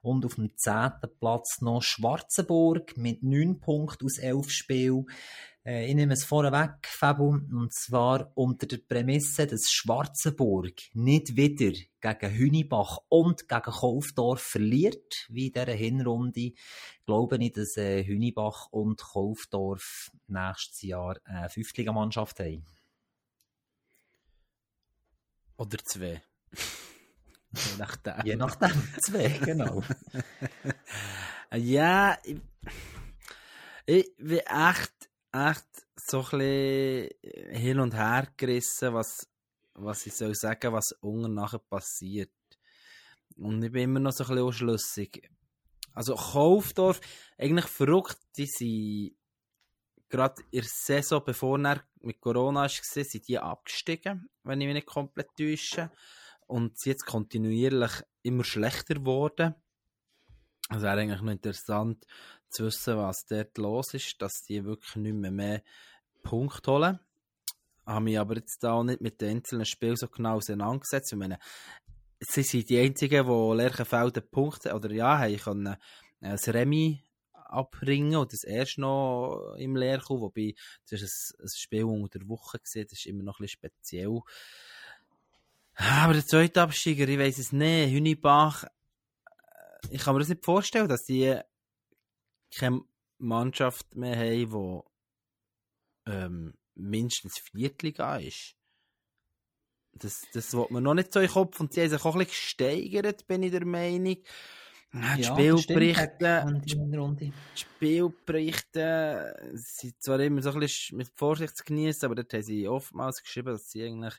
und 0.02 0.26
auf 0.26 0.34
dem 0.34 0.50
10. 0.56 0.90
Platz 1.18 1.60
noch 1.60 1.82
Schwarzenburg 1.82 2.96
mit 2.96 3.22
9 3.22 3.60
Punkten 3.60 4.04
aus 4.04 4.18
11 4.18 4.50
Spielen. 4.50 5.06
Äh, 5.66 5.88
ich 5.88 5.96
nehme 5.96 6.14
es 6.14 6.24
vorweg, 6.24 6.86
Fabu, 6.86 7.30
und 7.30 7.72
zwar 7.72 8.30
unter 8.36 8.68
der 8.68 8.78
Prämisse, 8.78 9.48
dass 9.48 9.72
Schwarzenburg 9.72 10.74
nicht 10.94 11.36
wieder 11.36 11.72
gegen 12.00 12.34
Hünibach 12.36 12.98
und 13.08 13.48
gegen 13.48 13.62
Kaufdorf 13.62 14.40
verliert, 14.40 15.26
wie 15.28 15.48
in 15.48 15.52
dieser 15.52 15.72
Hinrunde. 15.72 16.52
Glaube 17.04 17.38
ich, 17.38 17.52
dass 17.52 17.76
äh, 17.76 18.04
Hünibach 18.04 18.68
und 18.70 19.02
Kaufdorf 19.02 20.12
nächstes 20.28 20.82
Jahr 20.82 21.16
eine 21.24 21.48
Fünftligamannschaft 21.48 22.38
haben. 22.38 22.64
Oder 25.56 25.78
zwei. 25.78 26.22
Je 27.52 27.76
nachdem. 27.78 28.14
Je 28.24 28.36
nachdem, 28.36 28.82
zwei, 29.04 29.28
genau. 29.44 29.82
Ja, 31.54 32.18
ich, 32.24 32.40
ich 33.86 34.16
bin 34.16 34.40
echt, 34.40 35.08
echt 35.36 35.86
so 35.96 36.20
ein 36.20 36.38
bisschen 36.38 37.10
hin 37.52 37.80
und 37.80 37.94
her 37.94 38.28
gerissen, 38.36 38.94
was, 38.94 39.28
was 39.74 40.06
ich 40.06 40.14
soll 40.14 40.34
sagen, 40.34 40.72
was 40.72 40.92
unten 41.00 41.34
nachher 41.34 41.58
passiert. 41.58 42.30
Und 43.36 43.62
ich 43.62 43.72
bin 43.72 43.84
immer 43.84 44.00
noch 44.00 44.12
so 44.12 44.24
ein 44.24 44.28
bisschen 44.28 44.44
unschlüssig. 44.44 45.30
Also 45.92 46.14
Kaufdorf, 46.14 47.00
eigentlich 47.38 47.66
verrückt, 47.66 48.18
die 48.36 48.46
sind 48.46 49.16
gerade 50.08 50.42
in 50.50 50.60
der 50.60 50.68
Saison, 50.68 51.22
bevor 51.24 51.58
er 51.60 51.82
mit 52.00 52.20
Corona 52.20 52.62
war, 52.62 52.68
sind 52.68 53.28
die 53.28 53.38
abgestiegen, 53.38 54.28
wenn 54.44 54.60
ich 54.60 54.66
mich 54.66 54.74
nicht 54.74 54.86
komplett 54.86 55.28
täusche. 55.36 55.90
Und 56.46 56.78
sind 56.78 56.92
jetzt 56.92 57.06
kontinuierlich 57.06 57.90
immer 58.22 58.44
schlechter 58.44 58.94
geworden. 58.94 59.56
Es 60.70 60.82
wäre 60.82 61.00
eigentlich 61.00 61.20
noch 61.20 61.32
interessant 61.32 62.06
zu 62.50 62.66
wissen, 62.66 62.96
was 62.96 63.24
dort 63.28 63.56
los 63.58 63.94
ist, 63.94 64.20
dass 64.20 64.42
die 64.42 64.64
wirklich 64.64 64.96
nicht 64.96 65.14
mehr 65.14 65.30
mehr 65.30 65.62
Punkte 66.22 66.70
holen. 66.70 67.00
Habe 67.84 68.04
mich 68.04 68.18
aber 68.18 68.36
jetzt 68.36 68.64
auch 68.64 68.82
nicht 68.82 69.00
mit 69.00 69.20
den 69.20 69.36
einzelnen 69.36 69.64
Spielen 69.64 69.96
so 69.96 70.08
genau 70.08 70.36
auseinandergesetzt. 70.36 71.12
Ich 71.12 71.18
meine, 71.18 71.38
sie 72.20 72.42
sind 72.42 72.68
die 72.68 72.80
einzigen, 72.80 73.26
die 73.26 73.56
Lerchenfelden 73.56 74.28
Punkte, 74.28 74.74
oder 74.74 74.90
ja, 74.90 75.18
haben 75.18 75.36
können 75.36 75.66
äh, 75.66 75.76
das 76.30 76.48
Remi 76.48 77.02
abringen 77.32 78.16
und 78.16 78.32
das 78.32 78.42
erst 78.42 78.78
noch 78.78 79.54
im 79.56 79.76
Lehrkuh, 79.76 80.20
wobei 80.20 80.54
das 80.90 81.02
ist 81.02 81.34
ein, 81.38 81.44
ein 81.44 81.48
Spiel 81.54 81.84
unter 81.84 82.18
der 82.18 82.28
Woche 82.28 82.58
gesehen, 82.58 82.86
das 82.90 82.98
ist 82.98 83.06
immer 83.06 83.22
noch 83.22 83.38
ein 83.38 83.44
bisschen 83.44 83.60
speziell. 83.60 84.20
Aber 85.74 86.14
der 86.14 86.26
zweite 86.26 86.62
Absteiger, 86.62 87.06
ich 87.06 87.18
weiß 87.18 87.38
es 87.38 87.52
nicht, 87.52 87.92
Hünibach, 87.92 88.64
äh, 88.64 88.68
ich 89.90 90.02
kann 90.02 90.14
mir 90.14 90.20
das 90.20 90.28
nicht 90.28 90.44
vorstellen, 90.44 90.88
dass 90.88 91.04
die 91.04 91.38
keine 92.58 92.82
Mannschaft 93.18 93.94
mehr 93.94 94.16
haben, 94.16 94.84
die 96.06 96.10
ähm, 96.10 96.54
mindestens 96.74 97.38
Viertliga 97.38 98.16
ist. 98.16 98.54
Das, 99.92 100.26
das 100.32 100.52
will 100.52 100.66
man 100.70 100.82
noch 100.82 100.94
nicht 100.94 101.12
so 101.12 101.20
in 101.20 101.26
den 101.26 101.32
Kopf 101.32 101.58
und 101.58 101.72
sie 101.72 101.80
haben 101.80 101.90
sich 101.90 102.04
auch 102.04 102.14
ein 102.14 102.18
bisschen 102.18 102.28
gesteigert, 102.28 103.26
bin 103.26 103.42
ich 103.42 103.50
der 103.50 103.64
Meinung. 103.64 104.16
Ja, 104.92 105.16
die 105.16 105.24
Spielberichte, 105.24 106.62
die 106.64 107.32
Spielberichte 107.54 109.52
sind 109.52 110.02
zwar 110.02 110.20
immer 110.20 110.42
so 110.42 110.52
ein 110.52 110.60
bisschen 110.60 110.98
mit 110.98 111.08
Vorsicht 111.14 111.56
zu 111.56 111.64
genießen, 111.64 112.06
aber 112.06 112.14
dort 112.14 112.32
haben 112.32 112.42
sie 112.42 112.68
oftmals 112.68 113.22
geschrieben, 113.22 113.52
dass 113.52 113.70
sie 113.70 113.84
eigentlich 113.84 114.14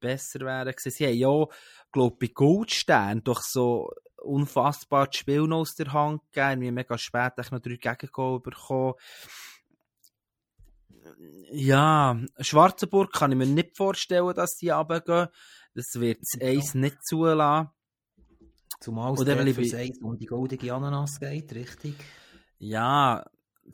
besser 0.00 0.40
wären. 0.40 0.74
Sie 0.78 1.06
haben 1.06 1.14
ja, 1.14 1.46
glaube 1.92 2.16
ich, 2.24 2.30
bei 2.30 2.34
Goldstern 2.34 3.22
doch 3.24 3.42
so 3.42 3.90
unfassbar 4.22 5.06
das 5.06 5.16
Spiel 5.16 5.42
noch 5.42 5.60
aus 5.60 5.74
der 5.74 5.92
Hand 5.92 6.22
gegeben. 6.32 6.60
Wir 6.60 6.68
haben 6.68 6.74
mega 6.74 6.98
spät 6.98 7.32
noch 7.36 7.60
drei 7.60 7.76
Gegengol 7.76 8.40
bekommen. 8.40 8.94
Ja, 11.50 12.18
Schwarzenburg 12.38 13.12
kann 13.12 13.32
ich 13.32 13.38
mir 13.38 13.46
nicht 13.46 13.76
vorstellen, 13.76 14.34
dass 14.34 14.56
die 14.56 14.70
runtergehen. 14.70 15.28
Das 15.74 15.86
wird 15.94 16.20
das 16.20 16.40
Eis 16.40 16.74
nicht 16.74 17.04
zulassen. 17.04 17.70
Zumal 18.80 19.14
es 19.14 19.20
Oder 19.20 19.46
ich 19.46 19.56
das 19.56 19.74
Eis 19.74 19.98
um 20.02 20.16
die 20.16 20.26
goldige 20.26 20.74
Ananas 20.74 21.20
geht, 21.20 21.52
richtig? 21.54 21.94
Ja, 22.58 23.24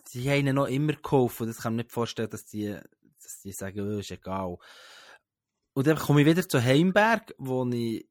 sie 0.04 0.28
haben 0.28 0.40
ihnen 0.40 0.56
noch 0.56 0.66
immer 0.66 0.92
geholfen. 0.94 1.46
Das 1.46 1.58
kann 1.58 1.72
ich 1.72 1.76
mir 1.76 1.82
nicht 1.84 1.92
vorstellen, 1.92 2.30
dass 2.30 2.44
die, 2.44 2.76
dass 3.22 3.40
die 3.42 3.52
sagen, 3.52 3.80
oh, 3.80 3.98
ist 3.98 4.10
egal. 4.10 4.58
Und 5.72 5.86
dann 5.86 5.96
komme 5.96 6.20
ich 6.22 6.26
wieder 6.26 6.46
zu 6.46 6.62
Heimberg, 6.62 7.34
wo 7.38 7.64
ich 7.70 8.08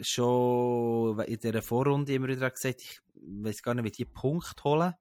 schon 0.00 1.20
in 1.20 1.38
dieser 1.38 1.62
Vorrunde 1.62 2.14
immer 2.14 2.28
wieder 2.28 2.50
gesagt 2.50 2.82
ich 2.82 3.00
weiß 3.14 3.62
gar 3.62 3.74
nicht, 3.74 3.84
wie 3.84 3.90
die 3.90 4.04
Punkte 4.04 4.64
holen 4.64 4.94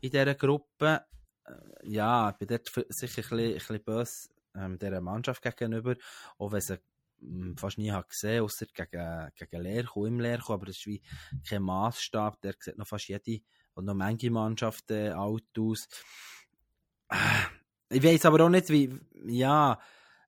in 0.00 0.10
dieser 0.10 0.34
Gruppe. 0.34 1.04
Äh, 1.44 1.52
Ja, 1.90 2.30
ich 2.30 2.36
bin 2.36 2.48
dort 2.48 2.68
sicher 2.88 3.22
ein 3.22 3.28
bisschen, 3.28 3.38
ein 3.38 3.54
bisschen 3.54 3.84
böse 3.84 4.28
ähm, 4.54 4.78
dieser 4.78 5.00
Mannschaft 5.00 5.42
gegenüber, 5.42 5.96
auch 6.38 6.52
wenn 6.52 6.60
sie 6.60 6.78
mm, 7.20 7.54
fast 7.56 7.78
nie 7.78 7.90
habe 7.90 8.08
gesehen, 8.08 8.42
außer 8.42 8.66
gegen, 8.66 9.30
gegen 9.34 9.62
Lehrkuh, 9.62 10.06
im 10.06 10.20
Lehrkuh, 10.20 10.54
aber 10.54 10.66
das 10.66 10.76
ist 10.76 10.86
wie 10.86 11.02
kein 11.48 11.62
Maßstab, 11.62 12.40
der 12.40 12.54
sieht 12.58 12.78
noch 12.78 12.86
fast 12.86 13.08
jede 13.08 13.42
und 13.74 13.84
noch 13.84 13.94
manche 13.94 14.30
Mannschaften 14.30 15.12
alt 15.12 15.58
aus. 15.58 15.88
Äh, 17.10 17.96
ich 17.96 18.02
weiß 18.02 18.26
aber 18.26 18.44
auch 18.44 18.48
nicht, 18.50 18.68
wie, 18.68 18.98
ja, 19.26 19.80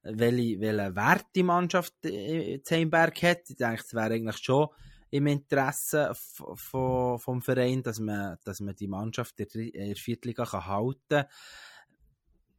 welche, 0.03 0.61
welche 0.61 0.97
Wert 0.97 1.27
die 1.35 1.43
Mannschaft 1.43 1.95
äh, 2.05 2.61
Heimberg 2.69 3.23
hat. 3.23 3.49
Ich 3.49 3.57
denke, 3.57 3.83
es 3.85 3.95
wäre 3.95 4.15
eigentlich 4.15 4.39
schon 4.39 4.69
im 5.11 5.27
Interesse 5.27 6.13
vom 6.15 7.43
Verein, 7.43 7.83
dass 7.83 8.01
man, 8.01 8.39
dass 8.45 8.61
man 8.61 8.75
die 8.75 8.89
Mannschaft 8.89 9.39
in 9.41 9.73
der 9.73 9.97
Viertliga 9.97 10.47
kann 10.47 10.67
halten 10.67 10.99
kann. 11.09 11.27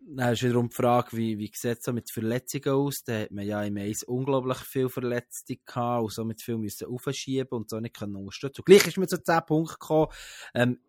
Dann 0.05 0.33
ist 0.33 0.43
wiederum 0.43 0.69
die 0.69 0.75
Frage, 0.75 1.15
wie, 1.17 1.39
wie 1.39 1.51
sieht 1.53 1.79
es 1.79 1.85
so 1.85 1.93
mit 1.93 2.11
Verletzungen 2.11 2.75
aus? 2.75 3.03
Da 3.05 3.21
hat 3.21 3.31
man 3.31 3.45
ja 3.45 3.63
im 3.63 3.77
Eis 3.77 4.03
unglaublich 4.03 4.57
viel 4.59 4.89
Verletzte 4.89 5.55
gehabt 5.55 6.03
und 6.03 6.13
somit 6.13 6.41
viel 6.41 6.57
müssen 6.57 6.87
aufschieben 6.87 7.57
und 7.57 7.69
so 7.69 7.79
nicht 7.79 7.97
können 7.97 8.17
unterstützen. 8.17 8.63
Gleich 8.65 8.85
ist 8.85 8.97
man 8.97 9.07
zu 9.07 9.23
10 9.23 9.45
Punkten 9.47 9.73
gekommen. 9.79 10.11
Ähm, 10.53 10.79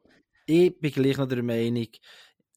ich 0.46 0.78
bin 0.78 0.92
gleich 0.92 1.16
noch 1.16 1.28
der 1.28 1.42
Meinung, 1.42 1.88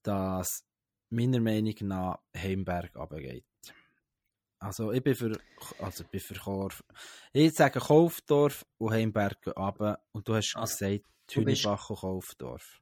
dass 0.04 0.66
meiner 1.10 1.40
Meinung 1.40 1.76
nach 1.82 2.20
Heimberg 2.36 2.96
runtergeht. 2.96 3.46
Also 4.60 4.92
ich 4.92 5.04
bin 5.04 5.16
für, 5.16 5.40
also 5.80 6.04
ich 6.04 6.10
bin 6.10 6.20
für 6.20 6.34
Korf. 6.34 6.84
Ich 7.32 7.54
sage 7.54 7.80
Kaufdorf 7.80 8.66
und 8.78 8.92
Heimberg 8.92 9.38
runter. 9.56 10.00
Und 10.12 10.28
du 10.28 10.36
hast 10.36 10.56
also, 10.56 10.86
gesagt, 10.86 11.06
Hünibach 11.32 11.90
und 11.90 12.00
Kaufdorf. 12.00 12.82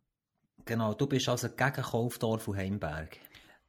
Genau, 0.63 0.93
du 0.93 1.07
bist 1.07 1.27
also 1.27 1.49
gegen 1.49 1.81
Kaufdorf 1.81 2.47
und 2.47 2.57
Heimberg. 2.57 3.17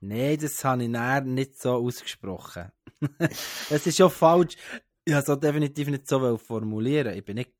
Nein, 0.00 0.38
das 0.38 0.64
habe 0.64 0.84
ich 0.84 1.24
nicht 1.24 1.60
so 1.60 1.74
ausgesprochen. 1.74 2.70
Es 3.70 3.86
ist 3.86 3.96
schon 3.96 4.10
falsch. 4.10 4.56
Ich 5.04 5.14
habe 5.14 5.32
es 5.32 5.40
definitiv 5.40 5.88
nicht 5.88 6.08
so 6.08 6.38
formulieren. 6.38 7.14
Ich 7.14 7.24
bin 7.24 7.36
nicht. 7.36 7.52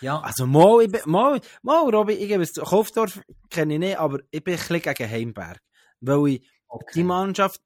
Ja. 0.00 0.20
Also, 0.20 0.46
mal, 0.46 0.82
ich 0.82 0.90
bin, 0.90 1.00
mal, 1.06 1.40
mal, 1.62 1.88
Robby, 1.88 2.14
ich 2.14 2.28
gebe 2.28 2.42
es. 2.42 2.54
Kaufdorf 2.54 3.20
kenne 3.50 3.74
ich 3.74 3.80
nicht, 3.80 3.98
aber 3.98 4.18
ich 4.30 4.42
bin 4.42 4.54
ein 4.54 4.60
bisschen 4.60 4.82
gegen 4.82 5.10
Heimberg. 5.10 5.60
Weil 6.00 6.28
ich 6.28 6.50
okay. 6.68 6.92
die 6.94 7.04
Mannschaft 7.04 7.60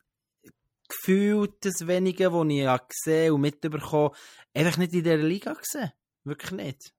gefühlt, 0.89 1.65
das 1.65 1.87
Wenige, 1.87 2.31
das 2.31 2.47
ich 2.49 2.67
habe 2.67 2.87
gesehen 2.89 3.33
und 3.33 3.41
mitbekommen 3.41 4.15
einfach 4.55 4.79
nicht 4.79 4.93
in 4.93 5.05
dieser 5.05 5.17
Liga 5.17 5.55
gesehen. 5.55 5.93
Wirklich 6.25 6.53
nicht. 6.53 6.93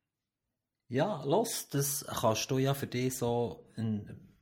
Ja, 0.90 1.24
los, 1.26 1.68
das 1.70 2.06
kannst 2.08 2.50
du 2.50 2.60
ja 2.60 2.74
für 2.74 2.88
dich 2.88 3.18
so 3.18 3.66
ein, 3.76 4.36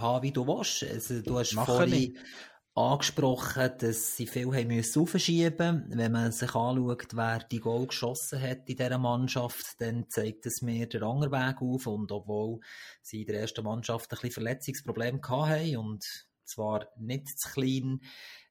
haben, 0.00 0.22
wie 0.22 0.32
du 0.32 0.46
willst. 0.46 0.82
Also, 0.82 1.20
du 1.20 1.38
hast 1.38 1.52
Machen 1.54 1.74
vorhin 1.74 2.18
angesprochen, 2.74 3.72
dass 3.78 4.16
sie 4.16 4.26
viel 4.26 4.46
haben 4.46 4.68
müssen 4.68 5.02
aufschieben. 5.02 5.84
Wenn 5.88 6.12
man 6.12 6.32
sich 6.32 6.54
anschaut, 6.54 7.08
wer 7.14 7.40
die 7.40 7.58
Goal 7.58 7.86
geschossen 7.86 8.40
hat 8.40 8.68
in 8.68 8.76
dieser 8.76 8.98
Mannschaft, 8.98 9.74
dann 9.78 10.08
zeigt 10.08 10.46
es 10.46 10.62
mir 10.62 10.88
den 10.88 11.02
anderen 11.02 11.32
Weg 11.32 11.60
auf. 11.60 11.86
Und 11.86 12.10
obwohl 12.12 12.60
sie 13.02 13.22
in 13.22 13.26
der 13.26 13.40
ersten 13.40 13.64
Mannschaft 13.64 14.10
ein 14.10 14.16
bisschen 14.16 14.30
Verletzungsprobleme 14.30 15.20
hatten 15.22 15.76
und 15.76 16.04
zwar 16.44 16.88
nicht 16.96 17.28
zu 17.38 17.50
klein, 17.50 18.00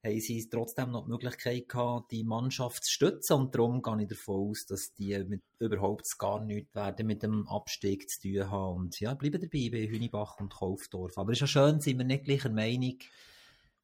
haben 0.04 0.20
sie 0.20 0.48
trotzdem 0.50 0.92
noch 0.92 1.06
die 1.06 1.12
Möglichkeit 1.12 1.68
gehabt, 1.68 2.12
die 2.12 2.24
Mannschaft 2.24 2.86
zu 2.86 2.92
stützen 2.92 3.34
und 3.34 3.56
darum 3.56 3.82
gehe 3.82 4.04
ich 4.04 4.08
davon 4.08 4.50
aus, 4.50 4.66
dass 4.66 4.94
die 4.94 5.18
mit, 5.28 5.42
überhaupt 5.60 6.18
gar 6.18 6.44
nichts 6.44 6.74
werden 6.74 7.06
mit 7.06 7.24
dem 7.24 7.48
Abstieg 7.48 8.10
zu 8.10 8.22
tun 8.22 8.50
haben 8.50 8.78
und 8.78 9.00
ja, 9.00 9.14
bleiben 9.14 9.42
dabei 9.42 9.70
bei 9.72 9.88
Hünibach 9.90 10.40
und 10.40 10.54
Kaufdorf. 10.54 11.18
Aber 11.18 11.32
es 11.32 11.38
ist 11.38 11.42
ja 11.42 11.48
schön, 11.48 11.80
sind 11.82 11.98
wir 11.98 12.06
nicht 12.06 12.24
gleicher 12.24 12.50
Meinung. 12.50 12.98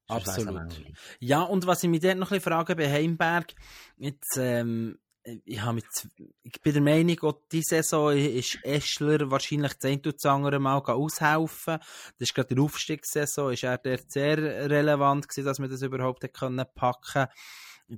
Absolut. 0.08 0.80
Ja, 1.18 1.42
und 1.42 1.66
was 1.66 1.82
ich 1.82 1.90
mich 1.90 2.00
dort 2.00 2.16
noch 2.16 2.30
ein 2.30 2.38
bisschen 2.38 2.52
frage 2.52 2.76
bei 2.76 2.90
Heimberg, 2.90 3.54
jetzt, 3.96 4.36
ähm, 4.38 4.98
ich, 5.44 5.60
habe 5.60 5.74
mit, 5.76 5.86
ich 6.42 6.60
bin 6.62 6.72
der 6.72 6.82
Meinung, 6.82 7.18
auch 7.20 7.40
diese 7.50 7.76
Saison 7.76 8.16
ist 8.16 8.58
Eschler 8.62 9.30
wahrscheinlich 9.30 9.74
das 9.74 9.90
ein 9.90 10.00
oder 10.00 10.30
andere 10.30 10.58
Mal 10.60 10.78
aushelfen. 10.78 11.78
Das 11.78 12.28
ist 12.28 12.34
gerade 12.34 12.54
die 12.54 12.60
Aufstiegssaison, 12.60 13.52
ist 13.52 13.64
er 13.64 13.78
dort 13.78 14.10
sehr 14.10 14.38
relevant 14.70 15.28
gewesen, 15.28 15.46
dass 15.46 15.58
wir 15.58 15.68
das 15.68 15.82
überhaupt 15.82 16.32
können 16.32 16.64
packen 16.74 17.26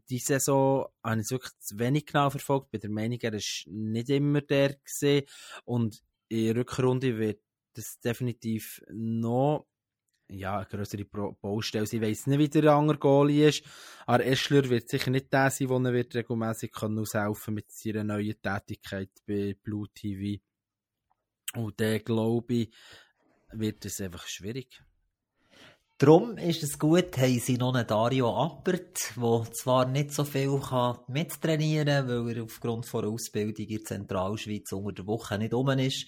Die 0.08 0.18
Saison 0.18 0.86
habe 1.04 1.20
ich 1.20 1.30
wirklich 1.30 1.58
zu 1.58 1.78
wenig 1.78 2.06
genau 2.06 2.30
verfolgt. 2.30 2.70
Bin 2.70 2.80
der 2.80 2.90
Meinung, 2.90 3.18
er 3.20 3.34
ist 3.34 3.64
nicht 3.66 4.08
immer 4.08 4.40
der 4.40 4.74
gewesen. 4.74 5.26
Und 5.64 6.02
in 6.28 6.46
der 6.46 6.56
Rückrunde 6.56 7.18
wird 7.18 7.40
das 7.74 7.98
definitiv 8.00 8.82
noch 8.90 9.66
ja, 10.30 10.56
eine 10.56 10.66
größere 10.66 11.04
Baustelle. 11.04 11.86
Ich 11.90 12.00
weiss 12.00 12.26
nicht, 12.26 12.38
wie 12.38 12.48
der 12.48 12.72
andere 12.72 12.98
Goalie 12.98 13.48
ist. 13.48 13.64
Aber 14.06 14.24
Eschler 14.24 14.68
wird 14.68 14.88
sicher 14.88 15.10
nicht 15.10 15.32
der 15.32 15.50
sein, 15.50 15.68
der 15.82 15.92
wird 15.92 16.14
regelmäßig 16.14 16.72
aushelfen 16.76 17.54
mit 17.54 17.70
seiner 17.72 18.04
neuen 18.04 18.40
Tätigkeit 18.40 19.10
bei 19.26 19.56
Blue 19.62 19.88
TV. 19.94 20.40
Und 21.54 21.80
der 21.80 22.00
glaube 22.00 22.54
ich, 22.54 22.74
wird 23.52 23.84
es 23.84 24.00
einfach 24.00 24.26
schwierig. 24.26 24.82
Darum 26.00 26.38
ist 26.38 26.62
es 26.62 26.78
gut, 26.78 27.18
haben 27.18 27.40
sie 27.40 27.56
noch 27.56 27.74
einen 27.74 27.86
Dario 27.86 28.30
Appert, 28.32 29.16
der 29.16 29.52
zwar 29.52 29.84
nicht 29.88 30.12
so 30.12 30.24
viel 30.24 30.60
kann 30.60 30.98
mittrainieren 31.08 32.06
kann, 32.06 32.26
weil 32.26 32.36
er 32.36 32.44
aufgrund 32.44 32.86
von 32.86 33.04
Ausbildung 33.04 33.66
in 33.66 33.84
Zentralschweiz 33.84 34.70
unter 34.70 34.92
der 34.92 35.06
Woche 35.06 35.38
nicht 35.38 35.54
um 35.54 35.68
ist 35.70 36.06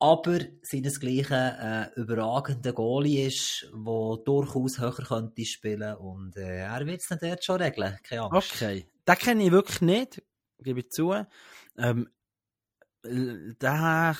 aber 0.00 0.40
seinesgleichen 0.62 1.36
äh, 1.36 1.90
überragender 1.94 2.72
Goalie 2.72 3.26
ist, 3.26 3.70
der 3.70 4.16
durchaus 4.24 4.78
höher 4.78 4.94
könnte 4.94 5.44
spielen 5.44 5.94
und 5.96 6.36
äh, 6.36 6.62
er 6.62 6.86
wird 6.86 7.02
es 7.02 7.08
dann 7.08 7.18
dort 7.20 7.44
schon 7.44 7.60
regeln, 7.60 7.98
keine 8.02 8.22
Angst. 8.22 8.54
Okay, 8.54 8.86
den 9.06 9.14
kenne 9.16 9.44
ich 9.44 9.52
wirklich 9.52 9.82
nicht, 9.82 10.22
gebe 10.58 10.80
ich 10.80 10.88
zu. 10.88 11.14
Ähm, 11.76 12.08
den 13.04 13.56
habe 13.70 14.16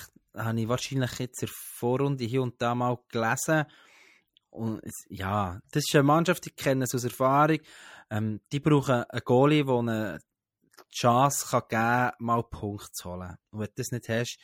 ich 0.55 0.67
wahrscheinlich 0.67 1.19
jetzt 1.19 1.41
in 1.41 1.47
der 1.47 1.55
Vorrunde 1.55 2.25
hier 2.25 2.43
und 2.43 2.61
da 2.61 2.75
mal 2.75 2.99
gelesen. 3.09 3.65
Und 4.51 4.81
ja, 5.09 5.59
das 5.71 5.83
ist 5.87 5.95
eine 5.95 6.03
Mannschaft, 6.03 6.45
die 6.45 6.51
kennen 6.51 6.83
es 6.83 6.93
aus 6.93 7.05
Erfahrung. 7.05 7.59
Ähm, 8.11 8.41
die 8.51 8.59
brauchen 8.59 9.03
einen 9.03 9.21
Goalie, 9.23 9.63
der 9.63 9.75
eine 9.75 10.19
Chance 10.93 11.47
kann 11.49 11.61
geben 11.61 11.69
kann, 11.69 12.13
mal 12.19 12.43
Punkte 12.43 12.91
zu 12.91 13.09
holen. 13.09 13.37
Und 13.49 13.59
wenn 13.59 13.67
du 13.67 13.73
das 13.77 13.91
nicht 13.91 14.09
hast, 14.09 14.37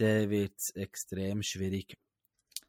dann 0.00 0.30
wird 0.30 0.56
es 0.56 0.70
extrem 0.70 1.42
schwierig, 1.42 1.96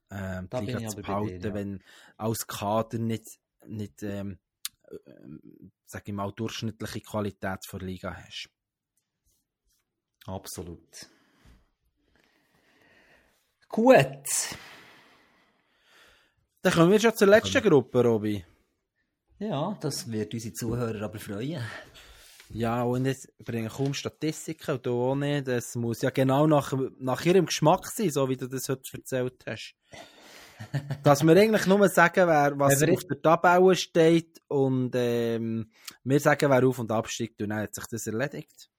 ähm, 0.09 0.49
die 0.49 0.65
Liga 0.65 0.87
zu 0.89 1.01
behalten, 1.01 1.41
dir, 1.41 1.49
ja. 1.49 1.53
wenn 1.53 1.83
als 2.17 2.45
Kader 2.47 2.99
nicht, 2.99 3.39
nicht 3.65 4.03
ähm, 4.03 4.39
äh, 4.83 4.97
sag 5.85 6.07
ich 6.07 6.13
mal, 6.13 6.31
durchschnittliche 6.31 7.01
Qualität 7.01 7.65
vor 7.65 7.79
Liga 7.79 8.15
hast. 8.15 8.49
Absolut. 10.25 11.09
Gut. 13.69 14.27
Dann 16.61 16.73
kommen 16.73 16.91
wir 16.91 16.99
schon 16.99 17.15
zur 17.15 17.27
letzten 17.27 17.63
Gruppe, 17.63 18.03
Robi. 18.03 18.45
Ja, 19.39 19.77
das 19.81 20.11
wird 20.11 20.33
unsere 20.33 20.53
Zuhörer 20.53 21.01
aber 21.01 21.19
freuen. 21.19 21.63
Ja, 22.53 22.83
und 22.83 23.05
jetzt 23.05 23.29
bringen 23.37 23.69
kaum 23.69 23.93
Statistiken 23.93 24.71
und 24.71 24.85
du 24.85 24.91
auch 24.91 25.15
nicht. 25.15 25.47
Das 25.47 25.75
muss 25.75 26.01
ja 26.01 26.09
genau 26.09 26.47
nach, 26.47 26.73
nach 26.99 27.25
ihrem 27.25 27.45
Geschmack 27.45 27.87
sein, 27.87 28.09
so 28.09 28.27
wie 28.27 28.37
du 28.37 28.47
das 28.47 28.67
heute 28.67 28.83
erzählt 28.93 29.43
hast. 29.47 29.75
Dass 31.03 31.23
wir 31.23 31.35
eigentlich 31.35 31.65
nur 31.65 31.87
sagen, 31.89 32.27
wer, 32.27 32.59
was 32.59 32.83
auf 32.83 33.03
der 33.05 33.21
Tabelle 33.21 33.75
steht 33.75 34.41
und 34.47 34.91
ähm, 34.95 35.71
wir 36.03 36.19
sagen, 36.19 36.49
wer 36.49 36.67
auf 36.67 36.79
und 36.79 36.91
absteigt 36.91 37.41
und 37.41 37.49
dann 37.49 37.63
hat 37.63 37.73
sich 37.73 37.85
das 37.87 38.07
erledigt. 38.07 38.69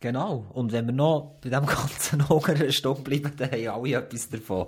Genau. 0.00 0.46
Und 0.52 0.70
wenn 0.72 0.86
wir 0.86 0.92
noch 0.92 1.38
bei 1.42 1.48
dem 1.48 1.66
ganzen 1.66 2.22
unteren 2.22 2.72
Stopp 2.72 3.04
bleiben, 3.04 3.32
dann 3.36 3.50
haben 3.50 3.68
alle 3.68 3.96
etwas 3.96 4.28
davon. 4.28 4.66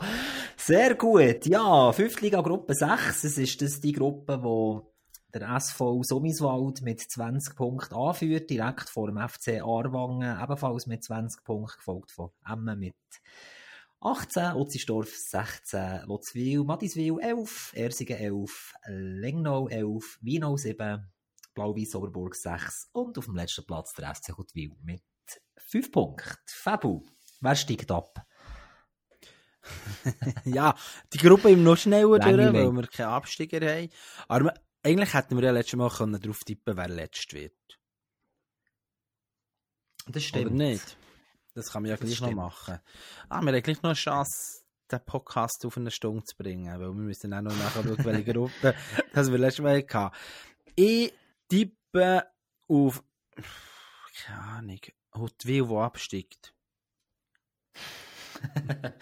Sehr 0.56 0.94
gut. 0.94 1.46
Ja, 1.46 1.92
Fünftliga 1.92 2.40
Gruppe 2.40 2.74
6. 2.74 3.24
Es 3.24 3.38
ist 3.38 3.62
das 3.62 3.80
die 3.80 3.92
Gruppe, 3.92 4.40
die 4.42 4.95
der 5.34 5.56
SV 5.56 6.02
Somiswald 6.02 6.82
mit 6.82 7.00
20 7.00 7.56
Punkten 7.56 7.94
anführt, 7.94 8.50
direkt 8.50 8.88
vor 8.88 9.06
dem 9.06 9.28
FC 9.28 9.60
Arwangen, 9.62 10.40
ebenfalls 10.42 10.86
mit 10.86 11.04
20 11.04 11.44
Punkten, 11.44 11.76
gefolgt 11.76 12.10
von 12.10 12.30
Emmen 12.48 12.78
mit 12.78 12.96
18, 14.00 14.54
Utzistorf 14.54 15.08
16, 15.08 16.02
Lotzwil, 16.06 16.64
Madiswil 16.64 17.18
11, 17.20 17.72
Ersingen 17.74 18.18
11, 18.18 18.74
Lengnau 18.88 19.68
11, 19.68 20.18
Wienau 20.20 20.56
7, 20.56 21.10
Blau-Weiß 21.54 21.94
Oberburg 21.96 22.34
6 22.34 22.90
und 22.92 23.18
auf 23.18 23.24
dem 23.24 23.36
letzten 23.36 23.64
Platz 23.64 23.94
der 23.94 24.14
SC 24.14 24.36
Huttwil 24.36 24.72
mit 24.84 25.02
5 25.56 25.90
Punkten. 25.90 26.36
Fabu, 26.46 27.02
wer 27.40 27.56
steigt 27.56 27.90
ab? 27.90 28.26
ja, 30.44 30.74
die 31.12 31.18
Gruppe 31.18 31.50
im 31.50 31.64
noch 31.64 31.76
schneller 31.76 32.18
durch, 32.18 32.52
weil 32.52 32.72
wir 32.72 32.86
keine 32.86 33.08
Absteiger 33.08 33.60
haben. 33.60 33.88
Aber 34.28 34.54
eigentlich 34.86 35.14
hätten 35.14 35.36
wir 35.36 35.44
ja 35.44 35.50
letztes 35.50 35.76
Mal 35.76 35.90
können 35.90 36.20
darauf 36.20 36.44
tippen, 36.44 36.76
wer 36.76 36.88
letzt 36.88 37.32
wird. 37.32 37.52
Das 40.06 40.22
stimmt. 40.22 40.46
Oder 40.46 40.54
nicht? 40.54 40.96
Das 41.54 41.72
kann 41.72 41.82
man 41.82 41.90
ja 41.90 41.96
das 41.96 42.06
gleich 42.06 42.16
stimmt. 42.18 42.36
noch 42.36 42.36
machen. 42.36 42.78
Ah, 43.28 43.40
wir 43.42 43.52
haben 43.52 43.62
gleich 43.62 43.82
noch 43.82 43.90
eine 43.90 43.94
Chance, 43.94 44.62
den 44.90 45.04
Podcast 45.04 45.66
auf 45.66 45.76
eine 45.76 45.90
Stunde 45.90 46.22
zu 46.22 46.36
bringen, 46.36 46.72
weil 46.72 46.88
wir 46.88 46.92
müssen 46.92 47.34
auch 47.34 47.42
noch 47.42 47.56
nachschauen, 47.56 47.96
welche 48.04 48.32
Gruppe 48.32 48.74
das 49.12 49.30
wir 49.30 49.38
letztes 49.38 49.64
Mal 49.64 49.84
hatten. 49.84 50.14
Ich 50.76 51.12
tippe 51.48 52.24
auf, 52.68 53.02
keine 54.22 54.40
Ahnung, 54.40 54.80
Hotwil, 55.14 55.66
der 55.66 55.78
absteigt. 55.78 56.54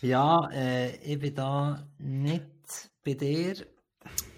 ja, 0.00 0.48
äh, 0.50 0.96
ich 0.96 1.18
bin 1.18 1.34
da 1.34 1.86
nicht 1.98 2.90
bei 3.04 3.14
dir 3.14 3.66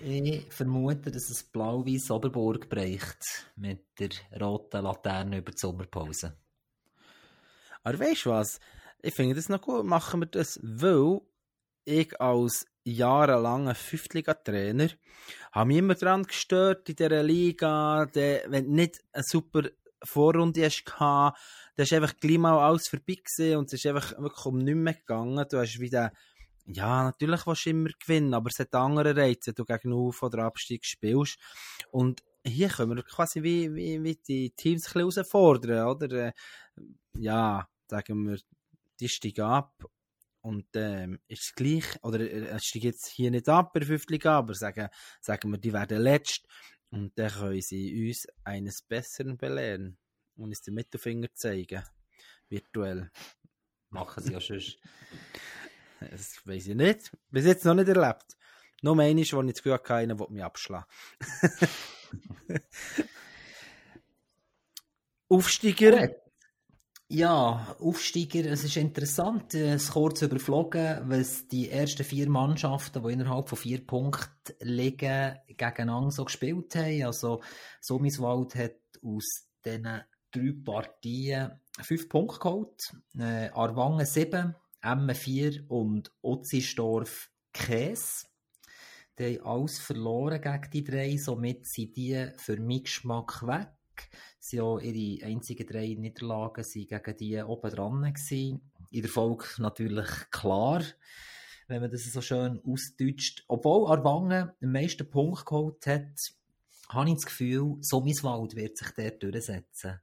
Ich 0.05 0.53
vermute, 0.53 1.11
dass 1.11 1.31
es 1.31 1.45
blau-weiß 1.45 2.11
Oberburg 2.11 2.69
bricht 2.69 3.47
mit 3.57 3.99
der 3.99 4.11
roten 4.41 4.83
Laterne 4.83 5.39
über 5.39 5.53
die 5.53 5.59
Sommerpause. 5.59 6.37
Aber 7.85 7.99
weißt 7.99 8.27
du 8.27 8.31
was? 8.31 8.61
Ich 9.01 9.15
finde 9.15 9.35
das 9.35 9.49
noch 9.49 9.61
gut, 9.61 9.85
machen 9.85 10.21
wir 10.21 10.27
das, 10.27 10.59
weil 10.63 11.21
ich 11.85 12.21
als 12.21 12.67
jahrelanger 12.85 13.75
Fünftliga-Trainer 13.75 14.89
habe 15.53 15.69
mich 15.69 15.79
immer 15.79 15.95
daran 15.95 16.25
gestört 16.25 16.89
in 16.89 16.97
dieser 16.97 17.23
Liga, 17.23 18.07
de, 18.07 18.43
wenn 18.49 18.67
du 18.67 18.73
nicht 18.73 19.05
eine 19.13 19.23
super 19.25 19.69
Vorrunde 20.05 20.65
hast 20.65 20.85
gehabt, 20.85 21.39
dann 21.77 21.85
ist 21.85 21.93
einfach 21.93 22.17
gleich 22.17 22.39
mal 22.39 22.59
alles 22.59 22.89
vorbei 22.89 23.57
und 23.57 23.73
es 23.73 23.75
ist 23.75 23.87
einfach 23.87 24.19
wirklich 24.19 24.47
um 24.47 24.59
nichts 24.59 24.81
mehr 24.81 24.95
gegangen. 24.95 25.47
Du 25.49 25.59
hast 25.59 25.79
wieder, 25.79 26.13
ja, 26.67 27.05
natürlich 27.05 27.47
willst 27.47 27.67
du 27.67 27.71
immer 27.71 27.91
gewinnen, 27.99 28.35
aber 28.35 28.51
es 28.51 28.59
hat 28.59 28.75
andere 28.75 29.17
Reize, 29.17 29.49
wenn 29.49 29.55
du 29.55 29.65
gegen 29.65 29.93
Auf- 29.93 30.23
oder 30.23 30.45
Abstieg 30.45 30.85
spielst. 30.85 31.39
Und 31.91 32.23
hier 32.45 32.69
können 32.69 32.97
wir 32.97 33.03
quasi 33.03 33.43
wie, 33.43 33.75
wie, 33.75 34.03
wie 34.03 34.17
die 34.17 34.51
Teams 34.51 34.87
ein 34.87 35.05
bisschen 35.05 35.23
herausfordern, 35.25 35.87
oder? 35.87 36.29
Äh, 36.29 36.33
Ja, 37.19 37.69
sagen 37.89 38.27
wir, 38.29 38.39
die 39.01 39.09
steigen 39.09 39.45
ab 39.45 39.85
und 40.41 40.67
ähm, 40.75 41.21
ist 41.29 41.43
es 41.43 41.55
gleich, 41.55 42.03
oder 42.03 42.21
äh, 42.21 42.47
es 42.57 42.65
steigt 42.65 42.85
jetzt 42.85 43.07
hier 43.09 43.31
nicht 43.31 43.49
ab 43.49 43.73
bei 43.73 43.81
der 43.81 43.89
5. 43.89 44.07
Liga, 44.09 44.39
aber 44.39 44.55
sagen, 44.55 44.89
sagen 45.21 45.51
wir, 45.51 45.59
die 45.59 45.73
werden 45.73 46.01
letzt 46.03 46.47
und 46.91 47.19
dann 47.19 47.31
können 47.31 47.61
sie 47.61 48.09
uns 48.09 48.27
eines 48.45 48.83
Besseren 48.83 49.37
belehren 49.37 49.99
und 50.37 50.49
uns 50.49 50.63
den 50.63 50.75
Mittelfinger 50.75 51.29
zeigen, 51.35 51.85
virtuell. 52.49 53.11
Machen 53.91 54.23
sie 54.23 54.33
ja 54.33 54.41
schon. 54.41 54.61
Das 56.11 56.41
weiß 56.45 56.67
ich 56.69 56.75
nicht, 56.75 57.13
bis 57.31 57.47
jetzt 57.47 57.65
noch 57.65 57.75
nicht 57.75 57.89
erlebt. 57.89 58.37
Nur 58.83 58.99
einmal, 58.99 59.15
wo 59.15 59.43
ich 59.43 59.53
das 59.53 59.57
Gefühl 59.57 59.73
hatte, 59.75 59.85
keiner 59.85 60.19
will 60.19 60.27
mich 60.31 60.43
abschlagen. 60.43 60.87
Aufsteiger, 65.29 66.11
Ja, 67.09 67.77
Aufsteiger, 67.79 68.51
es 68.51 68.65
ist 68.65 68.79
interessant, 68.79 69.53
äh, 69.55 69.75
es 69.75 69.91
kurz 69.91 70.23
überflogen, 70.23 71.03
was 71.11 71.47
die 71.47 71.69
ersten 71.69 72.05
vier 72.05 72.29
Mannschaften, 72.31 73.03
die 73.03 73.13
innerhalb 73.13 73.51
von 73.51 73.59
vier 73.59 73.87
Punkten 73.87 74.55
liegen, 74.61 75.37
gegeneinander 75.47 76.11
so 76.11 76.25
gespielt 76.25 76.75
haben. 76.75 77.05
Also, 77.05 77.43
Somiswald 77.83 78.55
hat 78.55 78.77
aus 79.03 79.47
diesen 79.63 80.01
drei 80.31 80.55
Partien 80.65 81.61
fünf 81.83 82.09
Punkte 82.09 82.39
geholt, 82.39 82.95
äh, 83.19 83.51
Arwangen 83.51 84.07
sieben, 84.07 84.55
Emmen 84.83 85.15
vier 85.15 85.65
und 85.69 86.13
Otzisdorf 86.23 87.31
Käse. 87.53 88.27
Die 89.17 89.39
haben 89.39 89.47
alles 89.47 89.79
verloren 89.79 90.41
gegen 90.41 90.71
die 90.73 90.85
drei, 90.85 91.17
somit 91.17 91.67
sind 91.67 91.97
die 91.97 92.31
für 92.37 92.59
meinen 92.59 92.83
Geschmack 92.83 93.47
weg. 93.47 93.71
Sie 94.41 94.61
auch 94.61 94.81
ihre 94.81 95.25
einzigen 95.25 95.67
drei 95.67 95.95
Niederlagen 95.95 96.65
sind 96.65 96.89
gegen 96.89 97.17
die 97.17 97.41
oben 97.41 97.71
dran 97.71 98.03
gewesen. 98.03 98.73
In 98.91 99.03
der 99.03 99.11
Folge 99.11 99.45
natürlich 99.59 100.09
klar, 100.31 100.83
wenn 101.69 101.81
man 101.81 101.91
das 101.91 102.13
so 102.13 102.21
schön 102.21 102.61
ausdeutscht. 102.65 103.45
Obwohl 103.47 103.87
Arwangen 103.89 104.51
den 104.61 104.73
meisten 104.73 105.09
Punkt 105.09 105.47
geholt 105.47 105.87
hat, 105.87 106.33
habe 106.89 107.09
ich 107.09 107.15
das 107.15 107.27
Gefühl, 107.27 107.77
Somiswald 107.81 108.57
wird 108.57 108.77
sich 108.77 108.91
dort 108.97 109.23
durchsetzen. 109.23 110.01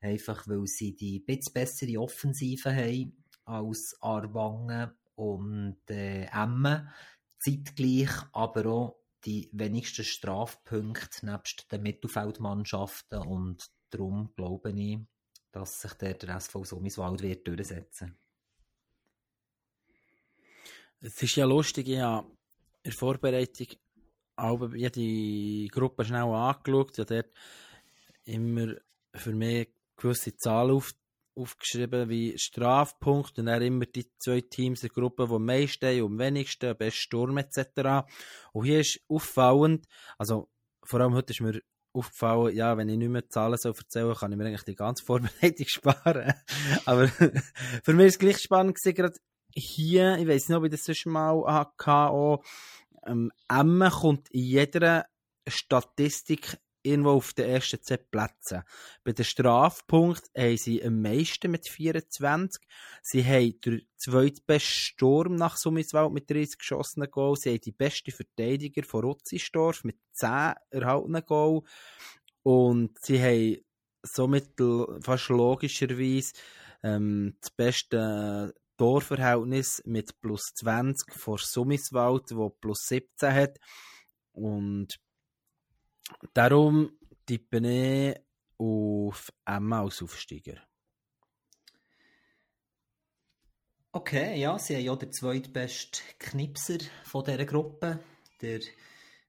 Einfach 0.00 0.46
weil 0.48 0.66
sie 0.66 0.96
die 0.96 1.20
bisschen 1.20 1.52
bessere 1.52 2.00
Offensive 2.00 2.74
haben 2.74 3.16
als 3.46 3.96
Arwangen 4.00 4.90
und 5.14 5.78
äh, 5.88 6.26
Emmen. 6.26 6.88
Zeitgleich 7.38 8.10
aber 8.32 8.66
auch 8.66 9.00
die 9.24 9.48
wenigsten 9.52 10.04
Strafpunkte 10.04 11.26
nebst 11.26 11.70
den 11.70 11.82
Mittelfeldmannschaften 11.82 13.20
und 13.20 13.70
darum 13.90 14.32
glaube 14.36 14.70
ich, 14.70 14.98
dass 15.52 15.80
sich 15.80 15.94
der, 15.94 16.14
der 16.14 16.36
SV 16.36 16.64
Somiswald 16.64 17.22
wird 17.22 17.46
durchsetzen. 17.46 18.18
Es 21.00 21.22
ist 21.22 21.36
ja 21.36 21.44
lustig, 21.44 21.88
ich 21.88 22.00
habe 22.00 22.28
in 22.82 22.90
der 22.90 22.92
Vorbereitung 22.92 23.68
aber 24.36 24.76
jede 24.76 25.68
Gruppe 25.68 26.04
schnell 26.04 26.24
angeschaut, 26.24 26.98
ja 26.98 27.04
dort 27.04 27.30
immer 28.24 28.74
für 29.14 29.32
mich 29.32 29.70
gewisse 29.96 30.36
Zahlen 30.36 30.76
auf, 30.76 30.92
aufgeschrieben, 31.36 32.08
wie 32.08 32.38
Strafpunkt 32.38 33.38
und 33.38 33.46
dann 33.46 33.62
immer 33.62 33.86
die 33.86 34.10
zwei 34.18 34.40
Teams 34.40 34.80
der 34.80 34.90
Gruppe, 34.90 35.26
die 35.28 35.34
am 35.34 35.44
meisten 35.44 36.02
am 36.02 36.18
wenigsten, 36.18 36.76
best 36.76 36.96
Sturm 36.96 37.36
etc. 37.38 38.06
Und 38.52 38.64
hier 38.64 38.80
ist 38.80 39.00
auffallend, 39.08 39.86
also 40.18 40.48
vor 40.82 41.00
allem 41.00 41.14
heute 41.14 41.32
ist 41.32 41.40
mir 41.40 41.60
aufgefallen, 41.92 42.54
ja, 42.54 42.76
wenn 42.76 42.88
ich 42.88 42.98
nicht 42.98 43.08
mehr 43.08 43.28
Zahlen 43.28 43.58
so 43.58 43.70
erzählen 43.70 44.14
kann 44.14 44.32
ich 44.32 44.38
mir 44.38 44.46
eigentlich 44.46 44.64
die 44.64 44.76
ganze 44.76 45.04
Vorbereitung 45.06 45.66
sparen. 45.66 46.34
Aber 46.84 47.08
für 47.82 47.94
mich 47.94 48.06
ist 48.06 48.14
es 48.14 48.18
gleich 48.18 48.38
spannend 48.38 48.76
gewesen, 48.76 48.94
gerade 48.94 49.18
hier, 49.54 50.18
ich 50.18 50.28
weiß 50.28 50.48
nicht, 50.48 50.56
ob 50.58 50.64
ich 50.64 50.70
das 50.70 50.84
sonst 50.84 51.06
mal 51.06 51.44
hatte, 51.46 51.92
auch, 51.92 52.44
ähm, 53.06 53.30
Emmen 53.48 53.90
kommt 53.90 54.28
in 54.30 54.42
jeder 54.42 55.06
Statistik 55.48 56.58
irgendwo 56.86 57.10
auf 57.10 57.34
den 57.34 57.50
ersten 57.50 57.82
10 57.82 57.98
Plätzen. 58.10 58.62
Bei 59.04 59.12
den 59.12 59.24
Strafpunkten 59.24 60.42
haben 60.42 60.56
sie 60.56 60.84
am 60.84 61.02
meisten 61.02 61.50
mit 61.50 61.68
24. 61.68 62.62
Sie 63.02 63.24
haben 63.24 63.60
den 63.60 63.86
zweitbesten 63.96 64.72
Sturm 64.72 65.34
nach 65.36 65.56
Summiswald 65.56 66.12
mit 66.12 66.30
30 66.30 66.58
geschossenen 66.58 67.10
Goals. 67.10 67.42
Sie 67.42 67.50
haben 67.50 67.60
die 67.60 67.72
beste 67.72 68.12
Verteidiger 68.12 68.82
von 68.84 69.04
Rutzisdorf 69.04 69.84
mit 69.84 69.98
10 70.12 70.54
erhaltenen 70.70 71.24
Goals. 71.24 71.68
Und 72.42 72.98
sie 73.00 73.20
haben 73.20 73.56
somit 74.02 74.50
fast 75.02 75.28
logischerweise 75.28 76.32
ähm, 76.82 77.36
das 77.40 77.50
beste 77.50 78.54
Torverhältnis 78.76 79.82
mit 79.84 80.20
plus 80.20 80.52
20 80.54 81.12
vor 81.12 81.38
Summiswald, 81.38 82.36
wo 82.36 82.50
plus 82.50 82.86
17 82.86 83.34
hat. 83.34 83.58
Und 84.32 85.00
darum 86.34 86.90
tippe 87.24 87.58
ich 87.58 88.16
auf 88.58 89.32
Emma 89.44 89.82
als 89.82 90.02
Aufsteiger. 90.02 90.62
Okay, 93.92 94.38
ja, 94.38 94.58
sie 94.58 94.76
haben 94.76 94.84
ja 94.84 94.96
den 94.96 95.12
zweitbesten 95.12 96.02
Knipser 96.18 96.78
von 97.04 97.24
dieser 97.24 97.46
Gruppe, 97.46 98.00
der 98.42 98.60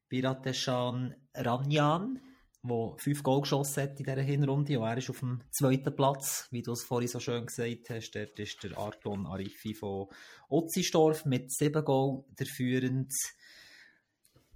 Birateshan 0.09 1.15
Ranjan, 1.34 2.19
der 2.63 2.95
fünf 2.97 3.23
Goal 3.23 3.41
geschossen 3.41 3.84
hat 3.84 3.99
in 3.99 4.05
dieser 4.05 4.21
Hinrunde 4.21 4.78
und 4.78 4.86
er 4.86 4.97
ist 4.97 5.09
auf 5.09 5.19
dem 5.19 5.41
zweiten 5.51 5.95
Platz, 5.95 6.47
wie 6.51 6.61
du 6.61 6.73
es 6.73 6.84
vorhin 6.84 7.07
so 7.07 7.21
schön 7.21 7.45
gesagt 7.45 7.89
hast. 7.89 8.11
Dort 8.11 8.38
ist 8.39 8.61
der 8.61 8.78
Arton 8.78 9.25
Arifi 9.25 9.73
von 9.73 10.07
Otzisdorf 10.49 11.23
mit 11.25 11.51
sieben 11.51 11.86
Goal 11.86 12.25
der 12.38 12.47
führend. 12.47 13.13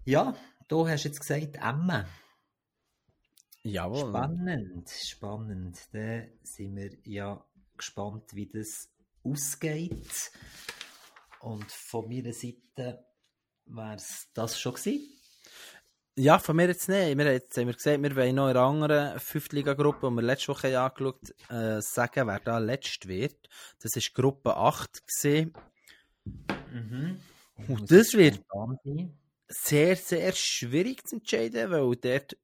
Ja, 0.03 0.36
du 0.72 0.88
hast 0.88 1.03
jetzt 1.03 1.19
gesagt 1.19 1.57
Emmen. 1.57 2.05
Jawohl. 3.63 4.09
Spannend, 4.09 4.89
spannend. 4.89 5.78
Dann 5.91 6.30
sind 6.43 6.76
wir 6.76 6.91
ja 7.03 7.43
gespannt, 7.78 8.34
wie 8.34 8.47
das 8.47 8.89
ausgeht. 9.24 10.32
Und 11.41 11.72
von 11.72 12.07
meiner 12.07 12.34
Seite 12.34 13.05
wäre 13.65 13.95
es 13.95 14.30
das 14.34 14.59
schon 14.59 14.74
gewesen. 14.74 15.17
Ja, 16.15 16.39
von 16.39 16.55
mir 16.55 16.67
jetzt 16.67 16.89
nicht. 16.89 17.17
Wir 17.17 17.26
haben 17.26 17.34
jetzt 17.34 17.57
haben 17.57 17.67
wir 17.67 17.74
gesagt, 17.74 18.01
wir 18.01 18.15
wollen 18.15 18.36
noch 18.36 18.49
in 18.49 18.57
einer 18.57 18.65
anderen 18.65 19.19
Fünftliga-Gruppe, 19.19 20.09
die 20.09 20.15
wir 20.15 20.22
letzte 20.22 20.49
Woche 20.49 20.80
angeschaut 20.80 21.34
haben, 21.49 21.78
äh, 21.78 21.82
sagen, 21.82 22.28
wer 22.28 22.39
da 22.39 22.57
letzt 22.57 23.07
wird. 23.07 23.49
Das 23.82 23.95
war 23.95 24.03
Gruppe 24.13 24.55
8. 24.55 25.01
Gewesen. 25.07 25.53
Mhm. 26.72 27.22
Und 27.67 27.91
das 27.91 28.13
wird 28.13 28.41
sein. 28.84 29.20
Sehr, 29.52 29.95
sehr 29.95 30.34
schwierig 30.34 31.08
zu 31.08 31.18
entscheiden, 31.18 31.72
weil 31.72 31.95
dort 31.95 32.38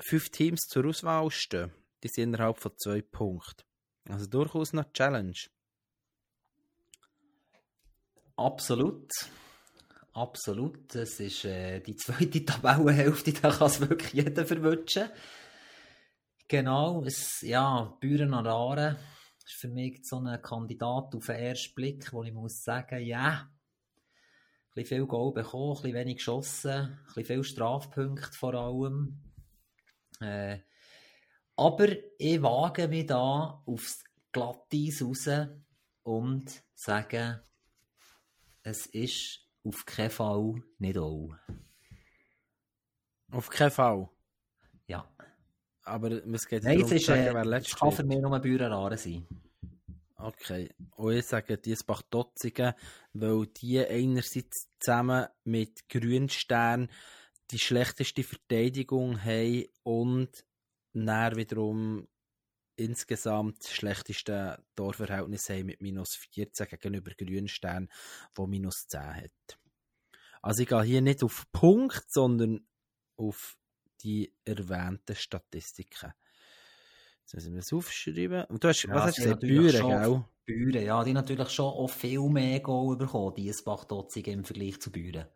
fünf 0.00 0.30
Teams 0.30 0.60
zur 0.68 0.86
Auswahl 0.86 1.30
stehen. 1.30 1.72
Die 2.02 2.08
sind 2.08 2.34
innerhalb 2.34 2.58
von 2.58 2.72
zwei 2.76 3.02
Punkten. 3.02 3.62
Also 4.08 4.26
durchaus 4.26 4.72
noch 4.72 4.92
Challenge. 4.92 5.38
Absolut. 8.36 9.10
Absolut. 10.12 10.94
Das 10.94 11.20
ist 11.20 11.44
äh, 11.44 11.80
die 11.80 11.96
zweite 11.96 12.44
Tabellenhälfte, 12.44 13.32
da 13.32 13.50
kann 13.50 13.68
es 13.68 13.80
wirklich 13.80 14.12
jeder 14.12 14.44
verwünschen. 14.44 15.08
Genau, 16.48 17.02
es, 17.04 17.40
ja, 17.40 17.96
Büren 18.00 18.34
an 18.34 18.46
Aare 18.46 18.98
ist 19.44 19.58
für 19.58 19.68
mich 19.68 20.00
so 20.02 20.18
ein 20.18 20.42
Kandidat 20.42 21.14
auf 21.14 21.26
den 21.26 21.36
ersten 21.36 21.74
Blick, 21.74 22.12
wo 22.12 22.24
ich 22.24 22.32
muss 22.32 22.62
sagen, 22.62 23.02
ja, 23.04 23.48
ein 23.48 23.61
bisschen 24.74 24.98
viel 24.98 25.06
Goal 25.06 25.32
bekommen, 25.32 25.76
ein 25.76 25.82
bisschen 25.82 25.94
wenig 25.94 26.16
geschossen, 26.16 26.70
ein 26.70 26.98
bisschen 27.06 27.24
viel 27.24 27.44
Strafpunkte 27.44 28.36
vor 28.36 28.54
allem. 28.54 29.20
Äh, 30.20 30.58
aber 31.56 31.88
ich 32.18 32.42
wage 32.42 32.88
mich 32.88 33.06
da 33.06 33.62
aufs 33.66 34.04
Glatteis 34.32 35.02
raus 35.02 35.28
und 36.02 36.64
sage, 36.74 37.42
es 38.62 38.86
ist 38.86 39.40
auf 39.64 39.84
keinen 39.84 40.10
Fall 40.10 40.54
nicht 40.78 40.96
all. 40.96 41.38
Auf 43.30 43.48
keinen 43.50 43.70
Fall. 43.70 44.08
Ja. 44.86 45.08
Aber 45.84 46.10
es 46.10 46.46
geht 46.46 46.62
Nein, 46.62 46.78
darum, 46.78 46.92
es, 46.92 47.00
ist, 47.00 47.06
sagen, 47.06 47.22
äh, 47.22 47.34
wer 47.34 47.42
es 47.42 47.46
letztes 47.46 47.76
kann 47.76 47.92
für 47.92 48.04
mich 48.04 48.20
nur 48.20 48.38
Bürenrare 48.38 48.96
sein. 48.96 49.26
Okay. 50.22 50.70
Und 50.94 51.14
ich 51.14 51.26
sage 51.26 51.58
Diesbach 51.58 52.02
Dotzigen, 52.02 52.74
weil 53.12 53.46
die 53.48 53.84
einerseits 53.84 54.68
zusammen 54.78 55.26
mit 55.42 55.88
Grünstern 55.88 56.88
die 57.50 57.58
schlechteste 57.58 58.22
Verteidigung 58.22 59.20
haben 59.20 59.64
und 59.82 60.44
dann 60.92 61.36
wiederum 61.36 62.06
insgesamt 62.76 63.64
das 63.64 63.72
schlechteste 63.72 64.64
Torverhältnis 64.76 65.48
haben 65.50 65.66
mit 65.66 65.80
minus 65.82 66.14
14 66.14 66.68
gegenüber 66.68 67.10
Grünstern, 67.18 67.88
wo 68.36 68.46
minus 68.46 68.86
10 68.86 69.00
hat. 69.00 69.58
Also 70.40 70.62
ich 70.62 70.68
gehe 70.68 70.82
hier 70.82 71.02
nicht 71.02 71.24
auf 71.24 71.50
Punkt, 71.50 72.04
sondern 72.08 72.64
auf 73.16 73.56
die 74.02 74.32
erwähnten 74.44 75.16
Statistiken. 75.16 76.12
Jetzt 77.32 77.44
müssen 77.44 77.54
wir 77.54 77.60
das 77.60 77.72
aufschreiben. 77.72 78.44
Und 78.44 78.62
du 78.62 78.68
hast, 78.68 78.82
Ja, 78.82 78.94
was 78.94 79.04
hast 79.04 79.18
du 79.18 79.22
gesagt? 79.22 79.40
Büren, 79.40 79.88
gell? 79.88 80.24
Büren, 80.44 80.84
ja, 80.84 81.02
die 81.02 81.14
natürlich 81.14 81.48
schon 81.48 81.64
auch 81.64 81.88
viel 81.88 82.20
mehr 82.28 82.60
Goal 82.60 82.96
bekommen, 82.96 83.34
Diesbach-Dotzig 83.34 84.26
im 84.26 84.44
Vergleich 84.44 84.80
zu 84.80 84.92
Büren. 84.92 85.26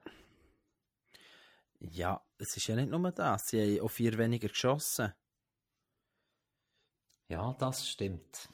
Ja, 1.81 2.23
es 2.37 2.55
ist 2.57 2.67
ja 2.67 2.77
nicht 2.77 2.91
nur 2.91 3.13
das. 3.13 3.49
Sie 3.49 3.79
haben 3.79 3.87
auch 3.87 3.91
vier 3.91 4.19
weniger 4.19 4.49
geschossen. 4.49 5.15
Ja, 7.29 7.55
das 7.59 7.89
stimmt. 7.89 8.51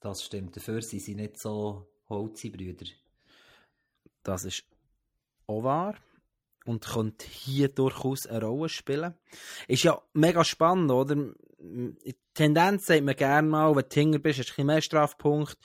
Das 0.00 0.24
stimmt. 0.24 0.56
Dafür 0.56 0.82
sind 0.82 1.02
sie 1.02 1.14
nicht 1.14 1.38
so 1.38 1.88
Holzi-Brüder. 2.08 2.86
Das 4.24 4.44
ist 4.44 4.64
auch 5.46 5.62
wahr. 5.62 5.96
Und 6.64 6.86
könnte 6.86 7.26
hier 7.26 7.68
durchaus 7.68 8.26
eine 8.26 8.44
Rolle 8.44 8.68
spielen. 8.68 9.14
Ist 9.66 9.82
ja 9.82 10.00
mega 10.12 10.44
spannend, 10.44 10.90
oder? 10.90 11.16
Der 11.58 12.14
Tendenz 12.34 12.86
sagt 12.86 13.02
man 13.02 13.16
gerne 13.16 13.48
mal, 13.48 13.74
wenn 13.74 13.84
du 13.88 13.94
Hinger 13.94 14.18
bist, 14.18 14.38
hast 14.38 14.56
du 14.56 14.62
ein 14.62 14.66
mehr 14.66 14.80
Strafpunkt 14.80 15.56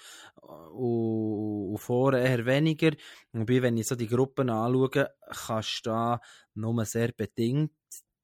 und, 0.74 1.78
vorne 1.78 2.20
eher 2.20 2.46
weniger. 2.46 2.92
Wobei, 3.32 3.62
wenn 3.62 3.78
ich 3.78 3.88
so 3.88 3.96
die 3.96 4.08
Gruppen 4.08 4.50
anschaue, 4.50 5.10
kannst 5.30 5.86
du 5.86 5.90
da 5.90 6.22
nur 6.54 6.86
sehr 6.86 7.12
bedingt 7.12 7.72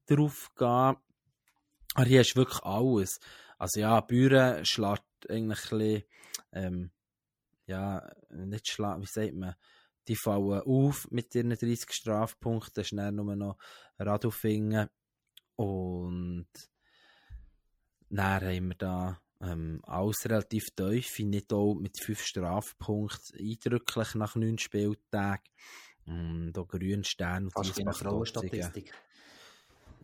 drauf 0.06 0.50
gehen. 0.56 0.96
Aber 1.94 2.06
hier 2.06 2.20
hast 2.20 2.34
du 2.34 2.40
wirklich 2.40 2.62
alles. 2.62 3.20
Also 3.58 3.80
ja, 3.80 4.00
Büren 4.00 4.64
schlägt 4.64 5.04
eigentlich 5.28 5.72
ein 5.72 5.78
bisschen, 5.78 6.02
ähm, 6.52 6.90
ja, 7.66 8.10
nicht 8.30 8.68
schlägt, 8.68 9.00
wie 9.00 9.06
sagt 9.06 9.34
man, 9.34 9.54
die 10.08 10.16
fallen 10.16 10.62
auf 10.62 11.06
mit 11.10 11.34
ihren 11.34 11.50
30 11.50 11.92
Strafpunkten, 11.92 12.72
das 12.74 12.86
ist 12.86 12.96
dann 12.96 13.16
nur 13.16 13.36
noch 13.36 13.58
Radofingen 13.98 14.88
und 15.56 16.48
dann 18.10 18.42
haben 18.42 18.68
wir 18.68 18.76
da 18.76 19.20
ähm, 19.40 19.80
alles 19.82 20.24
relativ 20.26 20.66
tief, 20.76 21.18
nicht 21.20 21.52
auch 21.52 21.74
mit 21.74 22.02
5 22.02 22.22
Strafpunkten, 22.22 23.38
eindrücklich 23.38 24.14
nach 24.14 24.36
9 24.36 24.58
Spieltagen 24.58 25.50
und 26.06 26.56
auch 26.56 26.68
Grünstern 26.68 27.44
und 27.44 27.52
Fast 27.52 27.80
eine. 27.80 27.92
Frauenstatistik. 27.92 28.92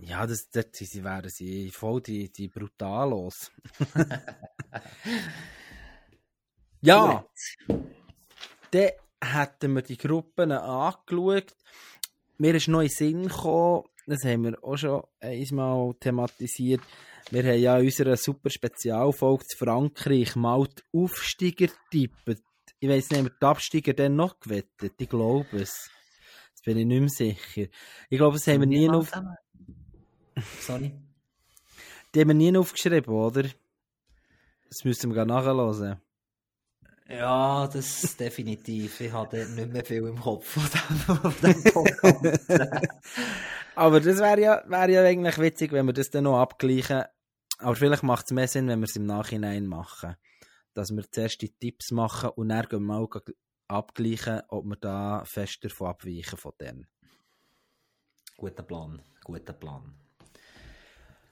Ja, 0.03 0.27
das, 0.27 0.49
das, 0.51 0.67
sie 0.73 1.05
wären 1.05 1.29
sie 1.29 1.71
voll 1.71 2.01
die, 2.01 2.33
die 2.33 2.49
brutalos. 2.49 3.53
ja, 6.81 7.25
dann 8.71 8.91
hätten 9.23 9.75
wir 9.75 9.83
die 9.83 9.99
Gruppen 9.99 10.53
angeschaut. 10.53 11.55
Mir 12.39 12.55
ist 12.55 12.69
noch 12.69 12.81
in 12.81 12.89
den 12.89 12.97
Sinn 12.97 13.29
gekommen, 13.29 13.85
das 14.07 14.25
haben 14.25 14.45
wir 14.45 14.65
auch 14.65 14.77
schon 14.77 15.03
einmal 15.21 15.95
thematisiert. 16.01 16.81
Wir 17.31 17.45
haben 17.45 17.61
ja 17.61 17.79
in 17.79 17.85
unserer 17.85 18.17
super 18.17 18.51
Spezialfolge 18.51 19.45
zu 19.45 19.59
Frankreich 19.59 20.35
mal 20.37 20.67
die 20.67 20.99
Aufsteiger 20.99 21.69
tippet. 21.91 22.43
Ich 22.81 22.89
weiss 22.89 23.11
nicht, 23.11 23.19
haben 23.19 23.27
wir 23.27 23.37
die 23.41 23.47
Absteiger 23.47 23.93
dann 23.93 24.17
noch 24.17 24.41
gewettet? 24.41 24.95
Ich 24.99 25.09
glaube 25.09 25.47
es. 25.53 25.91
Jetzt 26.51 26.65
bin 26.65 26.79
ich 26.79 26.87
nicht 26.87 27.01
mehr 27.01 27.09
sicher. 27.09 27.71
Ich 28.09 28.19
glaube, 28.19 28.37
das 28.37 28.47
haben 28.47 28.61
wir 28.61 28.67
nie 28.67 28.89
noch, 28.89 29.07
Sorry. 30.61 30.93
die 32.15 32.21
haben 32.21 32.29
wir 32.29 32.35
nie 32.35 32.57
aufgeschrieben, 32.57 33.15
oder? 33.15 33.43
Das 33.43 34.85
müssen 34.85 35.15
wir 35.15 35.25
nachhören. 35.25 36.01
Ja, 37.11 37.67
das 37.67 38.17
definitiv. 38.17 39.01
Ich 39.01 39.13
hatte 39.13 39.45
nicht 39.51 39.73
mehr 39.73 39.85
viel 39.85 40.07
im 40.07 40.21
Kopf 40.21 40.47
von 40.47 40.63
dem, 40.63 40.97
von 40.97 41.35
dem. 41.43 42.89
Aber 43.75 44.01
das 44.01 44.19
wäre 44.19 44.41
ja, 44.41 44.63
wäre 44.69 44.93
ja 44.93 45.03
eigentlich 45.03 45.39
witzig, 45.39 45.73
wenn 45.73 45.87
wir 45.87 45.93
das 45.93 46.11
dann 46.11 46.25
noch 46.25 46.39
abgleichen. 46.39 47.03
Aber 47.59 47.75
vielleicht 47.75 48.05
macht 48.05 48.27
es 48.27 48.33
mehr 48.33 48.47
Sinn, 48.47 48.69
wenn 48.69 48.79
wir 48.79 48.85
es 48.85 48.95
im 48.95 49.07
Nachhinein 49.07 49.67
machen. 49.67 50.17
Dass 50.73 50.93
wir 50.93 51.11
zuerst 51.11 51.43
die 51.43 51.53
Tipps 51.53 51.91
machen 51.91 52.31
und 52.31 52.51
dann 52.51 52.67
gehen 52.67 52.87
wir 52.87 52.99
mal 52.99 53.09
abgleichen, 53.67 54.43
ob 54.49 54.67
wir 54.67 54.77
da 54.77 55.25
fest 55.25 55.65
davon 55.65 55.89
abweichen 55.89 56.39
von 56.39 56.53
denen. 56.61 56.87
guter 58.37 58.63
Plan, 58.63 59.03
guter 59.25 59.53
Plan. 59.53 60.00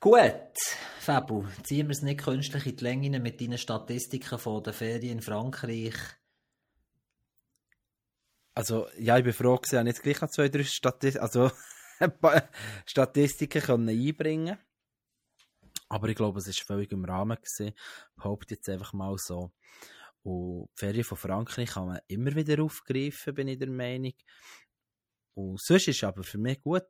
Gut, 0.01 0.55
Fabu, 1.01 1.44
ziehen 1.64 1.88
wir 1.88 1.92
es 1.92 2.03
nicht 2.03 2.20
künstlich 2.20 2.66
in 2.66 2.76
die 2.76 2.84
Länge 2.84 3.18
mit 3.18 3.40
deinen 3.40 3.59
Statistiken 3.59 4.38
von 4.38 4.62
der 4.62 4.72
Ferien 4.72 5.18
in 5.18 5.20
Frankreich. 5.20 5.96
Also, 8.55 8.86
ja, 8.96 9.18
ich 9.18 9.24
bin 9.24 9.32
froh 9.32 9.57
gewesen, 9.57 9.80
ich 9.80 9.94
jetzt 9.94 10.03
gleich 10.05 10.20
noch 10.20 10.30
zwei, 10.30 10.49
drei 10.49 10.62
Statistiken, 10.62 11.24
also, 11.24 11.51
Statistiken 12.86 13.61
können 13.61 13.88
einbringen 13.88 14.57
Aber 15.88 16.09
ich 16.09 16.14
glaube, 16.14 16.38
es 16.38 16.46
war 16.46 16.76
völlig 16.76 16.92
im 16.92 17.05
Rahmen 17.05 17.36
gewesen. 17.36 17.74
Behaupte 18.14 18.55
jetzt 18.55 18.68
einfach 18.68 18.92
mal 18.92 19.18
so. 19.18 19.51
Und 20.22 20.68
die 20.76 20.78
Ferien 20.78 21.05
von 21.05 21.18
Frankreich 21.18 21.70
kann 21.70 21.88
man 21.88 22.01
immer 22.07 22.36
wieder 22.36 22.62
aufgreifen, 22.62 23.34
bin 23.34 23.49
ich 23.49 23.59
der 23.59 23.70
Meinung. 23.70 24.14
Und 25.34 25.61
sonst 25.61 25.88
ist 25.88 26.05
aber 26.05 26.22
für 26.22 26.38
mich 26.38 26.61
gut. 26.61 26.86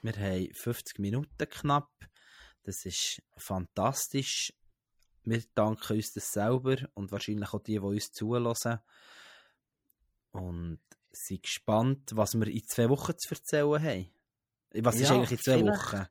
Wir 0.00 0.14
haben 0.14 0.48
50 0.54 0.98
Minuten 1.00 1.50
knapp. 1.50 1.90
Das 2.66 2.84
ist 2.84 3.22
fantastisch. 3.36 4.52
Wir 5.22 5.42
danken 5.54 5.96
uns 5.96 6.12
das 6.12 6.32
selber 6.32 6.76
und 6.94 7.12
wahrscheinlich 7.12 7.52
auch 7.52 7.60
die, 7.62 7.72
die 7.74 7.78
uns 7.78 8.10
zulassen. 8.12 8.78
Und 10.32 10.80
sind 11.12 11.42
gespannt, 11.44 12.10
was 12.14 12.34
wir 12.34 12.46
in 12.48 12.64
zwei 12.66 12.88
Wochen 12.90 13.16
zu 13.16 13.34
erzählen 13.34 13.82
haben. 13.82 14.10
Was 14.74 14.96
ist 14.96 15.08
Ja, 15.08 15.14
eigentlich 15.14 15.30
in 15.32 15.38
zwei 15.38 15.58
vielleicht. 15.58 15.92
Wochen? 15.92 16.06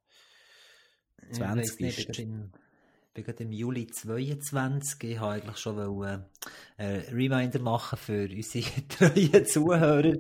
Ich 1.30 1.34
20 1.38 1.72
weiss 1.72 1.80
nicht, 1.80 2.00
ich 2.00 2.10
ist- 2.10 2.18
bin 3.14 3.24
gerade 3.24 3.44
im 3.44 3.52
Juli 3.52 3.88
22. 3.88 5.04
Ich 5.12 5.20
wollte 5.22 5.44
eigentlich 5.44 5.58
schon 5.58 5.78
äh, 6.04 6.20
einen 6.78 7.02
Reminder 7.16 7.60
machen 7.60 7.98
für 7.98 8.28
unsere 8.30 8.88
treuen 8.90 9.46
Zuhörer, 9.46 10.14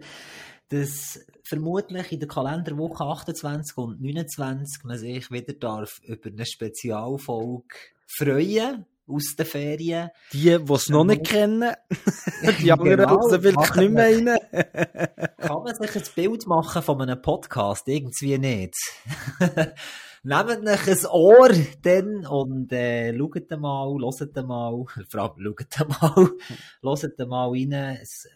dass 0.70 1.20
vermutlich 1.43 2.11
in 2.11 2.20
der 2.20 2.28
Kalenderwoche 2.28 3.03
28 3.03 3.78
und 3.78 4.01
29 4.01 4.84
man 4.84 4.97
sich 4.97 5.30
wieder 5.32 5.53
darf 5.53 5.99
über 6.03 6.30
eine 6.30 6.45
Spezialfolge 6.45 7.76
freuen 8.07 8.86
aus 9.07 9.36
den 9.38 9.45
Ferien. 9.45 10.09
Die, 10.34 10.57
die 10.57 10.74
es 10.74 10.89
noch 10.89 11.03
nicht 11.03 11.26
kennen, 11.26 11.74
die 12.59 12.72
anderen 12.72 12.97
Genau, 12.97 13.16
raus 13.16 13.32
machen 13.53 13.93
nicht 13.93 13.93
mehr 13.93 14.39
rein. 14.51 15.38
Kann 15.38 15.63
man 15.63 15.76
sich 15.76 15.95
ein 15.95 16.03
Bild 16.16 16.47
machen 16.47 16.82
von 16.82 17.01
einem 17.01 17.22
Podcast? 17.22 17.88
Irgendwie 17.88 18.38
nicht. 18.38 18.76
Nehmt 20.28 20.68
euch 20.68 20.88
ein 20.88 21.05
Ohr 21.11 21.49
dann 21.84 22.26
und 22.26 22.72
äh, 22.72 23.16
schaut 23.16 23.51
mal, 23.51 23.93
hört 23.93 24.36
mal, 24.36 24.86
vor 25.09 25.22
allem 25.22 25.55
schaut 25.70 26.01
mal, 26.01 26.30
hört 26.82 27.30
mal 27.30 27.49
rein. 27.49 27.99
Es, 28.01 28.28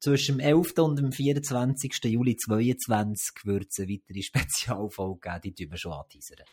zwischen 0.00 0.38
dem 0.38 0.40
11. 0.40 0.72
und 0.78 0.96
dem 0.98 1.12
24. 1.12 1.92
Juli 2.04 2.36
2022 2.36 3.44
wird 3.44 3.66
es 3.70 3.78
eine 3.78 3.88
weitere 3.88 4.22
Spezialfolge 4.22 5.20
geben, 5.20 5.40
die 5.42 5.54
tun 5.54 5.70
wir 5.70 5.78
schon 5.78 5.92
anteasern. 5.92 6.44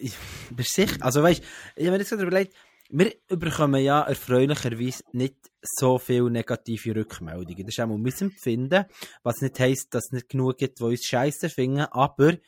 Ich 0.00 0.14
bin 0.50 0.66
sicher, 0.66 0.96
also 1.00 1.22
weißt, 1.22 1.42
ich 1.76 1.86
habe 1.86 1.92
mir 1.92 1.98
jetzt 1.98 2.10
gerade 2.10 2.22
überlegt, 2.22 2.54
wir 2.90 3.12
bekommen 3.28 3.82
ja 3.82 4.02
erfreulicherweise 4.02 5.04
nicht 5.12 5.36
so 5.62 5.98
viele 5.98 6.30
negative 6.30 6.96
Rückmeldungen. 6.96 7.66
Das 7.66 7.74
ist 7.74 7.80
auch 7.80 7.86
mal 7.86 7.98
mein 7.98 8.14
Empfinden, 8.18 8.86
was 9.22 9.42
nicht 9.42 9.60
heisst, 9.60 9.94
dass 9.94 10.06
es 10.06 10.12
nicht 10.12 10.30
genug 10.30 10.56
gibt, 10.56 10.80
die 10.80 10.84
uns 10.84 11.04
scheiße 11.04 11.50
finden, 11.50 11.80
aber 11.90 12.38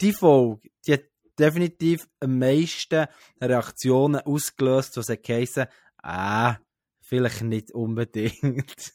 die 0.00 0.12
Folge, 0.12 0.68
die 0.84 0.94
hat 0.94 1.04
definitiv 1.38 2.08
am 2.18 2.38
meisten 2.38 3.06
Reaktionen 3.40 4.20
ausgelöst, 4.20 4.96
was 4.96 5.08
hat 5.08 5.22
geheissen, 5.22 5.66
ah, 6.02 6.56
vielleicht 7.02 7.42
nicht 7.42 7.72
unbedingt. 7.72 8.94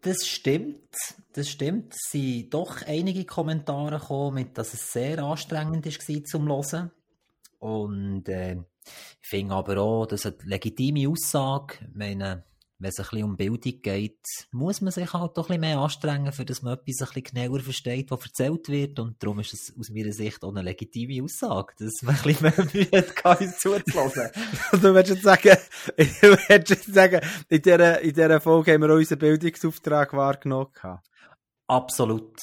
Das 0.00 0.26
stimmt, 0.26 0.90
das 1.32 1.48
stimmt. 1.48 1.94
Es 1.94 2.10
sind 2.10 2.52
doch 2.52 2.82
einige 2.86 3.24
Kommentare 3.24 3.98
gekommen, 3.98 4.34
mit, 4.34 4.58
dass 4.58 4.74
es 4.74 4.92
sehr 4.92 5.18
anstrengend 5.20 5.86
war 5.86 6.24
zum 6.24 6.46
Hören. 6.46 6.90
Und 7.58 8.28
äh, 8.28 8.56
ich 9.22 9.28
finde 9.28 9.54
aber 9.54 9.78
auch, 9.78 10.04
das 10.04 10.26
ist 10.26 10.40
eine 10.40 10.50
legitime 10.50 11.08
Aussage. 11.08 11.76
Ich 11.88 11.94
meine, 11.94 12.44
wenn 12.84 12.90
es 12.90 12.98
ein 12.98 13.04
bisschen 13.04 13.24
um 13.24 13.36
Bildung 13.36 13.80
geht, 13.80 14.20
muss 14.52 14.82
man 14.82 14.92
sich 14.92 15.10
halt 15.14 15.38
doch 15.38 15.44
ein 15.44 15.60
bisschen 15.60 15.60
mehr 15.62 15.78
anstrengen, 15.78 16.32
für 16.32 16.44
dass 16.44 16.60
man 16.60 16.74
etwas 16.74 17.00
ein 17.00 17.14
bisschen 17.14 17.22
genauer 17.22 17.60
versteht, 17.60 18.10
was 18.10 18.24
erzählt 18.24 18.68
wird. 18.68 18.98
Und 18.98 19.22
darum 19.22 19.40
ist 19.40 19.54
es 19.54 19.74
aus 19.78 19.88
meiner 19.88 20.12
Sicht 20.12 20.44
auch 20.44 20.50
eine 20.50 20.60
legitime 20.60 21.24
Aussage, 21.24 21.72
dass 21.78 22.02
man 22.02 22.14
ein 22.14 22.22
bisschen 22.22 22.42
mehr 22.42 22.66
Mühe 22.74 23.24
hat, 23.24 23.40
uns 23.40 23.58
zuzulassen. 23.58 24.30
du 24.72 24.94
willst 24.94 25.10
jetzt 25.10 25.22
sagen, 25.22 25.56
du 25.96 26.36
willst 26.48 26.70
jetzt 26.70 26.92
sagen, 26.92 27.20
in 27.48 27.62
dieser, 27.62 28.00
in 28.02 28.12
dieser 28.12 28.40
Folge 28.40 28.74
haben 28.74 28.82
wir 28.82 28.94
unseren 28.94 29.18
Bildungsauftrag 29.18 30.12
wahrgenommen. 30.12 30.68
Absolut. 31.66 32.38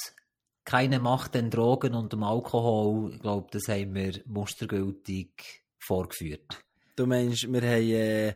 Keine 0.64 0.98
Macht 0.98 1.36
den 1.36 1.50
Drogen 1.50 1.94
und 1.94 2.12
dem 2.12 2.24
Alkohol. 2.24 3.14
Ich 3.14 3.22
glaube, 3.22 3.46
das 3.52 3.68
haben 3.68 3.94
wir 3.94 4.20
mustergültig 4.26 5.62
vorgeführt. 5.78 6.64
Du 6.96 7.06
meinst, 7.06 7.50
wir 7.50 7.62
haben 7.62 7.90
äh, 7.90 8.34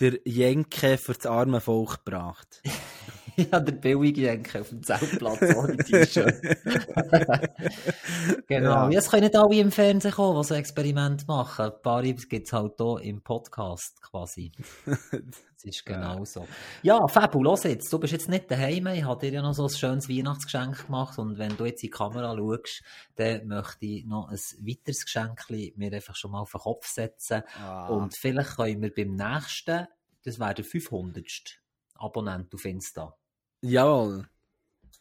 der 0.00 0.18
Jenke 0.24 0.98
für 0.98 1.14
das 1.14 1.26
arme 1.26 1.60
Volk 1.60 2.04
gebracht. 2.04 2.62
ja, 3.52 3.60
der 3.60 3.72
billige 3.72 4.22
Jenke 4.22 4.60
auf 4.60 4.70
dem 4.70 4.82
Zeltplatz 4.82 5.54
ohne 5.54 5.76
T-Shirt. 5.76 6.42
genau. 8.48 8.90
Ja. 8.90 8.98
es 8.98 9.08
können 9.08 9.24
nicht 9.24 9.36
alle 9.36 9.56
im 9.56 9.70
Fernsehen 9.70 10.12
kommen, 10.12 10.40
die 10.40 10.46
so 10.46 10.54
Experimente 10.54 11.24
machen. 11.26 11.66
Ein 11.66 11.82
paar 11.82 12.02
gibt 12.02 12.46
es 12.46 12.52
halt 12.52 12.74
hier 12.76 13.00
im 13.02 13.22
Podcast 13.22 14.02
quasi. 14.02 14.50
Das 15.58 15.64
ist 15.64 15.84
genau 15.84 16.18
ja. 16.18 16.24
so. 16.24 16.46
Ja, 16.84 17.08
Fabu, 17.08 17.42
los 17.42 17.64
jetzt. 17.64 17.92
Du 17.92 17.98
bist 17.98 18.12
jetzt 18.12 18.28
nicht 18.28 18.48
daheim. 18.48 18.86
Ich 18.86 19.02
habe 19.02 19.26
dir 19.26 19.32
ja 19.32 19.42
noch 19.42 19.54
so 19.54 19.64
ein 19.64 19.70
schönes 19.70 20.08
Weihnachtsgeschenk 20.08 20.86
gemacht. 20.86 21.18
Und 21.18 21.36
wenn 21.36 21.56
du 21.56 21.64
jetzt 21.64 21.82
in 21.82 21.88
die 21.88 21.90
Kamera 21.90 22.36
schaust, 22.36 22.84
dann 23.16 23.48
möchte 23.48 23.84
ich 23.84 24.04
noch 24.04 24.28
ein 24.28 24.36
weiteres 24.36 25.04
Geschenk 25.04 25.50
mir 25.50 25.92
einfach 25.92 26.14
schon 26.14 26.30
mal 26.30 26.42
auf 26.42 26.52
den 26.52 26.60
Kopf 26.60 26.86
setzen. 26.86 27.42
Ah. 27.60 27.88
Und 27.88 28.16
vielleicht 28.16 28.54
können 28.54 28.82
wir 28.82 28.94
beim 28.94 29.16
nächsten, 29.16 29.88
das 30.22 30.38
wäre 30.38 30.54
der 30.54 30.64
500. 30.64 31.60
Abonnent 31.96 32.54
auf 32.54 32.64
Insta. 32.64 33.16
Jawohl. 33.60 34.28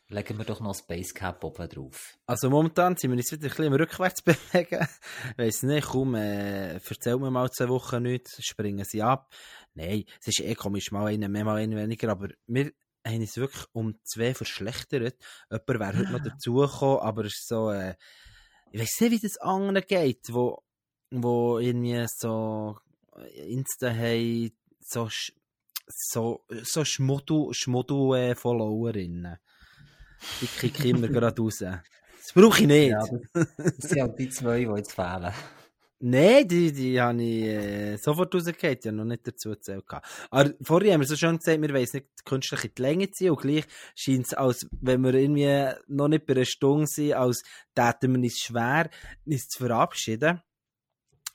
Legen 0.09 0.37
wir 0.37 0.45
doch 0.45 0.61
noch 0.61 0.73
Space 0.73 1.13
Cap 1.13 1.43
oben 1.43 1.67
drauf. 1.67 2.17
Also 2.25 2.49
momentan 2.49 2.95
sind 2.95 3.11
wir 3.11 3.17
uns 3.17 3.31
wieder 3.31 3.47
ein 3.47 3.49
bisschen 3.49 3.73
rückwärts 3.73 4.21
bewegen. 4.23 4.87
Weiss 5.35 5.63
nicht, 5.63 5.87
komm, 5.89 6.15
äh, 6.15 6.75
erzähl 6.75 7.17
mir 7.17 7.29
mal 7.29 7.51
zwei 7.51 7.67
Wochen 7.67 8.03
nichts, 8.03 8.41
springen 8.43 8.85
sie 8.85 9.03
ab. 9.03 9.33
Nein, 9.73 10.05
es 10.21 10.27
ist 10.27 10.39
eh 10.39 10.55
komisch, 10.55 10.91
mal 10.91 11.07
einen 11.07 11.31
mehr, 11.31 11.43
mal 11.43 11.57
einen 11.57 11.75
weniger, 11.75 12.09
aber 12.09 12.29
wir 12.47 12.71
haben 13.05 13.19
uns 13.19 13.37
wirklich 13.37 13.65
um 13.73 13.99
zwei 14.03 14.33
verschlechtert. 14.33 15.17
Jemand 15.51 15.67
wäre 15.67 15.97
heute 15.97 16.11
noch 16.11 16.23
dazugekommen, 16.23 16.99
aber 16.99 17.25
es 17.25 17.33
ist 17.33 17.47
so, 17.49 17.69
äh, 17.69 17.95
ich 18.71 18.79
weiss 18.79 19.01
nicht, 19.01 19.11
wie 19.11 19.19
das 19.19 19.37
anderen 19.37 19.85
geht, 19.85 20.33
wo, 20.33 20.63
wo 21.11 21.59
irgendwie 21.59 22.05
so 22.07 22.77
Insta 23.33 23.93
haben, 23.93 24.51
so, 24.79 25.09
so, 25.87 26.45
so 26.63 26.85
Schmuddel-Followerinnen. 26.85 29.25
Äh, 29.25 29.37
die 30.41 30.47
kicke 30.47 30.83
ich 30.83 30.89
immer 30.89 31.07
gerade 31.13 31.41
raus. 31.41 31.59
Das 31.59 32.33
brauche 32.33 32.61
ich 32.61 32.67
nicht. 32.67 32.89
Ja, 32.89 32.99
das, 33.33 33.47
sind 33.77 34.01
halt 34.01 34.19
die 34.19 34.27
zwei, 34.29 34.65
die 34.65 34.65
jetzt 34.65 34.91
fehlen. 34.93 35.31
Nein, 35.99 36.47
die, 36.47 36.71
die 36.71 37.01
habe 37.01 37.23
ich 37.23 37.43
äh, 37.43 37.97
sofort 37.97 38.35
rausgehört, 38.35 38.85
ja 38.85 38.91
noch 38.91 39.03
nicht 39.03 39.27
dazu 39.27 39.49
erzählt. 39.49 39.83
Aber 40.29 40.53
vorher 40.61 40.93
haben 40.93 41.01
wir 41.01 41.07
so 41.07 41.15
schon 41.15 41.39
gesagt, 41.39 41.59
wir 41.59 41.73
wollen 41.73 41.87
nicht 41.91 42.23
künstlich 42.23 42.65
in 42.65 42.71
die 42.77 42.81
Länge 42.83 43.09
ziehen 43.09 43.31
und 43.31 43.41
gleich 43.41 43.65
scheint 43.95 44.27
es, 44.27 44.35
als 44.35 44.67
wenn 44.79 45.01
wir 45.01 45.15
irgendwie 45.15 45.73
noch 45.87 46.07
nicht 46.07 46.27
bei 46.27 46.35
einer 46.35 46.45
Stunde 46.45 46.85
sind, 46.85 47.13
als 47.13 47.41
täten 47.73 48.21
wir 48.21 48.27
es 48.27 48.37
schwer, 48.37 48.91
uns 49.25 49.49
zu 49.49 49.65
verabschieden. 49.65 50.43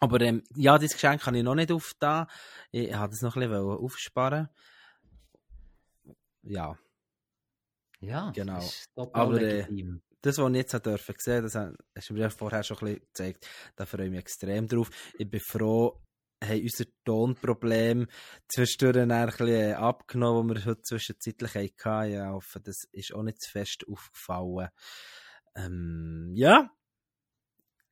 Aber 0.02 0.20
ähm, 0.20 0.42
ja, 0.56 0.78
dieses 0.78 0.94
Geschenk 0.94 1.22
kann 1.22 1.36
ich 1.36 1.44
noch 1.44 1.54
nicht 1.54 1.70
aufda. 1.70 2.26
Ich 2.72 2.92
habe 2.92 3.12
das 3.12 3.22
noch 3.22 3.36
ein 3.36 3.48
bisschen 3.48 3.62
aufsparen. 3.62 4.48
Ja. 6.42 6.76
Ja, 8.00 8.32
genau. 8.32 8.68
Aber 8.96 9.40
äh, 9.40 9.64
das, 10.20 10.38
was 10.38 10.50
ich 10.50 10.56
jetzt 10.56 10.86
durfte 10.86 11.14
sehen, 11.18 11.44
das 11.44 11.54
hast 11.54 12.10
du 12.10 12.14
mir 12.14 12.30
vorher 12.30 12.64
schon 12.64 12.78
ein 12.78 12.84
bisschen 12.84 13.00
gezeigt. 13.06 13.48
Da 13.76 13.86
freue 13.86 14.06
ich 14.06 14.10
mich 14.10 14.18
extrem 14.18 14.66
drauf. 14.66 14.90
Ich 15.16 15.30
bin 15.30 15.38
froh, 15.38 16.02
haben 16.42 16.62
unser 16.62 16.84
Tonproblem 17.04 18.08
zwischendurch 18.48 19.08
ein 19.08 19.26
bisschen 19.26 19.48
äh, 19.48 19.74
abgenommen, 19.74 20.56
das 20.56 20.64
wir 20.64 20.72
heute 20.72 20.82
zwischenzeitlich 20.82 21.54
hatten. 21.54 22.10
Ja, 22.10 22.26
ich 22.26 22.32
hoffe, 22.32 22.58
das 22.58 22.88
ist 22.90 23.14
auch 23.14 23.22
nicht 23.22 23.40
zu 23.40 23.52
fest 23.52 23.84
aufgefallen. 23.88 24.68
Ähm, 25.54 26.32
ja. 26.34 26.72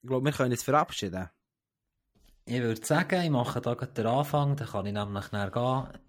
Ich 0.03 0.09
glaube, 0.09 0.25
wir 0.25 0.33
können 0.33 0.51
uns 0.51 0.65
verabschieden. 0.65 1.31
Ich 2.45 2.61
würde 2.61 2.85
sagen, 2.85 3.23
ich 3.23 3.31
mache 3.31 3.61
da 3.61 3.75
den 3.75 4.07
Anfang, 4.07 4.57
dann 4.57 4.69
kann 4.69 4.87
ich 4.87 4.93
nämlich 4.93 5.31
nachher 5.31 5.51
gehen. 5.51 6.01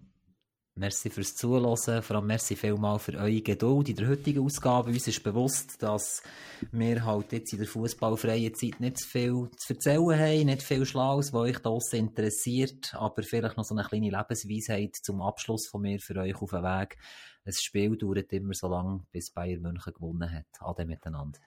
Merci 0.74 1.10
fürs 1.10 1.36
Zuhören, 1.36 2.02
vor 2.02 2.16
allem 2.16 2.26
merci 2.26 2.56
vielmal 2.56 2.98
für 2.98 3.12
eure 3.18 3.42
Geduld 3.42 3.90
in 3.90 3.96
der 3.96 4.08
heutigen 4.08 4.42
Ausgabe. 4.42 4.88
Uns 4.88 5.06
ist 5.06 5.22
bewusst, 5.22 5.82
dass 5.82 6.22
wir 6.70 7.04
halt 7.04 7.30
jetzt 7.32 7.52
in 7.52 7.58
der 7.58 7.68
fußballfreien 7.68 8.54
Zeit 8.54 8.80
nicht 8.80 9.04
viel 9.04 9.50
zu 9.58 9.74
erzählen 9.74 10.18
haben, 10.18 10.46
nicht 10.46 10.62
viel 10.62 10.86
Schlaues, 10.86 11.34
was 11.34 11.42
euch 11.42 11.58
da 11.58 11.76
interessiert, 11.92 12.94
aber 12.94 13.22
vielleicht 13.22 13.58
noch 13.58 13.64
so 13.64 13.74
eine 13.74 13.86
kleine 13.86 14.08
Lebensweisheit 14.08 14.96
zum 14.96 15.20
Abschluss 15.20 15.68
von 15.68 15.82
mir 15.82 16.00
für 16.00 16.16
euch 16.16 16.40
auf 16.40 16.50
den 16.50 16.62
Weg. 16.62 16.96
Ein 17.44 17.52
Spiel 17.52 17.98
dauert 17.98 18.32
immer 18.32 18.54
so 18.54 18.68
lange, 18.68 19.04
bis 19.12 19.30
Bayern 19.30 19.60
München 19.60 19.92
gewonnen 19.92 20.32
hat. 20.32 20.46
Ade 20.60 20.86
miteinander. 20.86 21.38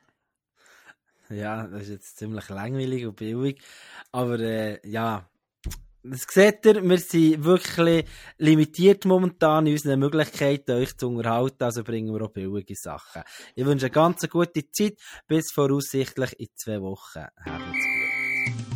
Ja, 1.29 1.67
das 1.67 1.83
ist 1.83 1.89
jetzt 1.89 2.17
ziemlich 2.17 2.49
langweilig 2.49 3.05
und 3.05 3.15
billig, 3.15 3.61
aber 4.11 4.39
äh, 4.39 4.79
ja, 4.87 5.27
das 6.03 6.25
seht 6.29 6.65
ihr, 6.65 6.87
wir 6.87 6.97
sind 6.99 7.43
wirklich 7.43 8.05
limitiert 8.37 9.05
momentan 9.05 9.65
in 9.65 9.73
unseren 9.73 9.99
Möglichkeiten, 9.99 10.71
euch 10.71 10.95
zu 10.97 11.07
unterhalten, 11.07 11.63
also 11.63 11.83
bringen 11.83 12.13
wir 12.13 12.25
auch 12.25 12.31
billige 12.31 12.75
Sachen. 12.75 13.23
Ich 13.55 13.65
wünsche 13.65 13.87
eine 13.87 13.91
ganz 13.91 14.27
gute 14.29 14.69
Zeit, 14.69 14.99
bis 15.27 15.51
voraussichtlich 15.51 16.39
in 16.39 16.47
zwei 16.55 16.79
Wochen. 16.81 17.25
Habt's 17.43 17.71
gut. 17.71 18.74